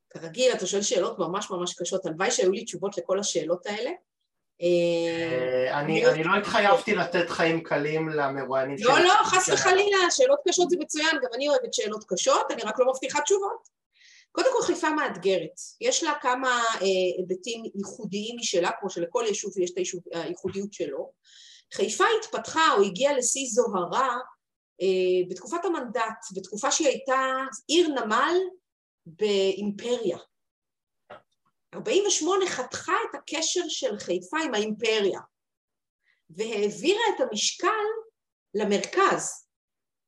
כרגיל, 0.09 0.53
אתה 0.53 0.65
שואל 0.65 0.81
שאלות 0.81 1.19
ממש 1.19 1.51
ממש 1.51 1.81
קשות. 1.81 2.05
הלוואי 2.05 2.31
שהיו 2.31 2.51
לי 2.51 2.65
תשובות 2.65 2.97
לכל 2.97 3.19
השאלות 3.19 3.65
האלה. 3.65 3.91
אה, 4.61 5.79
אני 5.79 6.23
לא 6.23 6.35
התחייבתי 6.37 6.95
לתת 6.95 7.29
חיים 7.29 7.63
קלים 7.63 8.09
למרואיינים 8.09 8.77
לא, 8.79 8.99
לא, 8.99 9.13
חס 9.23 9.49
וחלילה, 9.53 9.97
שאלות 10.11 10.39
קשות 10.47 10.69
זה 10.69 10.77
מצוין, 10.79 11.15
גם 11.23 11.29
אני 11.35 11.49
אוהבת 11.49 11.73
שאלות 11.73 12.03
קשות, 12.07 12.51
אני 12.51 12.61
רק 12.61 12.79
לא 12.79 12.85
מבטיחה 12.91 13.21
תשובות. 13.21 13.73
קודם 14.31 14.47
כל 14.53 14.65
חיפה 14.65 14.89
מאתגרת, 14.89 15.59
יש 15.81 16.03
לה 16.03 16.13
כמה 16.21 16.63
אה, 16.81 16.87
היבטים 17.17 17.63
ייחודיים 17.75 18.35
משלה, 18.39 18.69
כמו 18.79 18.89
שלכל 18.89 19.23
יישוב 19.27 19.57
יש 19.59 19.71
את 19.71 19.77
הייחודיות 20.11 20.73
שלו. 20.73 21.11
חיפה 21.73 22.03
התפתחה 22.19 22.73
או 22.77 22.83
הגיעה 22.83 23.13
לשיא 23.13 23.47
זוהרה 23.49 24.17
אה, 24.81 25.29
בתקופת 25.29 25.65
המנדט, 25.65 26.25
בתקופה 26.35 26.71
שהיא 26.71 26.87
הייתה 26.87 27.35
עיר 27.67 27.87
נמל 27.87 28.35
באימפריה. 29.05 30.17
48 31.73 32.47
חתכה 32.47 32.93
את 33.09 33.15
הקשר 33.15 33.61
של 33.67 33.99
חיפה 33.99 34.37
עם 34.45 34.53
האימפריה 34.53 35.19
והעבירה 36.29 37.01
את 37.15 37.21
המשקל 37.21 37.67
למרכז, 38.53 39.47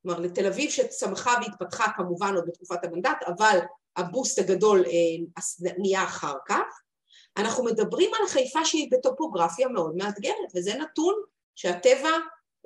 כלומר 0.02 0.20
לתל 0.20 0.48
אביב 0.48 0.70
שצמחה 0.70 1.34
והתפתחה 1.42 1.86
כמובן 1.98 2.36
עוד 2.36 2.46
בתקופת 2.48 2.84
המנדט, 2.84 3.18
אבל 3.28 3.60
הבוסט 3.96 4.40
הגדול 4.40 4.86
אה, 4.86 5.72
נהיה 5.78 6.04
אחר 6.04 6.34
כך. 6.48 6.82
אנחנו 7.38 7.64
מדברים 7.64 8.12
על 8.20 8.28
חיפה 8.28 8.66
שהיא 8.66 8.90
בטופוגרפיה 8.92 9.68
מאוד 9.68 9.96
מאתגרת, 9.96 10.52
וזה 10.56 10.74
נתון 10.74 11.14
שהטבע 11.56 12.10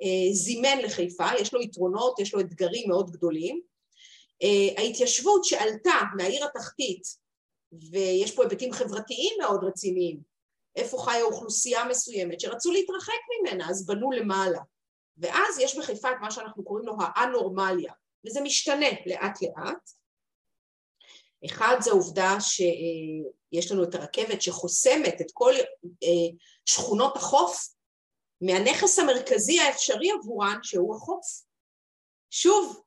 אה, 0.02 0.32
זימן 0.32 0.78
לחיפה, 0.78 1.26
יש 1.40 1.54
לו 1.54 1.60
יתרונות, 1.60 2.20
יש 2.20 2.34
לו 2.34 2.40
אתגרים 2.40 2.88
מאוד 2.88 3.10
גדולים. 3.10 3.60
אה, 4.42 4.82
ההתיישבות 4.82 5.44
שעלתה 5.44 6.00
מהעיר 6.16 6.44
התחתית 6.44 7.02
ויש 7.72 8.36
פה 8.36 8.42
היבטים 8.42 8.72
חברתיים 8.72 9.34
מאוד 9.40 9.64
רציניים. 9.64 10.20
איפה 10.76 10.98
חיה 10.98 11.22
אוכלוסייה 11.22 11.84
מסוימת 11.84 12.40
שרצו 12.40 12.72
להתרחק 12.72 13.20
ממנה, 13.40 13.70
אז 13.70 13.86
בנו 13.86 14.10
למעלה. 14.10 14.60
ואז 15.18 15.58
יש 15.58 15.78
בחיפה 15.78 16.10
את 16.10 16.16
מה 16.20 16.30
שאנחנו 16.30 16.64
קוראים 16.64 16.86
לו 16.86 16.94
האנורמליה, 16.98 17.92
וזה 18.26 18.40
משתנה 18.40 18.86
לאט 19.06 19.42
לאט. 19.42 19.90
אחד 21.46 21.76
זה 21.80 21.90
העובדה 21.90 22.36
שיש 22.40 23.72
לנו 23.72 23.84
את 23.84 23.94
הרכבת 23.94 24.42
שחוסמת 24.42 25.20
את 25.20 25.26
כל 25.32 25.52
אה, 26.02 26.36
שכונות 26.66 27.16
החוף 27.16 27.68
מהנכס 28.40 28.98
המרכזי 28.98 29.60
האפשרי 29.60 30.10
עבורן 30.10 30.58
שהוא 30.62 30.96
החוף. 30.96 31.42
שוב, 32.30 32.82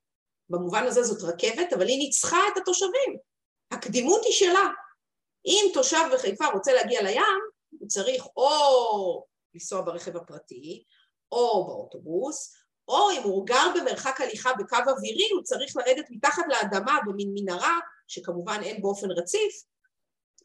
במובן 0.50 0.84
הזה 0.88 1.04
זאת 1.04 1.34
רכבת, 1.34 1.74
אבל 1.74 1.88
היא 1.88 1.98
ניצחה 1.98 2.38
את 2.52 2.58
התושבים. 2.58 3.18
הקדימות 3.74 4.22
היא 4.26 4.34
שלה. 4.34 4.68
אם 5.46 5.72
תושב 5.74 6.10
בחיפה 6.14 6.46
רוצה 6.54 6.74
להגיע 6.74 7.02
לים, 7.02 7.24
הוא 7.80 7.88
צריך 7.88 8.26
או 8.38 9.26
לנסוע 9.54 9.82
ברכב 9.82 10.18
הפרטי, 10.18 10.84
או 11.32 11.68
באוטובוס, 11.68 12.54
או 12.88 13.12
אם 13.12 13.22
הוא 13.24 13.48
גר 13.48 13.68
במרחק 13.76 14.22
הליכה 14.22 14.54
בקו 14.60 14.78
אווירי, 14.88 15.30
הוא 15.34 15.44
צריך 15.44 15.76
לרדת 15.76 16.06
מתחת 16.10 16.44
לאדמה 16.48 17.00
במין 17.06 17.32
מנהרה, 17.34 17.80
שכמובן 18.08 18.60
אין 18.64 18.82
באופן 18.82 19.12
רציף, 19.12 19.64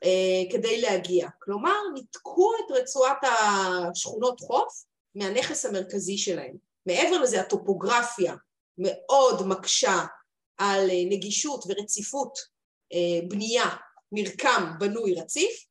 אה, 0.05 0.53
כדי 0.53 0.81
להגיע. 0.81 1.29
כלומר, 1.39 1.79
ניתקו 1.95 2.53
את 2.55 2.71
רצועת 2.71 3.19
השכונות 3.23 4.41
חוף 4.41 4.85
מהנכס 5.15 5.65
המרכזי 5.65 6.19
שלהם. 6.19 6.57
מעבר 6.87 7.21
לזה, 7.21 7.41
הטופוגרפיה 7.41 8.35
מאוד 8.79 9.47
מקשה 9.47 10.05
על 10.59 10.91
אה, 10.91 11.05
נגישות 11.11 11.65
ורציפות 11.69 12.39
בנייה, 13.29 13.69
מרקם 14.13 14.73
בנוי 14.79 15.15
רציף, 15.15 15.67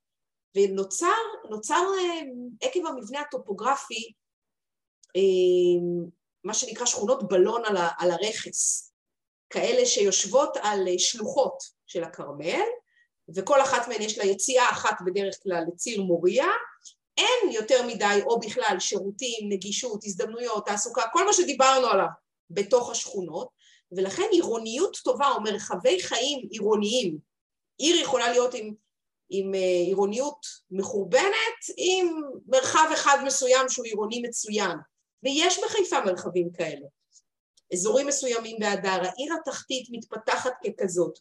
ונוצר 0.55 1.85
אה, 1.99 2.21
עקב 2.61 2.85
המבנה 2.85 3.21
הטופוגרפי 3.21 4.13
מה 6.43 6.53
שנקרא 6.53 6.85
שכונות 6.85 7.27
בלון 7.27 7.61
על 7.99 8.11
הרכס, 8.11 8.93
כאלה 9.49 9.85
שיושבות 9.85 10.57
על 10.61 10.87
שלוחות 10.97 11.57
של 11.87 12.03
הכרמל, 12.03 12.65
וכל 13.35 13.61
אחת 13.61 13.87
מהן 13.87 14.01
יש 14.01 14.17
לה 14.17 14.25
יציאה 14.25 14.69
אחת 14.69 14.95
בדרך 15.05 15.35
כלל 15.43 15.63
לציר 15.73 16.01
מוריה, 16.01 16.47
אין 17.17 17.51
יותר 17.51 17.87
מדי 17.87 18.19
או 18.25 18.39
בכלל 18.39 18.75
שירותים, 18.79 19.49
נגישות, 19.49 19.99
הזדמנויות, 20.05 20.65
תעסוקה, 20.65 21.01
כל 21.13 21.25
מה 21.25 21.33
שדיברנו 21.33 21.87
עליו 21.87 22.07
בתוך 22.49 22.91
השכונות, 22.91 23.47
ולכן 23.91 24.27
עירוניות 24.31 24.97
טובה 25.03 25.31
או 25.31 25.41
מרחבי 25.41 26.01
חיים 26.01 26.47
עירוניים, 26.51 27.17
עיר 27.77 27.95
יכולה 27.95 28.31
להיות 28.31 28.53
עם, 28.53 28.73
עם 29.29 29.55
אה, 29.55 29.59
עירוניות 29.85 30.45
מחורבנת, 30.71 31.61
עם 31.77 32.21
מרחב 32.47 32.89
אחד 32.93 33.17
מסוים 33.25 33.69
שהוא 33.69 33.85
עירוני 33.85 34.21
מצוין, 34.21 34.77
ויש 35.23 35.59
בחיפה 35.63 36.01
מרחבים 36.05 36.49
כאלה. 36.51 36.85
אזורים 37.73 38.07
מסוימים 38.07 38.57
בהדר, 38.59 38.89
העיר 38.89 39.33
התחתית 39.41 39.87
מתפתחת 39.91 40.53
ככזאת. 40.63 41.19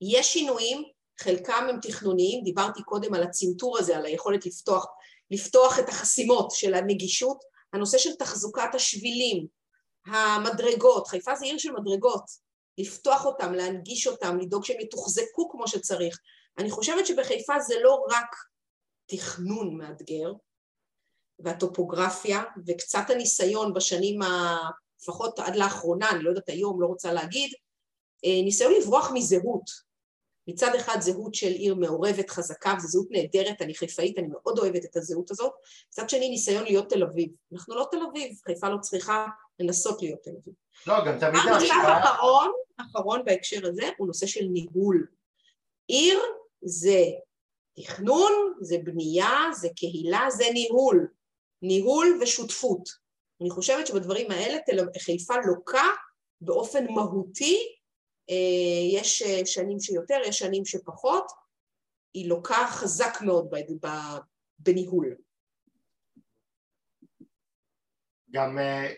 יש 0.00 0.32
שינויים, 0.32 0.82
חלקם 1.20 1.66
הם 1.68 1.80
תכנוניים, 1.82 2.44
דיברתי 2.44 2.82
קודם 2.82 3.14
על 3.14 3.22
הצנתור 3.22 3.78
הזה, 3.78 3.96
על 3.96 4.06
היכולת 4.06 4.46
לפתוח, 4.46 4.86
לפתוח 5.30 5.78
את 5.78 5.88
החסימות 5.88 6.50
של 6.50 6.74
הנגישות, 6.74 7.44
הנושא 7.72 7.98
של 7.98 8.14
תחזוקת 8.14 8.74
השבילים, 8.74 9.46
המדרגות, 10.06 11.06
חיפה 11.06 11.34
זה 11.34 11.44
עיר 11.44 11.58
של 11.58 11.72
מדרגות, 11.72 12.24
לפתוח 12.78 13.24
אותם, 13.24 13.52
להנגיש 13.52 14.06
אותם, 14.06 14.38
לדאוג 14.38 14.64
שהם 14.64 14.80
יתוחזקו 14.80 15.48
כמו 15.50 15.68
שצריך. 15.68 16.18
אני 16.58 16.70
חושבת 16.70 17.06
שבחיפה 17.06 17.60
זה 17.60 17.74
לא 17.82 18.06
רק 18.10 18.36
תכנון 19.06 19.76
מאתגר, 19.76 20.32
והטופוגרפיה, 21.38 22.42
וקצת 22.66 23.10
הניסיון 23.10 23.74
בשנים, 23.74 24.22
ה... 24.22 24.56
לפחות 25.02 25.38
עד 25.38 25.56
לאחרונה, 25.56 26.10
אני 26.10 26.22
לא 26.22 26.28
יודעת 26.28 26.48
היום, 26.48 26.80
לא 26.80 26.86
רוצה 26.86 27.12
להגיד, 27.12 27.50
אה, 28.24 28.42
ניסיון 28.44 28.72
לברוח 28.80 29.10
מזהות. 29.14 29.86
מצד 30.48 30.74
אחד 30.76 31.00
זהות 31.00 31.34
של 31.34 31.52
עיר 31.52 31.74
מעורבת 31.74 32.30
חזקה, 32.30 32.74
וזו 32.78 32.88
זהות 32.88 33.08
נהדרת, 33.10 33.62
אני 33.62 33.74
חיפאית, 33.74 34.18
אני 34.18 34.26
מאוד 34.26 34.58
אוהבת 34.58 34.84
את 34.84 34.96
הזהות 34.96 35.30
הזאת. 35.30 35.52
מצד 35.88 36.10
שני, 36.10 36.28
ניסיון 36.28 36.64
להיות 36.64 36.90
תל 36.90 37.02
אביב. 37.02 37.30
אנחנו 37.52 37.74
לא 37.74 37.88
תל 37.90 37.98
אביב, 38.10 38.38
חיפה 38.44 38.68
לא 38.68 38.78
צריכה 38.80 39.26
לנסות 39.60 40.02
להיות 40.02 40.22
תל 40.22 40.30
אביב. 40.30 40.54
לא, 40.86 40.94
גם 41.06 41.18
תמיד 41.18 41.40
ההשפעה... 41.52 41.96
האחרון, 41.96 42.52
האחרון 42.78 43.24
בהקשר 43.24 43.66
הזה, 43.66 43.88
הוא 43.98 44.06
נושא 44.06 44.26
של 44.26 44.44
ניהול. 44.44 45.06
עיר 45.86 46.18
זה 46.62 47.02
תכנון, 47.76 48.32
זה 48.60 48.76
בנייה, 48.84 49.30
זה 49.52 49.68
קהילה, 49.76 50.26
זה 50.30 50.44
ניהול. 50.52 51.08
ניהול 51.62 52.18
ושותפות. 52.22 52.88
אני 53.40 53.50
חושבת 53.50 53.86
שבדברים 53.86 54.30
האלה 54.30 54.58
חיפה 54.98 55.34
לוקה 55.46 55.86
באופן 56.40 56.86
מהותי 56.86 57.76
אה, 58.30 58.98
יש 59.00 59.22
אה, 59.22 59.46
שנים 59.46 59.80
שיותר, 59.80 60.18
יש 60.26 60.38
שנים 60.38 60.64
שפחות, 60.64 61.26
היא 62.14 62.28
לוקה 62.28 62.66
חזק 62.70 63.18
מאוד 63.26 63.50
בניהול. 64.58 65.16
גם, 68.30 68.58
אה, 68.58 68.92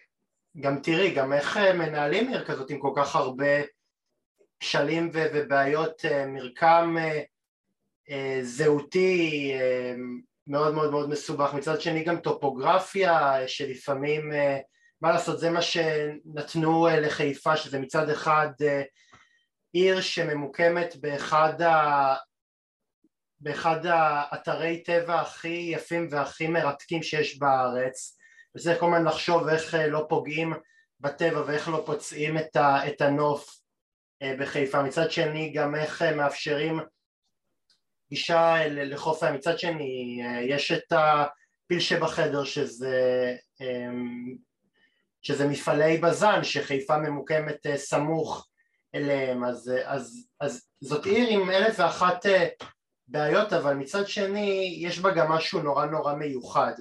גם 0.61 0.81
תראי, 0.83 1.15
גם 1.15 1.33
איך 1.33 1.57
מנהלים 1.57 2.29
עיר 2.29 2.45
כזאת 2.45 2.71
עם 2.71 2.79
כל 2.79 2.93
כך 2.97 3.17
הרבה 3.17 3.63
כשלים 4.61 5.11
ובעיות 5.13 6.05
מרקם 6.27 6.97
זהותי 8.43 9.53
מאוד 10.47 10.75
מאוד 10.75 10.91
מאוד 10.91 11.09
מסובך, 11.09 11.55
מצד 11.55 11.81
שני 11.81 12.05
גם 12.05 12.21
טופוגרפיה 12.21 13.49
שלפעמים, 13.49 14.33
מה 15.01 15.11
לעשות, 15.11 15.39
זה 15.41 15.51
מה 15.51 15.63
שנתנו 15.63 16.87
לחיפה, 16.87 17.57
שזה 17.57 17.79
מצד 17.79 18.11
אחד 18.11 18.51
עיר 19.73 20.01
שממוקמת 20.01 20.97
באחד, 20.97 21.63
ה... 21.63 22.15
באחד 23.41 23.87
האתרי 23.87 24.83
טבע 24.83 25.21
הכי 25.21 25.71
יפים 25.73 26.09
והכי 26.11 26.49
מרתקים 26.49 27.03
שיש 27.03 27.39
בארץ 27.39 28.18
וצריך 28.59 28.81
כל 28.81 28.87
הזמן 28.87 29.05
לחשוב 29.05 29.49
איך 29.49 29.75
אה, 29.75 29.87
לא 29.87 30.07
פוגעים 30.09 30.53
בטבע 31.01 31.43
ואיך 31.47 31.69
לא 31.69 31.83
פוצעים 31.87 32.39
את, 32.39 32.57
ה... 32.57 32.89
את 32.89 33.01
הנוף 33.01 33.61
אה, 34.23 34.35
בחיפה. 34.39 34.83
מצד 34.83 35.11
שני 35.11 35.53
גם 35.53 35.75
איך 35.75 36.03
אה, 36.03 36.17
מאפשרים 36.17 36.81
גישה 38.11 38.69
לחוף 38.69 39.23
הים. 39.23 39.35
מצד 39.35 39.59
שני 39.59 40.23
יש 40.43 40.73
את 40.73 40.93
הפיל 40.93 41.81
שבחדר 41.81 42.45
שזה 42.45 43.37
שזה 45.23 45.49
מפעלי 45.49 45.99
בז"ן 45.99 46.45
שחיפה 46.45 46.99
ממוקמת 46.99 47.67
סמוך 47.77 48.49
אליהם, 48.95 49.45
אז, 49.45 49.73
אז, 49.85 50.29
אז 50.41 50.69
זאת 50.81 51.07
עיר 51.07 51.29
עם 51.29 51.51
אלף 51.51 51.75
ואחת 51.79 52.27
בעיות, 53.09 53.53
אבל 53.53 53.75
מצד 53.75 54.09
שני 54.09 54.79
יש 54.81 54.99
בה 54.99 55.11
גם 55.11 55.33
משהו 55.33 55.63
נורא 55.63 55.87
נורא 55.87 56.15
מיוחד, 56.15 56.73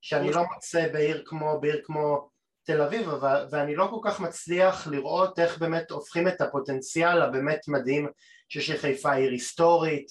שאני 0.00 0.32
לא 0.32 0.42
מוצא 0.54 0.88
בעיר 0.92 1.22
כמו, 1.26 1.60
בעיר 1.60 1.80
כמו 1.84 2.28
תל 2.66 2.82
אביב, 2.82 3.08
ואני 3.50 3.76
לא 3.76 3.88
כל 3.90 4.10
כך 4.10 4.20
מצליח 4.20 4.86
לראות 4.86 5.38
איך 5.38 5.58
באמת 5.58 5.90
הופכים 5.90 6.28
את 6.28 6.40
הפוטנציאל 6.40 7.22
הבאמת 7.22 7.68
מדהים 7.68 8.08
שיש 8.48 8.70
לחיפה. 8.70 9.12
עיר 9.14 9.30
היסטורית, 9.30 10.06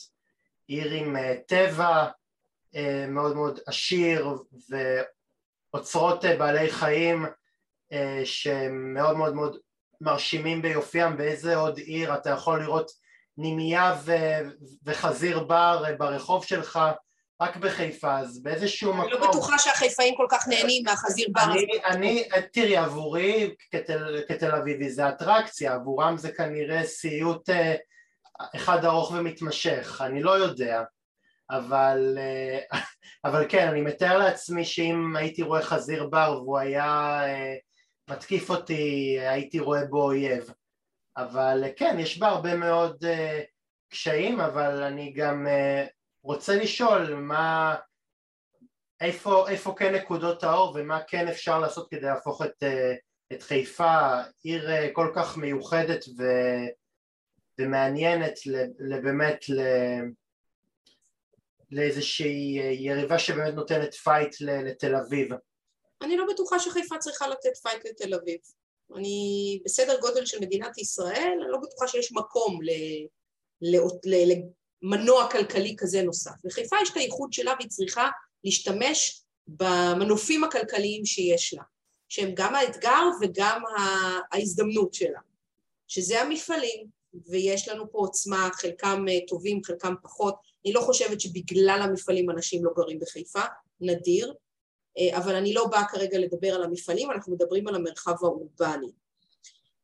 עיר 0.68 0.92
עם 0.92 1.16
uh, 1.16 1.20
טבע 1.48 2.08
uh, 2.76 2.78
מאוד 3.08 3.36
מאוד 3.36 3.60
עשיר 3.68 4.38
ואוצרות 5.74 6.26
uh, 6.26 6.28
בעלי 6.40 6.72
חיים 6.72 7.26
שמאוד 8.24 9.18
מאוד 9.18 9.36
מאוד 9.36 9.58
מרשימים 10.02 10.62
ביופיים, 10.62 11.18
באיזה 11.18 11.56
עוד 11.56 11.78
עיר 11.78 12.16
אתה 12.16 12.30
יכול 12.30 12.62
לראות 12.62 12.92
נימייה 13.38 13.96
ו- 14.06 14.40
וחזיר 14.86 15.44
בר 15.44 15.84
ברחוב 15.98 16.46
שלך 16.46 16.80
רק 17.42 17.58
בחיפה, 17.58 18.18
אז 18.18 18.44
באיזשהו 18.44 18.94
מקום... 18.94 19.12
אני 19.12 19.12
לא 19.12 19.30
בטוחה 19.30 19.60
שהחיפאים 19.60 20.16
כל 20.16 20.28
כך 20.30 20.48
נהנים 20.48 20.84
מהחזיר 20.86 21.28
בר. 21.32 21.42
אני, 21.86 22.24
תראי, 22.54 22.78
עבורי 22.78 23.56
כתל, 23.72 24.24
כתל 24.28 24.52
אביבי 24.52 24.90
זה 24.90 25.10
אטרקציה, 25.10 25.74
עבורם 25.74 26.18
זה 26.18 26.32
כנראה 26.32 26.84
סיוט 26.84 27.50
אה, 27.50 27.76
אחד 28.56 28.86
ארוך 28.86 29.12
ומתמשך, 29.12 30.02
אני 30.06 30.24
לא 30.24 30.32
יודע, 30.32 30.84
אבל, 31.52 32.18
אה, 32.18 32.80
אבל 33.26 33.46
כן, 33.50 33.68
אני 33.68 33.82
מתאר 33.82 34.18
לעצמי 34.18 34.66
שאם 34.66 35.16
הייתי 35.16 35.42
רואה 35.42 35.62
חזיר 35.62 36.08
בר 36.08 36.40
והוא 36.42 36.60
היה 36.60 37.20
אה, 37.24 37.56
מתקיף 38.10 38.50
אותי 38.50 39.18
הייתי 39.20 39.60
רואה 39.60 39.86
בו 39.86 40.04
אויב 40.04 40.54
אבל 41.18 41.64
כן 41.78 41.96
יש 42.00 42.20
בה 42.20 42.28
הרבה 42.28 42.56
מאוד 42.56 43.06
קשיים 43.90 44.42
אבל 44.42 44.84
אני 44.84 45.14
גם 45.14 45.48
רוצה 46.26 46.56
לשאול 46.56 47.16
מה 47.16 47.76
איפה, 49.02 49.50
איפה 49.50 49.76
כן 49.78 49.96
נקודות 49.96 50.44
האור 50.44 50.76
ומה 50.76 51.00
כן 51.08 51.28
אפשר 51.28 51.60
לעשות 51.60 51.90
כדי 51.90 52.02
להפוך 52.02 52.42
את, 52.42 52.64
uh, 52.64 52.96
את 53.34 53.44
חיפה 53.44 54.22
עיר 54.44 54.70
uh, 54.70 54.94
כל 54.94 55.12
כך 55.16 55.38
מיוחדת 55.38 56.06
ו, 56.18 56.24
ומעניינת 57.60 58.34
באמת 59.04 59.46
לאיזושהי 61.72 62.60
יריבה 62.80 63.20
שבאמת 63.20 63.54
נותנת 63.54 63.94
fight 63.94 64.36
לתל 64.42 64.96
אביב. 64.96 65.32
אני 66.02 66.18
לא 66.18 66.26
בטוחה 66.34 66.60
שחיפה 66.60 66.98
צריכה 66.98 67.28
לתת 67.28 67.58
fight 67.58 67.86
לתל 67.86 68.14
אביב. 68.14 68.40
אני 68.98 69.62
בסדר 69.66 70.00
גודל 70.00 70.26
של 70.26 70.38
מדינת 70.42 70.78
ישראל, 70.78 71.38
אני 71.42 71.52
לא 71.52 71.58
בטוחה 71.58 71.88
שיש 71.88 72.12
מקום 72.12 72.60
ל, 72.64 72.70
ל, 73.62 73.76
ל, 74.06 74.34
למנוע 74.82 75.32
כלכלי 75.32 75.76
כזה 75.78 76.02
נוסף. 76.02 76.46
לחיפה 76.46 76.76
יש 76.82 76.90
את 76.90 76.98
הייחוד 76.98 77.34
שלה 77.34 77.54
והיא 77.60 77.70
צריכה 77.70 78.10
להשתמש 78.44 79.22
במנופים 79.48 80.44
הכלכליים 80.44 81.06
שיש 81.06 81.54
לה, 81.54 81.64
שהם 82.10 82.32
גם 82.34 82.56
האתגר 82.56 83.04
וגם 83.22 83.62
ההזדמנות 84.32 84.94
שלה, 84.94 85.20
שזה 85.88 86.22
המפעלים, 86.22 86.88
ויש 87.28 87.68
לנו 87.68 87.92
פה 87.92 87.98
עוצמה, 87.98 88.50
חלקם 88.54 89.06
אה, 89.10 89.20
טובים, 89.28 89.64
חלקם 89.64 89.94
פחות. 90.04 90.36
אני 90.66 90.74
לא 90.74 90.82
חושבת 90.82 91.22
שבגלל 91.22 91.80
המפעלים 91.82 92.30
אנשים 92.30 92.66
לא 92.66 92.72
גרים 92.76 93.00
בחיפה, 93.00 93.42
נדיר, 93.82 94.34
אה, 94.98 95.18
אבל 95.18 95.36
אני 95.36 95.54
לא 95.54 95.68
באה 95.68 95.88
כרגע 95.88 96.20
לדבר 96.20 96.56
על 96.56 96.64
המפעלים, 96.64 97.12
אנחנו 97.12 97.34
מדברים 97.34 97.68
על 97.68 97.76
המרחב 97.76 98.16
האורבני. 98.22 98.92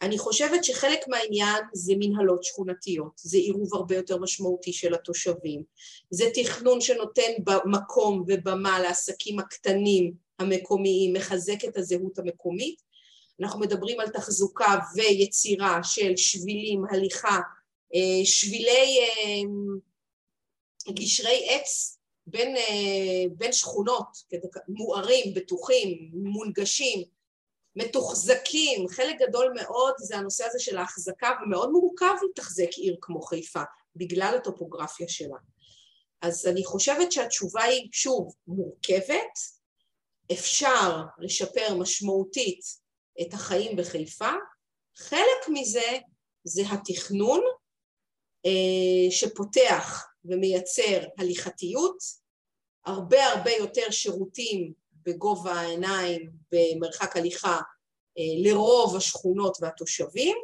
אני 0.01 0.17
חושבת 0.17 0.63
שחלק 0.63 1.07
מהעניין 1.07 1.63
זה 1.73 1.93
מנהלות 1.99 2.43
שכונתיות, 2.43 3.11
זה 3.15 3.37
עירוב 3.37 3.75
הרבה 3.75 3.95
יותר 3.95 4.17
משמעותי 4.17 4.73
של 4.73 4.93
התושבים, 4.93 5.63
זה 6.09 6.25
תכנון 6.33 6.81
שנותן 6.81 7.31
מקום 7.65 8.23
ובמה 8.27 8.79
לעסקים 8.79 9.39
הקטנים 9.39 10.13
המקומיים, 10.39 11.13
מחזק 11.13 11.65
את 11.65 11.77
הזהות 11.77 12.19
המקומית. 12.19 12.81
אנחנו 13.41 13.59
מדברים 13.59 13.99
על 13.99 14.09
תחזוקה 14.09 14.79
ויצירה 14.95 15.79
של 15.83 16.17
שבילים, 16.17 16.83
הליכה, 16.91 17.39
אה, 17.95 18.25
שבילי 18.25 18.99
אה, 18.99 19.41
גשרי 20.93 21.47
עץ 21.49 21.97
בין, 22.27 22.55
אה, 22.57 23.23
בין 23.37 23.53
שכונות, 23.53 24.07
מוארים, 24.67 25.33
בטוחים, 25.33 26.11
מונגשים, 26.13 27.03
מתוחזקים, 27.75 28.87
חלק 28.87 29.15
גדול 29.19 29.53
מאוד 29.55 29.93
זה 29.97 30.17
הנושא 30.17 30.45
הזה 30.45 30.59
של 30.59 30.77
ההחזקה, 30.77 31.31
ומאוד 31.43 31.69
מורכב 31.71 32.15
לתחזק 32.29 32.69
עיר 32.77 32.95
כמו 33.01 33.21
חיפה, 33.21 33.61
בגלל 33.95 34.33
הטופוגרפיה 34.37 35.07
שלה. 35.07 35.37
אז 36.21 36.47
אני 36.47 36.65
חושבת 36.65 37.11
שהתשובה 37.11 37.63
היא, 37.63 37.89
שוב, 37.91 38.33
מורכבת, 38.47 39.39
אפשר 40.31 41.01
לשפר 41.19 41.75
משמעותית 41.75 42.61
את 43.21 43.33
החיים 43.33 43.75
בחיפה, 43.75 44.31
חלק 44.95 45.49
מזה 45.49 45.97
זה 46.43 46.61
התכנון 46.71 47.41
אה, 48.45 49.11
שפותח 49.11 50.07
ומייצר 50.25 51.03
הליכתיות, 51.17 51.97
הרבה 52.85 53.25
הרבה 53.25 53.51
יותר 53.51 53.91
שירותים 53.91 54.73
בגובה 55.05 55.53
העיניים, 55.53 56.31
במרחק 56.51 57.17
הליכה, 57.17 57.59
אה, 58.17 58.23
לרוב 58.43 58.95
השכונות 58.95 59.57
והתושבים, 59.61 60.37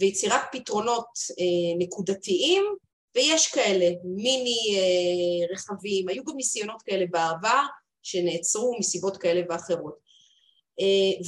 ויצירת 0.00 0.40
פתרונות 0.52 1.08
אה, 1.30 1.78
נקודתיים, 1.78 2.64
ויש 3.16 3.46
כאלה, 3.46 3.86
מיני 4.04 4.76
אה, 4.76 5.54
רכבים, 5.54 6.08
היו 6.08 6.24
גם 6.24 6.36
ניסיונות 6.36 6.82
כאלה 6.82 7.04
בעבר 7.10 7.62
שנעצרו 8.02 8.76
מסיבות 8.78 9.16
כאלה 9.16 9.42
ואחרות. 9.48 10.12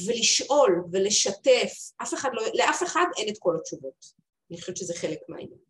ולשאול 0.07 0.83
ולשתף, 0.91 1.71
אף 2.01 2.13
אחד 2.13 2.29
לא, 2.33 2.43
לאף 2.53 2.83
אחד 2.83 3.05
אין 3.17 3.29
את 3.29 3.37
כל 3.39 3.55
התשובות. 3.59 4.05
אני 4.51 4.61
חושבת 4.61 4.77
שזה 4.77 4.93
חלק 4.93 5.19
מהעניין. 5.29 5.64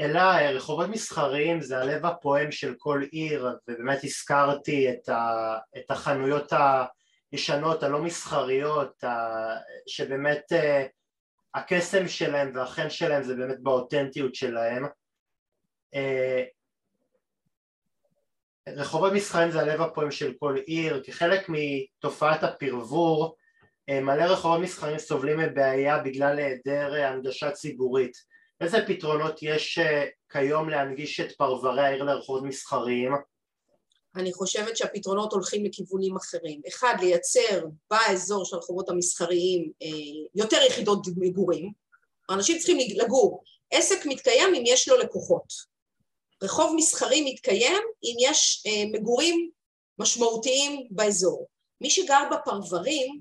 אלא 0.00 0.20
רחובות 0.56 0.88
מסחריים 0.88 1.60
זה 1.60 1.78
הלב 1.78 2.06
הפועם 2.06 2.52
של 2.52 2.74
כל 2.78 3.02
עיר 3.10 3.48
ובאמת 3.68 4.04
הזכרתי 4.04 4.90
את, 4.90 5.08
ה, 5.08 5.56
את 5.76 5.90
החנויות 5.90 6.52
הישנות 7.32 7.82
הלא 7.82 8.02
מסחריות 8.02 9.04
שבאמת 9.86 10.52
אה, 10.52 10.86
הקסם 11.54 12.08
שלהם 12.08 12.52
והחן 12.54 12.90
שלהם 12.90 13.22
זה 13.22 13.34
באמת 13.34 13.60
באותנטיות 13.60 14.34
שלהם. 14.34 14.86
אה, 15.94 16.44
רחובות 18.68 19.12
מסחריים 19.12 19.50
זה 19.50 19.60
הלב 19.60 19.80
הפועם 19.80 20.10
של 20.10 20.32
כל 20.38 20.56
עיר 20.66 21.02
כחלק 21.04 21.46
מתופעת 21.48 22.42
הפרבור 22.42 23.36
אה, 23.88 24.00
מלא 24.00 24.22
רחובות 24.22 24.60
מסחריים 24.60 24.98
סובלים 24.98 25.38
מבעיה 25.38 25.98
בגלל 25.98 26.38
היעדר 26.38 26.94
הנגשה 26.94 27.50
ציבורית 27.50 28.29
איזה 28.60 28.78
פתרונות 28.86 29.42
יש 29.42 29.78
אה, 29.78 30.06
כיום 30.32 30.68
להנגיש 30.68 31.20
את 31.20 31.32
פרברי 31.32 31.82
העיר 31.82 32.02
לרחובות 32.04 32.42
מסחריים? 32.42 33.12
אני 34.16 34.32
חושבת 34.32 34.76
שהפתרונות 34.76 35.32
הולכים 35.32 35.64
לכיוונים 35.64 36.16
אחרים. 36.16 36.60
אחד, 36.68 36.94
לייצר 37.00 37.64
באזור 37.90 38.44
של 38.44 38.56
הרחובות 38.56 38.88
המסחריים 38.88 39.72
אה, 39.82 39.88
יותר 40.34 40.58
יחידות 40.68 41.06
מגורים. 41.16 41.72
אנשים 42.30 42.58
צריכים 42.58 42.78
לגור. 42.96 43.42
עסק 43.70 44.06
מתקיים 44.06 44.54
אם 44.54 44.62
יש 44.66 44.88
לו 44.88 44.96
לקוחות. 44.96 45.52
רחוב 46.42 46.74
מסחרי 46.76 47.32
מתקיים 47.32 47.82
אם 48.04 48.14
יש 48.20 48.62
אה, 48.66 48.84
מגורים 48.92 49.50
משמעותיים 49.98 50.88
באזור. 50.90 51.46
מי 51.80 51.90
שגר 51.90 52.22
בפרברים 52.32 53.20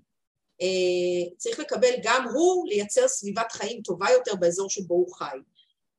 צריך 1.37 1.59
לקבל 1.59 1.93
גם 2.03 2.27
הוא 2.33 2.67
לייצר 2.67 3.07
סביבת 3.07 3.51
חיים 3.51 3.81
טובה 3.81 4.11
יותר 4.11 4.35
באזור 4.35 4.69
שבו 4.69 4.93
הוא 4.93 5.15
חי. 5.15 5.37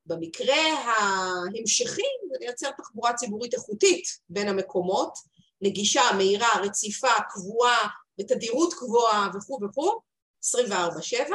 במקרה 0.07 0.57
ההמשכי 0.57 2.03
זה 2.31 2.37
לייצר 2.41 2.71
תחבורה 2.71 3.15
ציבורית 3.15 3.55
איכותית 3.55 4.05
בין 4.29 4.49
המקומות, 4.49 5.19
נגישה, 5.61 6.03
מהירה, 6.17 6.49
רציפה, 6.63 7.13
קבועה, 7.31 7.89
בתדירות 8.19 8.75
קבועה 8.75 9.31
וכו' 9.35 9.59
וכו', 9.63 10.01
24/7, 10.45 11.33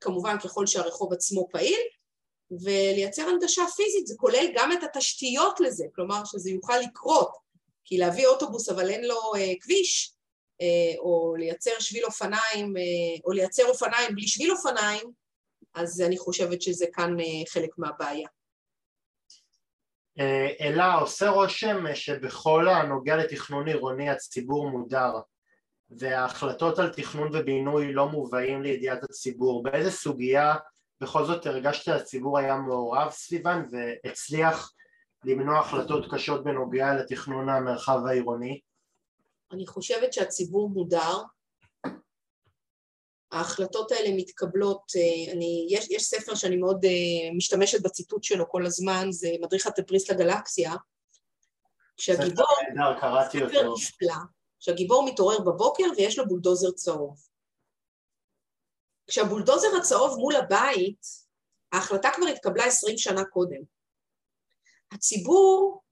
כמובן 0.00 0.36
ככל 0.38 0.66
שהרחוב 0.66 1.12
עצמו 1.12 1.48
פעיל, 1.50 1.80
ולייצר 2.50 3.22
הנגשה 3.22 3.62
פיזית, 3.76 4.06
זה 4.06 4.14
כולל 4.18 4.46
גם 4.54 4.72
את 4.72 4.78
התשתיות 4.82 5.60
לזה, 5.60 5.84
כלומר 5.94 6.24
שזה 6.24 6.50
יוכל 6.50 6.78
לקרות, 6.78 7.36
כי 7.84 7.98
להביא 7.98 8.26
אוטובוס 8.26 8.68
אבל 8.68 8.90
אין 8.90 9.04
לו 9.04 9.34
אה, 9.36 9.52
כביש, 9.60 10.13
אה, 10.13 10.13
או 10.98 11.34
לייצר 11.38 11.70
שביל 11.78 12.04
אופניים, 12.04 12.76
אה, 12.76 12.82
או 13.24 13.32
לייצר 13.32 13.62
אופניים 13.68 14.14
בלי 14.14 14.26
שביל 14.26 14.50
אופניים, 14.50 15.10
אז 15.74 16.00
אני 16.00 16.18
חושבת 16.18 16.62
שזה 16.62 16.86
כאן 16.92 17.20
אה, 17.20 17.24
חלק 17.48 17.70
מהבעיה. 17.78 18.28
אלא 20.60 20.84
עושה 21.00 21.28
רושם 21.28 21.94
שבכל 21.94 22.68
הנוגע 22.68 23.16
לתכנון 23.16 23.68
עירוני 23.68 24.10
הציבור 24.10 24.70
מודר 24.70 25.12
וההחלטות 25.90 26.78
על 26.78 26.92
תכנון 26.92 27.28
ובינוי 27.32 27.92
לא 27.92 28.08
מובאים 28.08 28.62
לידיעת 28.62 29.04
הציבור. 29.04 29.62
באיזה 29.62 29.90
סוגיה 29.90 30.54
בכל 31.00 31.24
זאת 31.24 31.46
הרגשת 31.46 31.84
שהציבור 31.84 32.38
היה 32.38 32.56
מעורב 32.56 33.10
סביבן 33.10 33.62
והצליח 33.70 34.72
למנוע 35.24 35.58
החלטות 35.58 36.14
קשות 36.14 36.44
בנוגע 36.44 36.94
לתכנון 36.94 37.48
המרחב 37.48 38.06
העירוני? 38.06 38.60
אני 39.54 39.66
חושבת 39.66 40.12
שהציבור 40.12 40.68
מודר, 40.68 41.22
ההחלטות 43.32 43.92
האלה 43.92 44.08
מתקבלות, 44.16 44.92
אה, 44.96 45.32
אני, 45.32 45.66
יש, 45.70 45.90
יש 45.90 46.02
ספר 46.02 46.34
שאני 46.34 46.56
מאוד 46.56 46.84
uh, 46.84 47.36
משתמשת 47.36 47.82
בציטוט 47.82 48.24
שלו 48.24 48.50
כל 48.50 48.66
הזמן, 48.66 49.06
זה 49.10 49.28
מדריך 49.40 49.66
הטפריס 49.66 50.10
לגלקסיה, 50.10 50.72
כשהגיבור, 51.96 52.46
ספר 53.30 53.72
נפלא, 53.74 54.14
כשהגיבור 54.60 55.06
מתעורר 55.06 55.38
בבוקר 55.40 55.84
ויש 55.96 56.18
לו 56.18 56.28
בולדוזר 56.28 56.70
צהוב. 56.70 57.16
כשהבולדוזר 59.06 59.68
הצהוב 59.78 60.18
מול 60.18 60.36
הבית, 60.36 61.06
ההחלטה 61.72 62.08
כבר 62.16 62.26
התקבלה 62.26 62.64
עשרים 62.64 62.98
שנה 62.98 63.24
קודם. 63.24 63.60
הציבור 64.92 65.83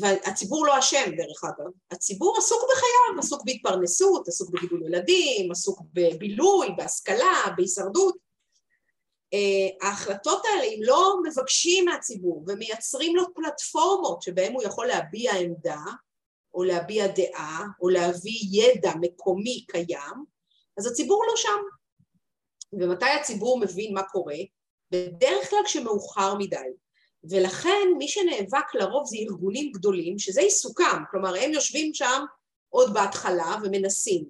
והציבור 0.00 0.66
לא 0.66 0.78
אשם 0.78 1.10
דרך 1.16 1.44
אגב, 1.44 1.70
הציבור 1.90 2.36
עסוק 2.38 2.62
בחייו, 2.62 3.18
עסוק 3.18 3.42
בהתפרנסות, 3.44 4.28
עסוק 4.28 4.50
בגידול 4.50 4.82
ילדים, 4.86 5.50
עסוק 5.50 5.80
בבילוי, 5.92 6.68
בהשכלה, 6.76 7.42
בהישרדות. 7.56 8.16
אה, 9.34 9.88
ההחלטות 9.88 10.42
האלה, 10.44 10.64
אם 10.64 10.80
לא 10.82 11.16
מבקשים 11.24 11.84
מהציבור 11.84 12.44
ומייצרים 12.46 13.16
לו 13.16 13.34
פלטפורמות 13.34 14.22
שבהן 14.22 14.52
הוא 14.52 14.62
יכול 14.62 14.86
להביע 14.86 15.32
עמדה, 15.34 15.80
או 16.54 16.64
להביע 16.64 17.06
דעה, 17.06 17.64
או 17.80 17.88
להביא 17.88 18.40
ידע 18.52 18.92
מקומי 19.00 19.64
קיים, 19.68 20.24
אז 20.78 20.86
הציבור 20.86 21.24
לא 21.28 21.36
שם. 21.36 21.60
ומתי 22.72 23.10
הציבור 23.20 23.60
מבין 23.60 23.94
מה 23.94 24.02
קורה? 24.02 24.36
בדרך 24.90 25.50
כלל 25.50 25.58
כשמאוחר 25.64 26.34
מדי. 26.34 26.56
ולכן 27.30 27.88
מי 27.98 28.08
שנאבק 28.08 28.74
לרוב 28.74 29.06
זה 29.06 29.16
ארגונים 29.16 29.72
גדולים, 29.72 30.18
שזה 30.18 30.40
עיסוקם, 30.40 31.02
כלומר 31.10 31.34
הם 31.40 31.50
יושבים 31.50 31.94
שם 31.94 32.24
עוד 32.68 32.94
בהתחלה 32.94 33.56
ומנסים. 33.62 34.24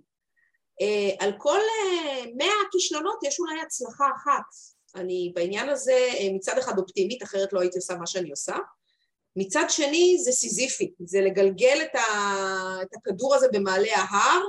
Uh, 0.82 1.24
על 1.24 1.32
כל 1.38 1.58
uh, 1.58 2.26
מאה 2.36 2.68
כישלונות 2.72 3.18
יש 3.22 3.40
אולי 3.40 3.60
הצלחה 3.60 4.04
אחת, 4.16 4.76
אני 4.94 5.32
בעניין 5.34 5.68
הזה 5.68 6.08
מצד 6.34 6.58
אחד 6.58 6.78
אופטימית, 6.78 7.22
אחרת 7.22 7.52
לא 7.52 7.60
הייתי 7.60 7.78
עושה 7.78 7.94
מה 7.94 8.06
שאני 8.06 8.30
עושה. 8.30 8.56
מצד 9.36 9.64
שני 9.68 10.16
זה 10.24 10.32
סיזיפי, 10.32 10.92
זה 11.04 11.20
לגלגל 11.20 11.78
את, 11.82 11.94
ה, 11.94 12.02
את 12.82 12.88
הכדור 12.96 13.34
הזה 13.34 13.48
במעלה 13.52 13.96
ההר 13.96 14.42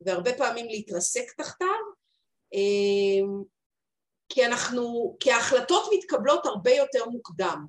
והרבה 0.00 0.32
פעמים 0.32 0.66
להתרסק 0.68 1.32
תחתיו, 1.36 1.68
כי 4.28 4.46
אנחנו, 4.46 5.16
כי 5.20 5.32
ההחלטות 5.32 5.90
מתקבלות 5.92 6.46
הרבה 6.46 6.70
יותר 6.70 7.04
מוקדם. 7.08 7.66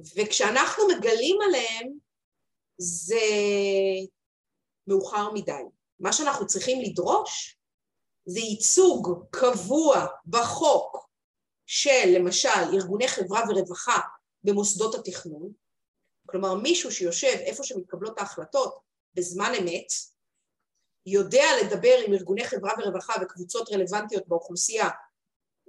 וכשאנחנו 0.00 0.84
מגלים 0.88 1.36
עליהם 1.48 1.98
זה 2.78 3.26
מאוחר 4.86 5.32
מדי. 5.32 5.62
מה 6.00 6.12
שאנחנו 6.12 6.46
צריכים 6.46 6.80
לדרוש 6.80 7.58
זה 8.26 8.40
ייצוג 8.40 9.26
קבוע 9.30 10.06
בחוק 10.26 11.08
של 11.66 12.04
למשל 12.18 12.48
ארגוני 12.72 13.08
חברה 13.08 13.40
ורווחה 13.48 14.00
במוסדות 14.44 14.94
התכנון, 14.94 15.52
כלומר 16.26 16.54
מישהו 16.54 16.92
שיושב 16.92 17.36
איפה 17.40 17.64
שמתקבלות 17.64 18.18
ההחלטות 18.18 18.78
בזמן 19.14 19.52
אמת, 19.60 19.92
יודע 21.06 21.44
לדבר 21.62 21.94
עם 22.06 22.12
ארגוני 22.12 22.44
חברה 22.44 22.72
ורווחה 22.78 23.14
וקבוצות 23.22 23.72
רלוונטיות 23.72 24.28
באוכלוסייה 24.28 24.88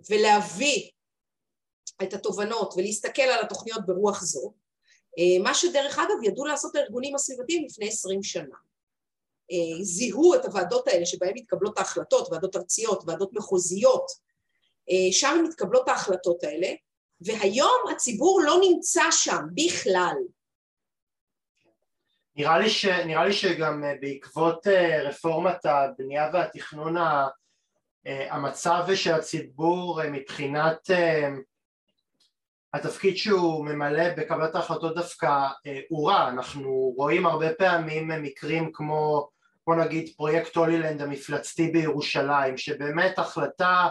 ולהביא 0.10 0.92
את 2.04 2.14
התובנות 2.14 2.74
ולהסתכל 2.78 3.22
על 3.22 3.44
התוכניות 3.44 3.86
ברוח 3.86 4.24
זו, 4.24 4.54
אה, 5.20 5.44
מה 5.44 5.54
שדרך 5.54 6.00
אגב 6.00 6.24
ידעו 6.24 6.46
לעשות 6.46 6.76
הארגונים 6.76 7.16
הסביבתיים 7.16 7.66
לפני 7.66 7.88
עשרים 7.88 8.24
שנה. 8.24 8.56
אה, 9.52 9.84
זיהו 9.84 10.36
את 10.36 10.46
הוועדות 10.46 10.88
האלה 10.88 11.06
שבהן 11.06 11.34
מתקבלות 11.36 11.78
ההחלטות, 11.78 12.32
ועדות 12.32 12.56
ארציות, 12.56 13.04
ועדות 13.08 13.34
מחוזיות, 13.34 14.06
אה, 14.90 15.12
שם 15.12 15.44
מתקבלות 15.48 15.90
ההחלטות 15.90 16.44
האלה, 16.44 16.68
והיום 17.22 17.82
הציבור 17.92 18.42
לא 18.46 18.60
נמצא 18.62 19.04
שם 19.12 19.42
בכלל. 19.54 20.16
נראה 22.36 22.60
לי, 22.60 22.70
ש, 22.70 22.86
נראה 22.86 23.26
לי 23.26 23.34
שגם 23.34 23.84
בעקבות 24.02 24.68
רפורמת 25.04 25.66
הבנייה 25.66 26.30
והתכנון 26.34 26.96
המצב 28.06 28.86
של 28.96 29.14
הציבור 29.14 30.02
מבחינת 30.12 30.90
התפקיד 32.74 33.18
שהוא 33.18 33.66
ממלא 33.66 34.16
בקבלת 34.18 34.56
ההחלטות 34.56 34.96
דווקא 34.96 35.48
הוא 35.90 36.10
רע, 36.10 36.30
אנחנו 36.30 36.94
רואים 36.98 37.26
הרבה 37.26 37.54
פעמים 37.54 38.08
מקרים 38.08 38.72
כמו 38.74 39.30
בוא 39.68 39.76
נגיד 39.76 40.10
פרויקט 40.18 40.56
הולילנד 40.56 41.02
המפלצתי 41.02 41.72
בירושלים, 41.72 42.58
שבאמת 42.58 43.20
החלטה, 43.20 43.88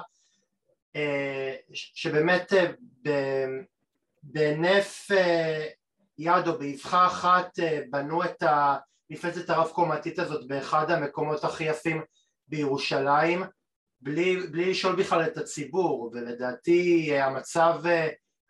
אה, 0.97 1.55
שבאמת 1.73 2.53
אה, 2.53 3.47
בהינף 4.23 5.09
אה, 5.11 5.67
יד 6.19 6.49
או 6.49 6.59
באבחה 6.59 7.07
אחת 7.07 7.59
בנו 7.91 8.25
את 8.25 8.43
המפלצת 8.43 9.51
הרב 9.51 9.69
קומתית 9.69 10.19
הזאת 10.19 10.49
באחד 10.49 10.91
המקומות 10.91 11.45
הכי 11.45 11.65
יפים 11.65 12.03
בירושלים 12.49 13.43
בלי, 14.01 14.37
בלי 14.37 14.71
לשאול 14.71 14.97
בכלל 14.97 15.23
את 15.23 15.37
הציבור. 15.37 16.11
ולדעתי 16.15 17.11
המצב 17.19 17.81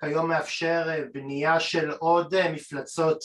כיום 0.01 0.29
מאפשר 0.29 1.05
בנייה 1.13 1.61
של 1.61 1.91
עוד 1.91 2.49
מפלצות 2.49 3.19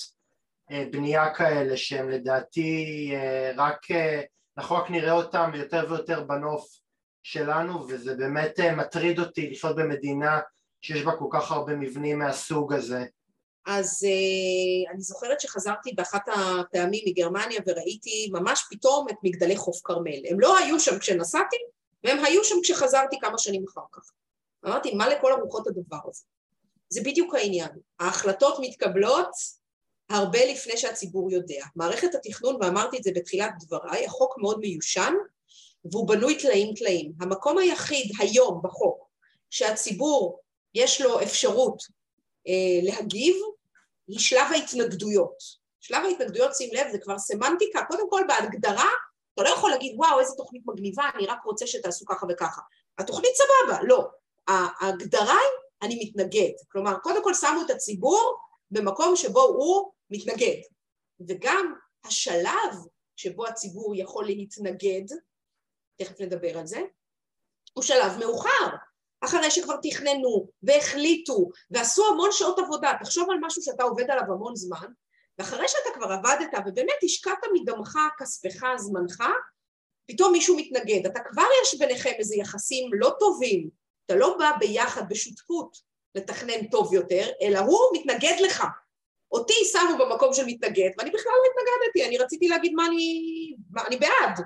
אה, 0.71 0.85
בנייה 0.91 1.33
כאלה 1.33 1.77
שהם 1.77 2.09
לדעתי 2.09 3.11
אה, 3.13 3.51
רק, 3.57 3.91
אה, 3.91 4.21
אנחנו 4.57 4.75
רק 4.75 4.89
נראה 4.89 5.11
אותם 5.11 5.51
יותר 5.55 5.85
ויותר 5.89 6.23
בנוף 6.23 6.67
שלנו 7.23 7.87
וזה 7.87 8.15
באמת 8.15 8.59
מטריד 8.59 9.19
אותי 9.19 9.49
לחיות 9.51 9.75
במדינה 9.75 10.39
שיש 10.81 11.03
בה 11.03 11.11
כל 11.19 11.27
כך 11.31 11.51
הרבה 11.51 11.75
מבנים 11.75 12.19
מהסוג 12.19 12.73
הזה. 12.73 13.05
אז 13.65 14.05
אני 14.93 15.01
זוכרת 15.01 15.39
שחזרתי 15.41 15.93
באחת 15.93 16.21
הפעמים 16.27 17.03
מגרמניה 17.07 17.61
וראיתי 17.67 18.29
ממש 18.31 18.63
פתאום 18.69 19.07
את 19.09 19.15
מגדלי 19.23 19.57
חוף 19.57 19.81
כרמל. 19.83 20.21
הם 20.29 20.39
לא 20.39 20.57
היו 20.57 20.79
שם 20.79 20.99
כשנסעתי 20.99 21.57
והם 22.03 22.25
היו 22.25 22.43
שם 22.43 22.55
כשחזרתי 22.63 23.19
כמה 23.19 23.37
שנים 23.37 23.63
אחר 23.69 23.81
כך. 23.91 24.11
אמרתי, 24.65 24.95
מה 24.95 25.09
לכל 25.09 25.31
הרוחות 25.31 25.67
הדבר 25.67 25.99
הזה? 26.09 26.23
זה 26.93 27.01
בדיוק 27.01 27.35
העניין. 27.35 27.69
ההחלטות 27.99 28.57
מתקבלות 28.59 29.29
הרבה 30.09 30.45
לפני 30.45 30.77
שהציבור 30.77 31.31
יודע. 31.31 31.65
מערכת 31.75 32.15
התכנון, 32.15 32.57
ואמרתי 32.61 32.97
את 32.97 33.03
זה 33.03 33.11
בתחילת 33.15 33.51
דבריי, 33.59 34.05
החוק 34.05 34.37
מאוד 34.37 34.59
מיושן 34.59 35.13
והוא 35.91 36.07
בנוי 36.07 36.39
טלאים 36.39 36.73
טלאים. 36.75 37.11
המקום 37.21 37.57
היחיד 37.57 38.11
היום 38.19 38.61
בחוק 38.63 39.07
שהציבור 39.49 40.39
יש 40.75 41.01
לו 41.01 41.21
אפשרות 41.21 41.83
אה, 42.47 42.79
להגיב 42.83 43.35
היא 44.07 44.19
שלב 44.19 44.47
ההתנגדויות. 44.51 45.61
שלב 45.79 46.03
ההתנגדויות, 46.05 46.55
שים 46.55 46.69
לב, 46.73 46.87
זה 46.91 46.97
כבר 46.97 47.17
סמנטיקה, 47.17 47.79
קודם 47.87 48.09
כל 48.09 48.21
בהגדרה 48.27 48.89
אתה 49.33 49.43
לא 49.43 49.49
יכול 49.49 49.69
להגיד 49.69 49.93
וואו 49.97 50.19
איזה 50.19 50.33
תוכנית 50.37 50.61
מגניבה, 50.65 51.03
אני 51.15 51.25
רק 51.25 51.43
רוצה 51.45 51.67
שתעשו 51.67 52.05
ככה 52.05 52.25
וככה. 52.29 52.61
התוכנית 52.97 53.31
סבבה, 53.35 53.79
לא. 53.83 54.07
ההגדרה 54.47 55.37
היא 55.37 55.60
אני 55.81 55.99
מתנגד. 56.03 56.51
כלומר, 56.71 56.97
קודם 56.97 57.23
כל 57.23 57.33
שמו 57.33 57.61
את 57.65 57.69
הציבור 57.69 58.35
במקום 58.71 59.15
שבו 59.15 59.41
הוא 59.41 59.91
מתנגד. 60.09 60.57
וגם 61.27 61.73
השלב 62.03 62.75
שבו 63.15 63.47
הציבור 63.47 63.95
יכול 63.95 64.25
להתנגד, 64.25 65.15
תכף 65.99 66.21
נדבר 66.21 66.57
על 66.57 66.67
זה, 66.67 66.81
הוא 67.73 67.83
שלב 67.83 68.17
מאוחר, 68.19 68.67
אחרי 69.21 69.51
שכבר 69.51 69.75
תכננו 69.83 70.47
והחליטו 70.63 71.49
ועשו 71.71 72.07
המון 72.07 72.29
שעות 72.31 72.59
עבודה, 72.59 72.93
תחשוב 72.99 73.29
על 73.31 73.37
משהו 73.41 73.61
שאתה 73.61 73.83
עובד 73.83 74.11
עליו 74.11 74.23
המון 74.23 74.55
זמן, 74.55 74.87
ואחרי 75.39 75.67
שאתה 75.67 75.89
כבר 75.93 76.11
עבדת 76.11 76.49
ובאמת 76.65 77.03
השקעת 77.03 77.39
מדמך, 77.53 77.97
כספך, 78.19 78.65
זמנך, 78.77 79.23
פתאום 80.07 80.31
מישהו 80.31 80.57
מתנגד, 80.57 81.05
אתה 81.05 81.19
כבר 81.31 81.45
יש 81.63 81.79
ביניכם 81.79 82.11
איזה 82.19 82.35
יחסים 82.35 82.89
לא 82.93 83.11
טובים, 83.19 83.69
אתה 84.11 84.19
לא 84.19 84.37
בא 84.37 84.51
ביחד 84.59 85.09
בשותפות 85.09 85.77
לתכנן 86.15 86.67
טוב 86.71 86.93
יותר, 86.93 87.27
אלא 87.41 87.59
הוא 87.59 87.79
מתנגד 87.93 88.35
לך, 88.41 88.63
אותי 89.31 89.53
שמו 89.71 89.97
במקום 89.99 90.33
של 90.33 90.45
מתנגד, 90.45 90.89
ואני 90.97 91.09
בכלל 91.09 91.31
לא 91.31 91.43
התנגדתי, 91.51 92.07
אני 92.07 92.17
רציתי 92.17 92.47
להגיד 92.47 92.73
מה 92.73 92.85
אני, 92.85 93.23
מה 93.69 93.81
אני 93.87 93.97
בעד. 93.97 94.45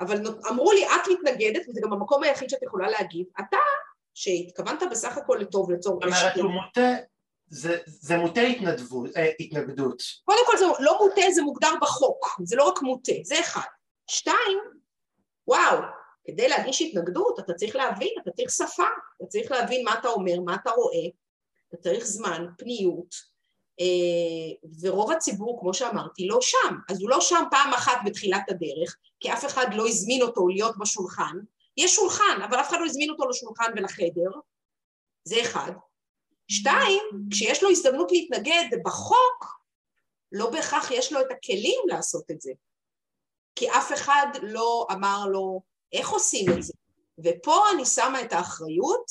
אבל 0.00 0.22
אמרו 0.48 0.72
לי, 0.72 0.86
את 0.86 1.08
מתנגדת, 1.12 1.68
וזה 1.68 1.80
גם 1.84 1.92
המקום 1.92 2.22
היחיד 2.22 2.50
שאת 2.50 2.62
יכולה 2.62 2.90
להגיד, 2.90 3.26
אתה, 3.40 3.56
שהתכוונת 4.14 4.82
בסך 4.90 5.18
הכל 5.18 5.38
לטוב 5.40 5.70
לצורך... 5.70 6.04
זאת 6.04 6.22
אומרת, 6.22 6.36
הוא 6.36 6.50
מוטה, 6.50 6.94
זה, 7.46 7.78
זה 7.86 8.16
מוטה 8.16 8.40
התנדבות, 8.40 9.16
אה, 9.16 9.30
התנגדות. 9.40 10.02
קודם 10.24 10.46
כל 10.46 10.58
זה 10.58 10.64
לא 10.80 10.98
מוטה, 11.00 11.22
זה 11.30 11.42
מוגדר 11.42 11.72
בחוק, 11.82 12.40
זה 12.44 12.56
לא 12.56 12.68
רק 12.68 12.82
מוטה, 12.82 13.12
זה 13.24 13.40
אחד. 13.40 13.68
שתיים, 14.06 14.58
וואו, 15.46 15.78
כדי 16.24 16.48
להגיש 16.48 16.82
התנגדות 16.82 17.38
אתה 17.38 17.54
צריך 17.54 17.76
להבין, 17.76 18.14
אתה 18.22 18.30
צריך 18.30 18.50
שפה, 18.50 18.86
אתה 19.16 19.26
צריך 19.26 19.50
להבין 19.50 19.84
מה 19.84 19.94
אתה 19.98 20.08
אומר, 20.08 20.40
מה 20.44 20.54
אתה 20.54 20.70
רואה, 20.70 21.06
אתה 21.68 21.76
צריך 21.76 22.04
זמן, 22.04 22.46
פניות, 22.58 23.14
אה, 23.80 24.70
ורוב 24.80 25.12
הציבור, 25.12 25.60
כמו 25.60 25.74
שאמרתי, 25.74 26.26
לא 26.26 26.38
שם. 26.40 26.76
אז 26.88 27.00
הוא 27.00 27.10
לא 27.10 27.20
שם 27.20 27.44
פעם 27.50 27.72
אחת 27.72 27.98
בתחילת 28.04 28.42
הדרך, 28.48 28.96
כי 29.20 29.32
אף 29.32 29.44
אחד 29.44 29.66
לא 29.74 29.88
הזמין 29.88 30.22
אותו 30.22 30.48
להיות 30.48 30.78
בשולחן. 30.78 31.36
יש 31.76 31.94
שולחן, 31.94 32.42
אבל 32.44 32.60
אף 32.60 32.68
אחד 32.68 32.76
לא 32.80 32.86
הזמין 32.86 33.10
אותו 33.10 33.28
לשולחן 33.28 33.72
ולחדר. 33.76 34.30
זה 35.24 35.40
אחד. 35.40 35.72
שתיים, 36.48 37.02
כשיש 37.30 37.62
לו 37.62 37.70
הזדמנות 37.70 38.12
להתנגד 38.12 38.64
בחוק, 38.84 39.62
לא 40.32 40.50
בהכרח 40.50 40.90
יש 40.90 41.12
לו 41.12 41.20
את 41.20 41.30
הכלים 41.30 41.80
לעשות 41.86 42.30
את 42.30 42.40
זה. 42.40 42.52
כי 43.54 43.70
אף 43.70 43.92
אחד 43.92 44.26
לא 44.42 44.86
אמר 44.92 45.26
לו 45.26 45.62
איך 45.92 46.08
עושים 46.08 46.46
את 46.52 46.62
זה. 46.62 46.72
ופה 47.24 47.70
אני 47.74 47.86
שמה 47.86 48.22
את 48.22 48.32
האחריות 48.32 49.10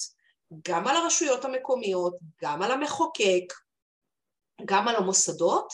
גם 0.67 0.87
על 0.87 0.95
הרשויות 0.95 1.45
המקומיות, 1.45 2.15
גם 2.41 2.61
על 2.61 2.71
המחוקק, 2.71 3.53
גם 4.65 4.87
על 4.87 4.95
המוסדות, 4.95 5.73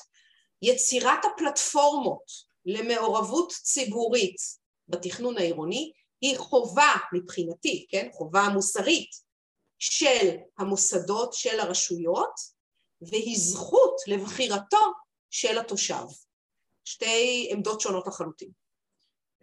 יצירת 0.61 1.19
הפלטפורמות 1.25 2.23
למעורבות 2.65 3.51
ציבורית 3.51 4.35
בתכנון 4.87 5.37
העירוני 5.37 5.91
היא 6.21 6.37
חובה 6.37 6.93
מבחינתי, 7.13 7.85
כן, 7.89 8.09
חובה 8.13 8.49
מוסרית 8.53 9.09
של 9.79 10.37
המוסדות, 10.57 11.33
של 11.33 11.59
הרשויות, 11.59 12.33
והיא 13.01 13.37
זכות 13.39 13.95
לבחירתו 14.07 14.93
של 15.29 15.57
התושב. 15.57 16.05
שתי 16.85 17.49
עמדות 17.51 17.81
שונות 17.81 18.07
לחלוטין. 18.07 18.49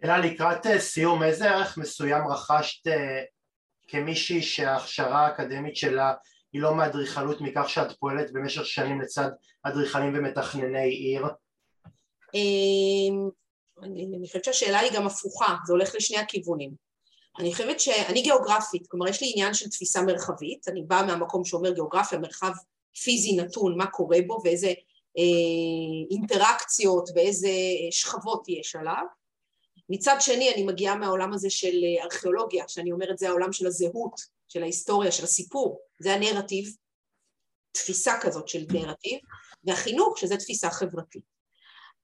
אלא 0.03 0.17
לקראת 0.17 0.65
אה, 0.65 0.79
סיום, 0.79 1.23
איזה 1.23 1.49
ערך 1.49 1.77
מסוים 1.77 2.27
רכשת 2.27 2.87
אה, 2.87 3.23
כמישהי 3.87 4.41
שההכשרה 4.41 5.27
האקדמית 5.27 5.75
שלה 5.75 6.13
היא 6.53 6.61
לא 6.61 6.75
מאדריכלות 6.75 7.41
מכך 7.41 7.69
שאת 7.69 7.99
פועלת 7.99 8.33
במשך 8.33 8.65
שנים 8.65 9.01
לצד 9.01 9.29
אדריכלים 9.63 10.13
ומתכנני 10.15 10.89
עיר? 10.89 11.25
אמ, 12.33 13.29
אני 13.83 14.27
חושבת 14.27 14.43
שהשאלה 14.43 14.79
היא 14.79 14.91
גם 14.93 15.07
הפוכה, 15.07 15.55
זה 15.65 15.73
הולך 15.73 15.95
לשני 15.95 16.17
הכיוונים. 16.17 16.71
אני 17.39 17.51
חושבת 17.51 17.79
שאני 17.79 18.21
גיאוגרפית, 18.21 18.87
כלומר 18.87 19.07
יש 19.07 19.21
לי 19.21 19.31
עניין 19.35 19.53
של 19.53 19.69
תפיסה 19.69 20.01
מרחבית, 20.01 20.67
אני 20.67 20.81
באה 20.81 21.05
מהמקום 21.05 21.45
שאומר 21.45 21.73
גיאוגרפיה, 21.73 22.19
מרחב 22.19 22.51
פיזי 23.03 23.35
נתון, 23.35 23.77
מה 23.77 23.87
קורה 23.87 24.17
בו 24.27 24.41
ואיזה 24.43 24.67
אה, 25.17 26.11
אינטראקציות 26.11 27.09
ואיזה 27.15 27.49
שכבות 27.91 28.43
יש 28.47 28.75
עליו. 28.75 29.03
מצד 29.89 30.15
שני 30.19 30.53
אני 30.53 30.63
מגיעה 30.63 30.95
מהעולם 30.95 31.33
הזה 31.33 31.49
של 31.49 31.67
אה, 31.83 32.03
ארכיאולוגיה, 32.03 32.65
שאני 32.67 32.91
אומרת 32.91 33.17
זה 33.17 33.29
העולם 33.29 33.53
של 33.53 33.67
הזהות, 33.67 34.21
של 34.47 34.63
ההיסטוריה, 34.63 35.11
של 35.11 35.23
הסיפור, 35.23 35.79
זה 35.99 36.13
הנרטיב, 36.13 36.75
תפיסה 37.71 38.13
כזאת 38.21 38.47
של 38.47 38.65
נרטיב, 38.71 39.19
והחינוך 39.63 40.17
שזה 40.17 40.37
תפיסה 40.37 40.69
חברתית. 40.69 41.23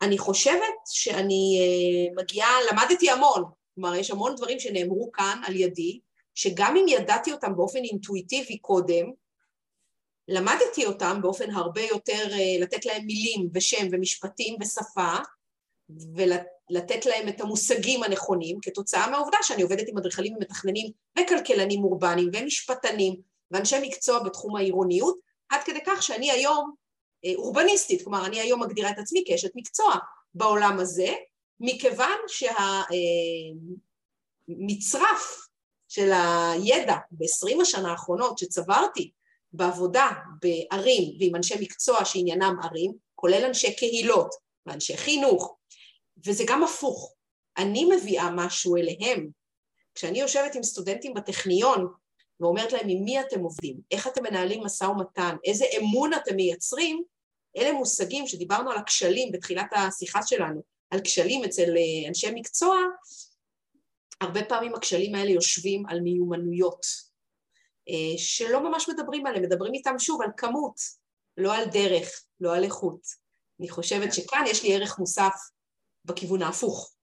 אני 0.02 0.18
חושבת 0.18 0.76
שאני 0.86 1.60
אה, 1.62 2.24
מגיעה, 2.24 2.52
למדתי 2.72 3.10
המון, 3.12 3.44
כלומר 3.76 3.96
יש 3.96 4.12
המון 4.12 4.36
דברים 4.36 4.60
שנאמרו 4.60 5.12
כאן 5.12 5.42
על 5.46 5.56
ידי, 5.56 6.00
שגם 6.36 6.78
אם 6.78 6.86
ידעתי 6.88 7.32
אותם 7.32 7.56
באופן 7.56 7.80
אינטואיטיבי 7.84 8.58
קודם, 8.58 9.12
למדתי 10.28 10.86
אותם 10.86 11.20
באופן 11.22 11.52
הרבה 11.52 11.82
יותר, 11.82 12.28
אה, 12.32 12.62
לתת 12.62 12.86
להם 12.86 13.06
מילים 13.06 13.50
ושם 13.54 13.88
ומשפטים 13.92 14.58
ושפה, 14.62 15.16
ולתת 16.16 17.06
להם 17.06 17.28
את 17.28 17.42
המושגים 17.42 18.04
הנכונים, 18.04 18.58
כתוצאה 18.62 19.10
מהעובדה 19.10 19.38
שאני 19.42 19.62
עובדת 19.62 19.88
עם 19.88 19.98
אדריכלים 19.98 20.36
ומתכננים 20.36 20.92
וכלכלנים 21.20 21.84
אורבניים 21.84 22.30
ומשפטנים 22.34 23.16
ואנשי 23.52 23.76
מקצוע 23.82 24.20
בתחום 24.20 24.56
העירוניות, 24.56 25.20
עד 25.50 25.64
כדי 25.66 25.80
כך 25.86 26.04
שאני 26.04 26.32
היום 26.32 26.74
אה, 27.26 27.32
אורבניסטית, 27.36 28.04
כלומר 28.04 28.26
אני 28.26 28.40
היום 28.40 28.64
מגדירה 28.64 28.90
את 28.90 28.98
עצמי 28.98 29.24
כאשת 29.28 29.52
מקצוע 29.56 29.96
בעולם 30.34 30.80
הזה, 30.80 31.14
מכיוון 31.60 32.18
שהמצרף 34.48 35.02
אה, 35.02 35.46
של 35.88 36.12
הידע 36.14 36.96
ב-20 37.12 37.62
השנה 37.62 37.92
האחרונות 37.92 38.38
שצברתי 38.38 39.12
בעבודה 39.54 40.10
בערים 40.42 41.18
ועם 41.20 41.36
אנשי 41.36 41.56
מקצוע 41.62 42.06
שעניינם 42.06 42.56
ערים, 42.64 42.94
כולל 43.16 43.46
אנשי 43.46 43.76
קהילות 43.76 44.36
ואנשי 44.66 44.98
חינוך, 44.98 45.56
וזה 46.26 46.44
גם 46.48 46.64
הפוך. 46.64 47.14
אני 47.58 47.86
מביאה 47.86 48.30
משהו 48.32 48.78
אליהם. 48.78 49.30
כשאני 49.96 50.20
יושבת 50.20 50.56
עם 50.56 50.64
סטודנטים 50.64 51.14
בטכניון 51.14 51.88
ואומרת 52.40 52.72
להם 52.72 52.90
עם 52.90 53.04
מי 53.04 53.22
אתם 53.22 53.40
עובדים, 53.40 53.78
איך 53.92 54.08
אתם 54.08 54.24
מנהלים 54.24 54.64
משא 54.64 54.84
ומתן, 54.84 55.36
איזה 55.46 55.66
אמון 55.80 56.14
אתם 56.14 56.36
מייצרים, 56.36 57.04
אלה 57.58 57.74
מושגים 57.74 58.28
שדיברנו 58.28 58.72
על 58.72 58.78
הכשלים 58.78 59.32
בתחילת 59.32 59.68
השיחה 59.76 60.20
שלנו, 60.26 60.62
על 60.90 61.02
כשלים 61.04 61.44
אצל 61.44 61.78
אה, 61.78 62.08
אנשי 62.08 62.28
מקצוע, 62.36 62.78
הרבה 64.22 64.44
פעמים 64.46 64.76
הכשלים 64.76 65.16
האלה 65.16 65.30
יושבים 65.30 65.86
על 65.86 66.02
מיומנויות, 66.02 66.86
אה, 67.90 68.18
שלא 68.18 68.70
ממש 68.70 68.90
מדברים 68.90 69.26
עליהם, 69.26 69.44
מדברים 69.44 69.74
איתם 69.74 70.00
שוב 70.00 70.22
על 70.22 70.30
כמות, 70.38 70.76
לא 71.38 71.56
על 71.56 71.66
דרך, 71.66 72.24
לא 72.40 72.56
על 72.56 72.64
איכות. 72.64 73.02
אני 73.60 73.70
חושבת 73.70 74.14
שכאן 74.14 74.44
יש 74.48 74.64
לי 74.64 74.76
ערך 74.76 75.00
מוסף 75.00 75.34
בכיוון 76.06 76.42
ההפוך. 76.42 76.94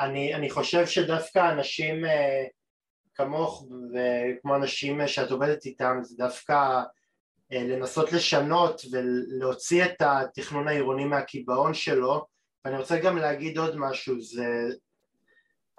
אני, 0.00 0.34
אני 0.34 0.50
חושב 0.50 0.86
שדווקא 0.86 1.52
אנשים 1.52 2.04
אה, 2.04 2.44
כמוך 3.14 3.66
וכמו 3.94 4.56
אנשים 4.56 5.08
שאת 5.08 5.30
עובדת 5.30 5.66
איתם 5.66 5.98
זה 6.02 6.14
דווקא 6.18 6.82
אה, 7.52 7.62
לנסות 7.62 8.12
לשנות 8.12 8.82
ולהוציא 8.92 9.84
את 9.84 10.02
התכנון 10.02 10.68
העירוני 10.68 11.04
מהקיבעון 11.04 11.74
שלו 11.74 12.26
ואני 12.64 12.78
רוצה 12.78 12.98
גם 13.00 13.16
להגיד 13.16 13.58
עוד 13.58 13.76
משהו 13.76 14.20
זה 14.20 14.46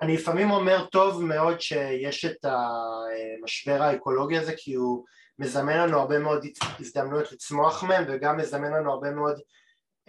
אני 0.01 0.13
לפעמים 0.13 0.51
אומר 0.51 0.85
טוב 0.85 1.23
מאוד 1.23 1.61
שיש 1.61 2.25
את 2.25 2.45
המשבר 2.45 3.81
האקולוגי 3.81 4.37
הזה 4.37 4.53
כי 4.57 4.73
הוא 4.73 5.05
מזמן 5.39 5.77
לנו 5.77 5.99
הרבה 5.99 6.19
מאוד 6.19 6.45
הזדמנויות 6.79 7.31
לצמוח 7.31 7.83
מהם 7.83 8.03
וגם 8.07 8.37
מזמן 8.37 8.71
לנו 8.71 8.91
הרבה 8.91 9.11
מאוד 9.11 9.39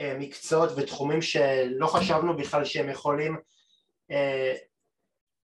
מקצועות 0.01 0.71
ותחומים 0.77 1.23
שלא 1.23 1.87
חשבנו 1.87 2.37
בכלל 2.37 2.65
שהם 2.65 2.89
יכולים 2.89 3.37
אה, 4.11 4.55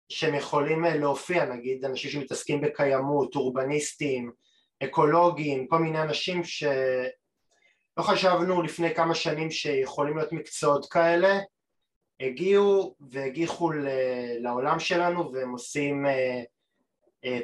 שהם 0.10 0.36
יכולים 0.36 0.86
אה, 0.86 0.98
להופיע, 0.98 1.46
נגיד 1.46 1.86
אנשים 1.86 2.12
שמתעסקים 2.12 2.62
בקיימות, 2.62 3.36
אורבניסטים, 3.36 4.32
אקולוגים, 4.84 5.68
כל 5.68 5.80
מיני 5.80 6.02
אנשים 6.02 6.44
שלא 6.44 8.02
חשבנו 8.02 8.62
לפני 8.62 8.96
כמה 8.96 9.16
שנים 9.16 9.52
שיכולים 9.52 10.18
להיות 10.18 10.32
מקצועות 10.32 10.92
כאלה 10.92 11.40
הגיעו 12.20 12.96
והגיחו 13.00 13.72
לעולם 14.40 14.80
שלנו 14.80 15.34
והם 15.34 15.52
עושים 15.52 16.06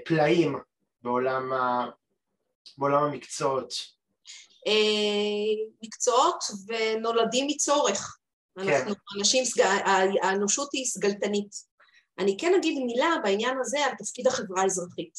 פלאים 0.06 0.56
בעולם, 1.02 1.52
בעולם 2.78 3.04
המקצועות. 3.04 4.01
מקצועות 5.84 6.44
ונולדים 6.68 7.48
מצורך. 7.48 8.18
כן. 8.60 8.70
אנחנו 8.70 8.94
אנשים, 9.20 9.44
האנושות 10.22 10.70
היא 10.74 10.86
סגלתנית. 10.86 11.72
אני 12.20 12.38
כן 12.38 12.54
אגיד 12.58 12.84
מילה 12.86 13.16
בעניין 13.24 13.58
הזה 13.62 13.80
על 13.80 13.92
תפקיד 13.98 14.28
החברה 14.28 14.62
האזרחית. 14.62 15.14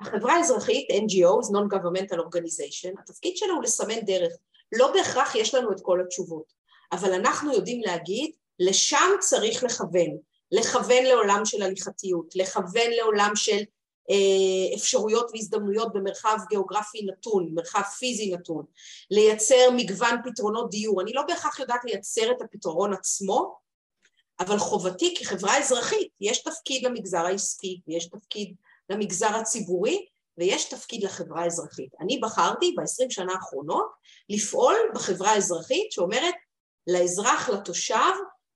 החברה 0.00 0.34
האזרחית, 0.34 0.88
NGOs, 0.90 1.50
Non-Governmental 1.50 2.18
Organization, 2.18 3.00
התפקיד 3.02 3.36
שלה 3.36 3.52
הוא 3.52 3.62
לסמן 3.62 4.00
דרך. 4.00 4.32
לא 4.72 4.92
בהכרח 4.92 5.34
יש 5.34 5.54
לנו 5.54 5.72
את 5.72 5.80
כל 5.82 6.00
התשובות, 6.00 6.52
אבל 6.92 7.12
אנחנו 7.12 7.52
יודעים 7.52 7.80
להגיד, 7.80 8.32
לשם 8.58 9.10
צריך 9.20 9.64
לכוון. 9.64 10.16
לכוון 10.52 11.04
לעולם 11.04 11.44
של 11.44 11.62
הליכתיות, 11.62 12.36
לכוון 12.36 12.90
לעולם 12.90 13.32
של 13.34 13.58
אה, 13.58 13.62
אפשרויות 14.76 15.30
והזדמנויות 15.34 15.92
במרחב 15.92 16.38
גיאוגרפי 16.48 17.06
נתון, 17.06 17.50
מרחב 17.54 17.82
פיזי 17.98 18.34
נתון, 18.34 18.64
לייצר 19.10 19.70
מגוון 19.76 20.16
פתרונות 20.24 20.70
דיור. 20.70 21.00
אני 21.00 21.12
לא 21.12 21.22
בהכרח 21.22 21.58
יודעת 21.58 21.80
לייצר 21.84 22.32
את 22.32 22.42
הפתרון 22.42 22.92
עצמו, 22.92 23.58
אבל 24.40 24.58
חובתי 24.58 25.14
כחברה 25.18 25.58
אזרחית, 25.58 26.08
יש 26.20 26.42
תפקיד 26.42 26.84
למגזר 26.84 27.26
העסקי, 27.26 27.80
יש 27.88 28.06
תפקיד 28.06 28.54
למגזר 28.90 29.34
הציבורי 29.34 30.06
ויש 30.38 30.64
תפקיד 30.64 31.04
לחברה 31.04 31.42
האזרחית. 31.42 31.90
אני 32.00 32.18
בחרתי 32.18 32.74
ב-20 32.76 33.10
שנה 33.10 33.32
האחרונות 33.32 33.86
לפעול 34.28 34.76
בחברה 34.94 35.30
האזרחית 35.30 35.92
שאומרת 35.92 36.34
לאזרח, 36.86 37.48
לתושב, 37.48 38.14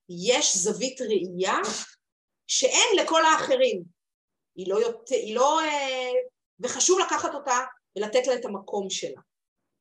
יש 0.08 0.56
זווית 0.56 1.00
ראייה 1.00 1.58
שאין 2.46 2.96
לכל 2.96 3.24
האחרים. 3.24 3.93
היא 4.56 4.66
לא, 4.68 4.80
יותר, 4.80 5.14
היא 5.14 5.36
לא, 5.36 5.60
אה, 5.60 6.12
וחשוב 6.60 6.98
לקחת 6.98 7.34
אותה 7.34 7.58
ולתת 7.96 8.26
לה 8.26 8.34
את 8.34 8.44
המקום 8.44 8.90
שלה. 8.90 9.20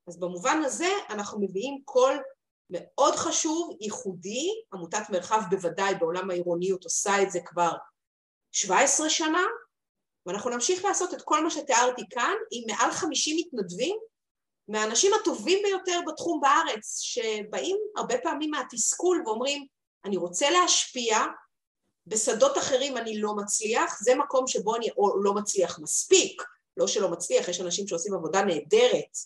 אז 0.07 0.19
במובן 0.19 0.61
הזה 0.65 0.89
אנחנו 1.09 1.41
מביאים 1.41 1.81
קול 1.85 2.21
מאוד 2.69 3.15
חשוב, 3.15 3.77
ייחודי, 3.81 4.49
עמותת 4.73 5.09
מרחב 5.09 5.41
בוודאי 5.49 5.95
בעולם 5.95 6.29
העירוניות 6.29 6.83
עושה 6.83 7.21
את 7.21 7.31
זה 7.31 7.39
כבר 7.45 7.71
17 8.51 9.09
שנה, 9.09 9.43
ואנחנו 10.25 10.49
נמשיך 10.49 10.85
לעשות 10.85 11.13
את 11.13 11.21
כל 11.21 11.43
מה 11.43 11.49
שתיארתי 11.49 12.01
כאן 12.09 12.33
עם 12.51 12.63
מעל 12.67 12.91
50 12.91 13.37
מתנדבים 13.39 13.97
מהאנשים 14.67 15.11
הטובים 15.21 15.59
ביותר 15.63 15.99
בתחום 16.07 16.41
בארץ, 16.41 16.99
שבאים 16.99 17.77
הרבה 17.97 18.17
פעמים 18.17 18.51
מהתסכול 18.51 19.23
ואומרים, 19.25 19.67
אני 20.05 20.17
רוצה 20.17 20.49
להשפיע, 20.49 21.17
בשדות 22.07 22.57
אחרים 22.57 22.97
אני 22.97 23.21
לא 23.21 23.35
מצליח, 23.35 23.99
זה 24.01 24.15
מקום 24.15 24.47
שבו 24.47 24.75
אני 24.75 24.89
או 24.97 25.23
לא 25.23 25.33
מצליח 25.33 25.79
מספיק, 25.79 26.41
לא 26.77 26.87
שלא 26.87 27.11
מצליח, 27.11 27.47
יש 27.47 27.61
אנשים 27.61 27.87
שעושים 27.87 28.13
עבודה 28.13 28.41
נהדרת, 28.41 29.17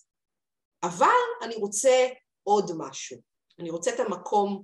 אבל 0.83 1.07
אני 1.41 1.55
רוצה 1.55 2.07
עוד 2.43 2.71
משהו. 2.77 3.17
אני 3.59 3.69
רוצה 3.69 3.93
את 3.95 3.99
המקום 3.99 4.63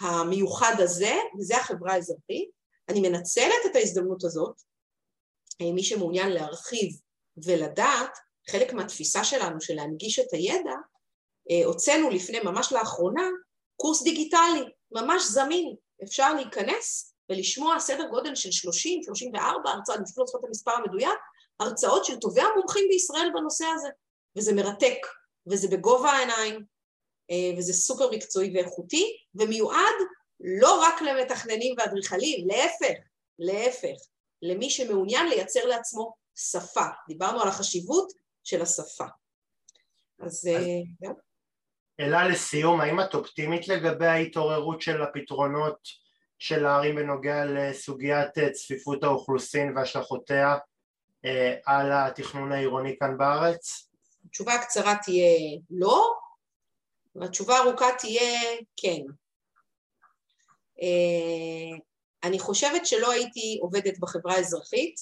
המיוחד 0.00 0.74
הזה, 0.78 1.14
וזה 1.38 1.56
החברה 1.56 1.92
האזרחית. 1.92 2.50
אני 2.88 3.00
מנצלת 3.00 3.66
את 3.70 3.76
ההזדמנות 3.76 4.24
הזאת, 4.24 4.60
אה, 5.60 5.72
מי 5.72 5.82
שמעוניין 5.82 6.28
להרחיב 6.28 7.00
ולדעת, 7.44 8.18
חלק 8.50 8.72
מהתפיסה 8.72 9.24
שלנו 9.24 9.60
של 9.60 9.74
להנגיש 9.74 10.18
את 10.18 10.32
הידע, 10.32 10.74
אה, 11.50 11.64
הוצאנו 11.64 12.10
לפני, 12.10 12.40
ממש 12.40 12.72
לאחרונה, 12.72 13.28
קורס 13.76 14.02
דיגיטלי, 14.02 14.64
ממש 14.92 15.22
זמין. 15.26 15.76
אפשר 16.04 16.34
להיכנס 16.34 17.11
ולשמוע 17.30 17.78
סדר 17.78 18.08
גודל 18.08 18.34
של 18.34 18.48
30-34 18.48 19.68
הרצאות, 19.68 19.96
אני 19.96 20.04
אפילו 20.04 20.24
לא 20.24 20.26
זוכרת 20.26 20.40
את 20.40 20.48
המספר 20.48 20.70
המדויק, 20.70 21.18
הרצאות 21.60 22.04
של 22.04 22.16
טובי 22.16 22.40
המומחים 22.40 22.84
בישראל 22.88 23.30
בנושא 23.34 23.64
הזה, 23.74 23.88
וזה 24.38 24.54
מרתק, 24.54 24.98
וזה 25.50 25.68
בגובה 25.68 26.10
העיניים, 26.10 26.64
אה, 27.30 27.58
וזה 27.58 27.72
סופר 27.72 28.10
מקצועי 28.10 28.52
ואיכותי, 28.54 29.16
ומיועד 29.34 29.94
לא 30.40 30.82
רק 30.82 31.02
למתכננים 31.02 31.74
ואדריכלים, 31.78 32.48
להפך, 32.48 32.98
להפך, 33.38 33.96
למי 34.42 34.70
שמעוניין 34.70 35.28
לייצר 35.28 35.66
לעצמו 35.66 36.14
שפה. 36.36 36.86
דיברנו 37.08 37.42
על 37.42 37.48
החשיבות 37.48 38.12
של 38.44 38.62
השפה. 38.62 39.04
אז... 40.18 40.46
אה, 40.46 41.08
אלה 42.00 42.28
לסיום, 42.28 42.80
האם 42.80 43.00
את 43.00 43.14
אופטימית 43.14 43.68
לגבי 43.68 44.06
ההתעוררות 44.06 44.80
של 44.80 45.02
הפתרונות 45.02 46.01
של 46.42 46.66
הערים 46.66 46.96
בנוגע 46.96 47.44
לסוגיית 47.44 48.28
צפיפות 48.52 49.04
האוכלוסין 49.04 49.76
והשלכותיה 49.76 50.56
על 51.64 51.92
התכנון 51.92 52.52
העירוני 52.52 52.96
כאן 52.98 53.18
בארץ? 53.18 53.88
התשובה 54.26 54.54
הקצרה 54.54 54.96
תהיה 55.04 55.58
לא, 55.70 56.14
והתשובה 57.14 57.56
הארוכה 57.56 57.86
תהיה 57.98 58.40
כן. 58.76 59.02
אני 62.24 62.38
חושבת 62.38 62.86
שלא 62.86 63.10
הייתי 63.10 63.58
עובדת 63.60 63.98
בחברה 63.98 64.34
האזרחית 64.34 64.94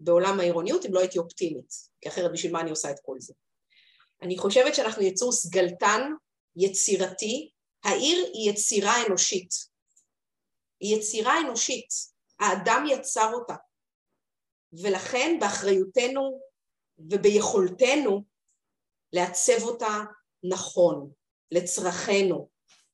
בעולם 0.00 0.40
העירוניות 0.40 0.86
אם 0.86 0.94
לא 0.94 1.00
הייתי 1.00 1.18
אופטימית, 1.18 1.72
כי 2.00 2.08
אחרת 2.08 2.32
בשביל 2.32 2.52
מה 2.52 2.60
אני 2.60 2.70
עושה 2.70 2.90
את 2.90 3.00
כל 3.02 3.16
זה. 3.20 3.34
אני 4.22 4.38
חושבת 4.38 4.74
שאנחנו 4.74 5.02
יצור 5.02 5.32
סגלתן, 5.32 6.02
יצירתי, 6.56 7.50
העיר 7.84 8.30
היא 8.34 8.50
יצירה 8.50 9.06
אנושית. 9.06 9.67
היא 10.80 10.96
יצירה 10.96 11.40
אנושית, 11.40 11.88
האדם 12.40 12.84
יצר 12.88 13.30
אותה. 13.34 13.54
ולכן 14.72 15.36
באחריותנו 15.40 16.40
וביכולתנו 16.98 18.24
לעצב 19.12 19.62
אותה 19.62 20.04
נכון, 20.44 21.10
לצרכנו, 21.50 22.48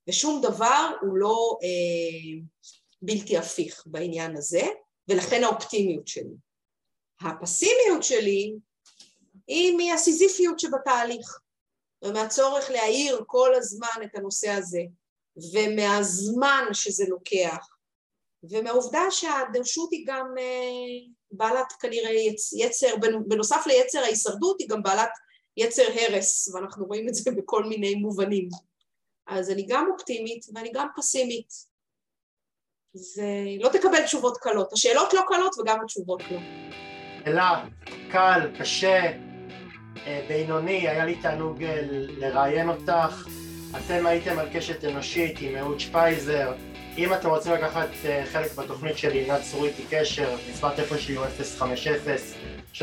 ושום 0.09 0.43
דבר 0.43 0.97
הוא 1.01 1.17
לא 1.17 1.59
אה, 1.63 2.43
בלתי 3.03 3.39
הפיך 3.39 3.83
בעניין 3.87 4.37
הזה, 4.37 4.63
ולכן 5.09 5.45
האופטימיות 5.45 6.09
שלי. 6.09 6.35
הפסימיות 7.21 8.03
שלי 8.03 8.55
היא 9.47 9.77
מהסיזיפיות 9.77 10.59
שבתהליך, 10.59 11.39
ומהצורך 12.05 12.71
להאיר 12.71 13.25
כל 13.27 13.55
הזמן 13.55 14.03
את 14.05 14.15
הנושא 14.19 14.51
הזה, 14.51 14.81
ומהזמן 15.53 16.65
שזה 16.73 17.05
לוקח, 17.09 17.74
ומהעובדה 18.51 19.03
שהדרשות 19.11 19.93
היא 19.93 20.05
גם 20.07 20.27
אה, 20.39 21.13
בעלת 21.31 21.73
כנראה 21.81 22.11
יצר, 22.57 22.97
בנוסף 23.27 23.67
ליצר 23.67 23.99
ההישרדות 23.99 24.61
היא 24.61 24.69
גם 24.69 24.83
בעלת 24.83 25.11
יצר 25.57 25.83
הרס, 25.83 26.55
ואנחנו 26.55 26.87
רואים 26.87 27.09
את 27.09 27.15
זה 27.15 27.31
בכל 27.31 27.65
מיני 27.65 27.95
מובנים. 27.95 28.49
אז 29.27 29.51
אני 29.51 29.67
גם 29.69 29.89
אופטימית 29.93 30.45
ואני 30.55 30.71
גם 30.75 30.89
פסימית. 30.97 31.75
ולא 32.95 33.69
תקבל 33.69 34.03
תשובות 34.03 34.39
קלות. 34.39 34.73
השאלות 34.73 35.15
לא 35.15 35.21
קלות 35.29 35.59
וגם 35.59 35.81
התשובות 35.81 36.23
לא. 36.31 36.39
שאלה, 37.25 37.65
קל, 38.13 38.51
קשה, 38.59 39.01
אה, 40.07 40.25
בינוני, 40.29 40.89
היה 40.89 41.05
לי 41.05 41.23
תענוג 41.23 41.63
אה, 41.63 41.81
לראיין 41.91 42.69
אותך. 42.69 43.29
אתם 43.71 44.07
הייתם 44.07 44.39
על 44.39 44.49
קשת 44.55 44.85
אנושית 44.85 45.37
עם 45.41 45.57
אהוד 45.57 45.81
שפייזר. 45.81 46.53
אם 46.99 47.15
אתם 47.15 47.29
רוצים 47.29 47.53
לקחת 47.53 47.89
אה, 48.05 48.25
חלק 48.33 48.55
בתוכנית 48.55 48.99
שלי, 48.99 49.27
נא 49.27 49.41
צרו 49.41 49.65
איתי 49.65 49.83
קשר, 49.91 50.37
מספר 50.51 50.77
טלפון 50.77 50.99
שלי 50.99 51.17
הוא 51.17 51.27
050-353-1729, 52.75 52.77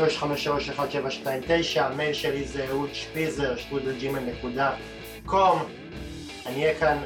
המייל 1.76 2.12
שלי 2.12 2.44
זה 2.44 2.66
אהוד 2.68 2.90
שפיזר, 2.92 3.56
שטרודלג'ימל.קום. 3.56 5.62
אני 6.46 6.62
אהיה 6.62 6.80
כאן 6.80 6.98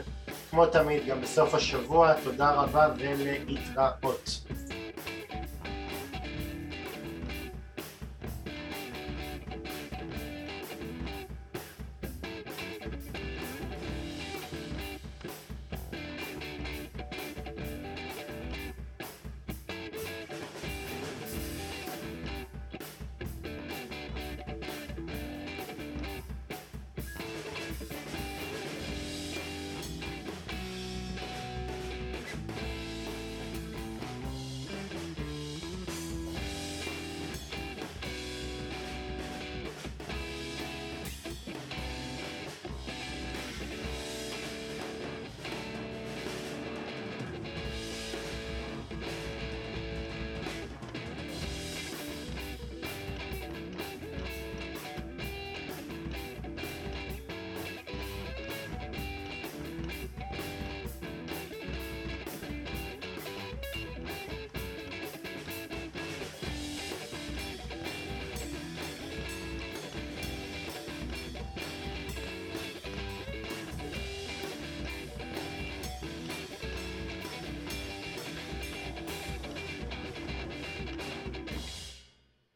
כמו 0.51 0.67
תמיד 0.67 1.07
גם 1.07 1.21
בסוף 1.21 1.55
השבוע, 1.55 2.13
תודה 2.25 2.51
רבה 2.51 2.89
ולהתראות. 2.99 4.41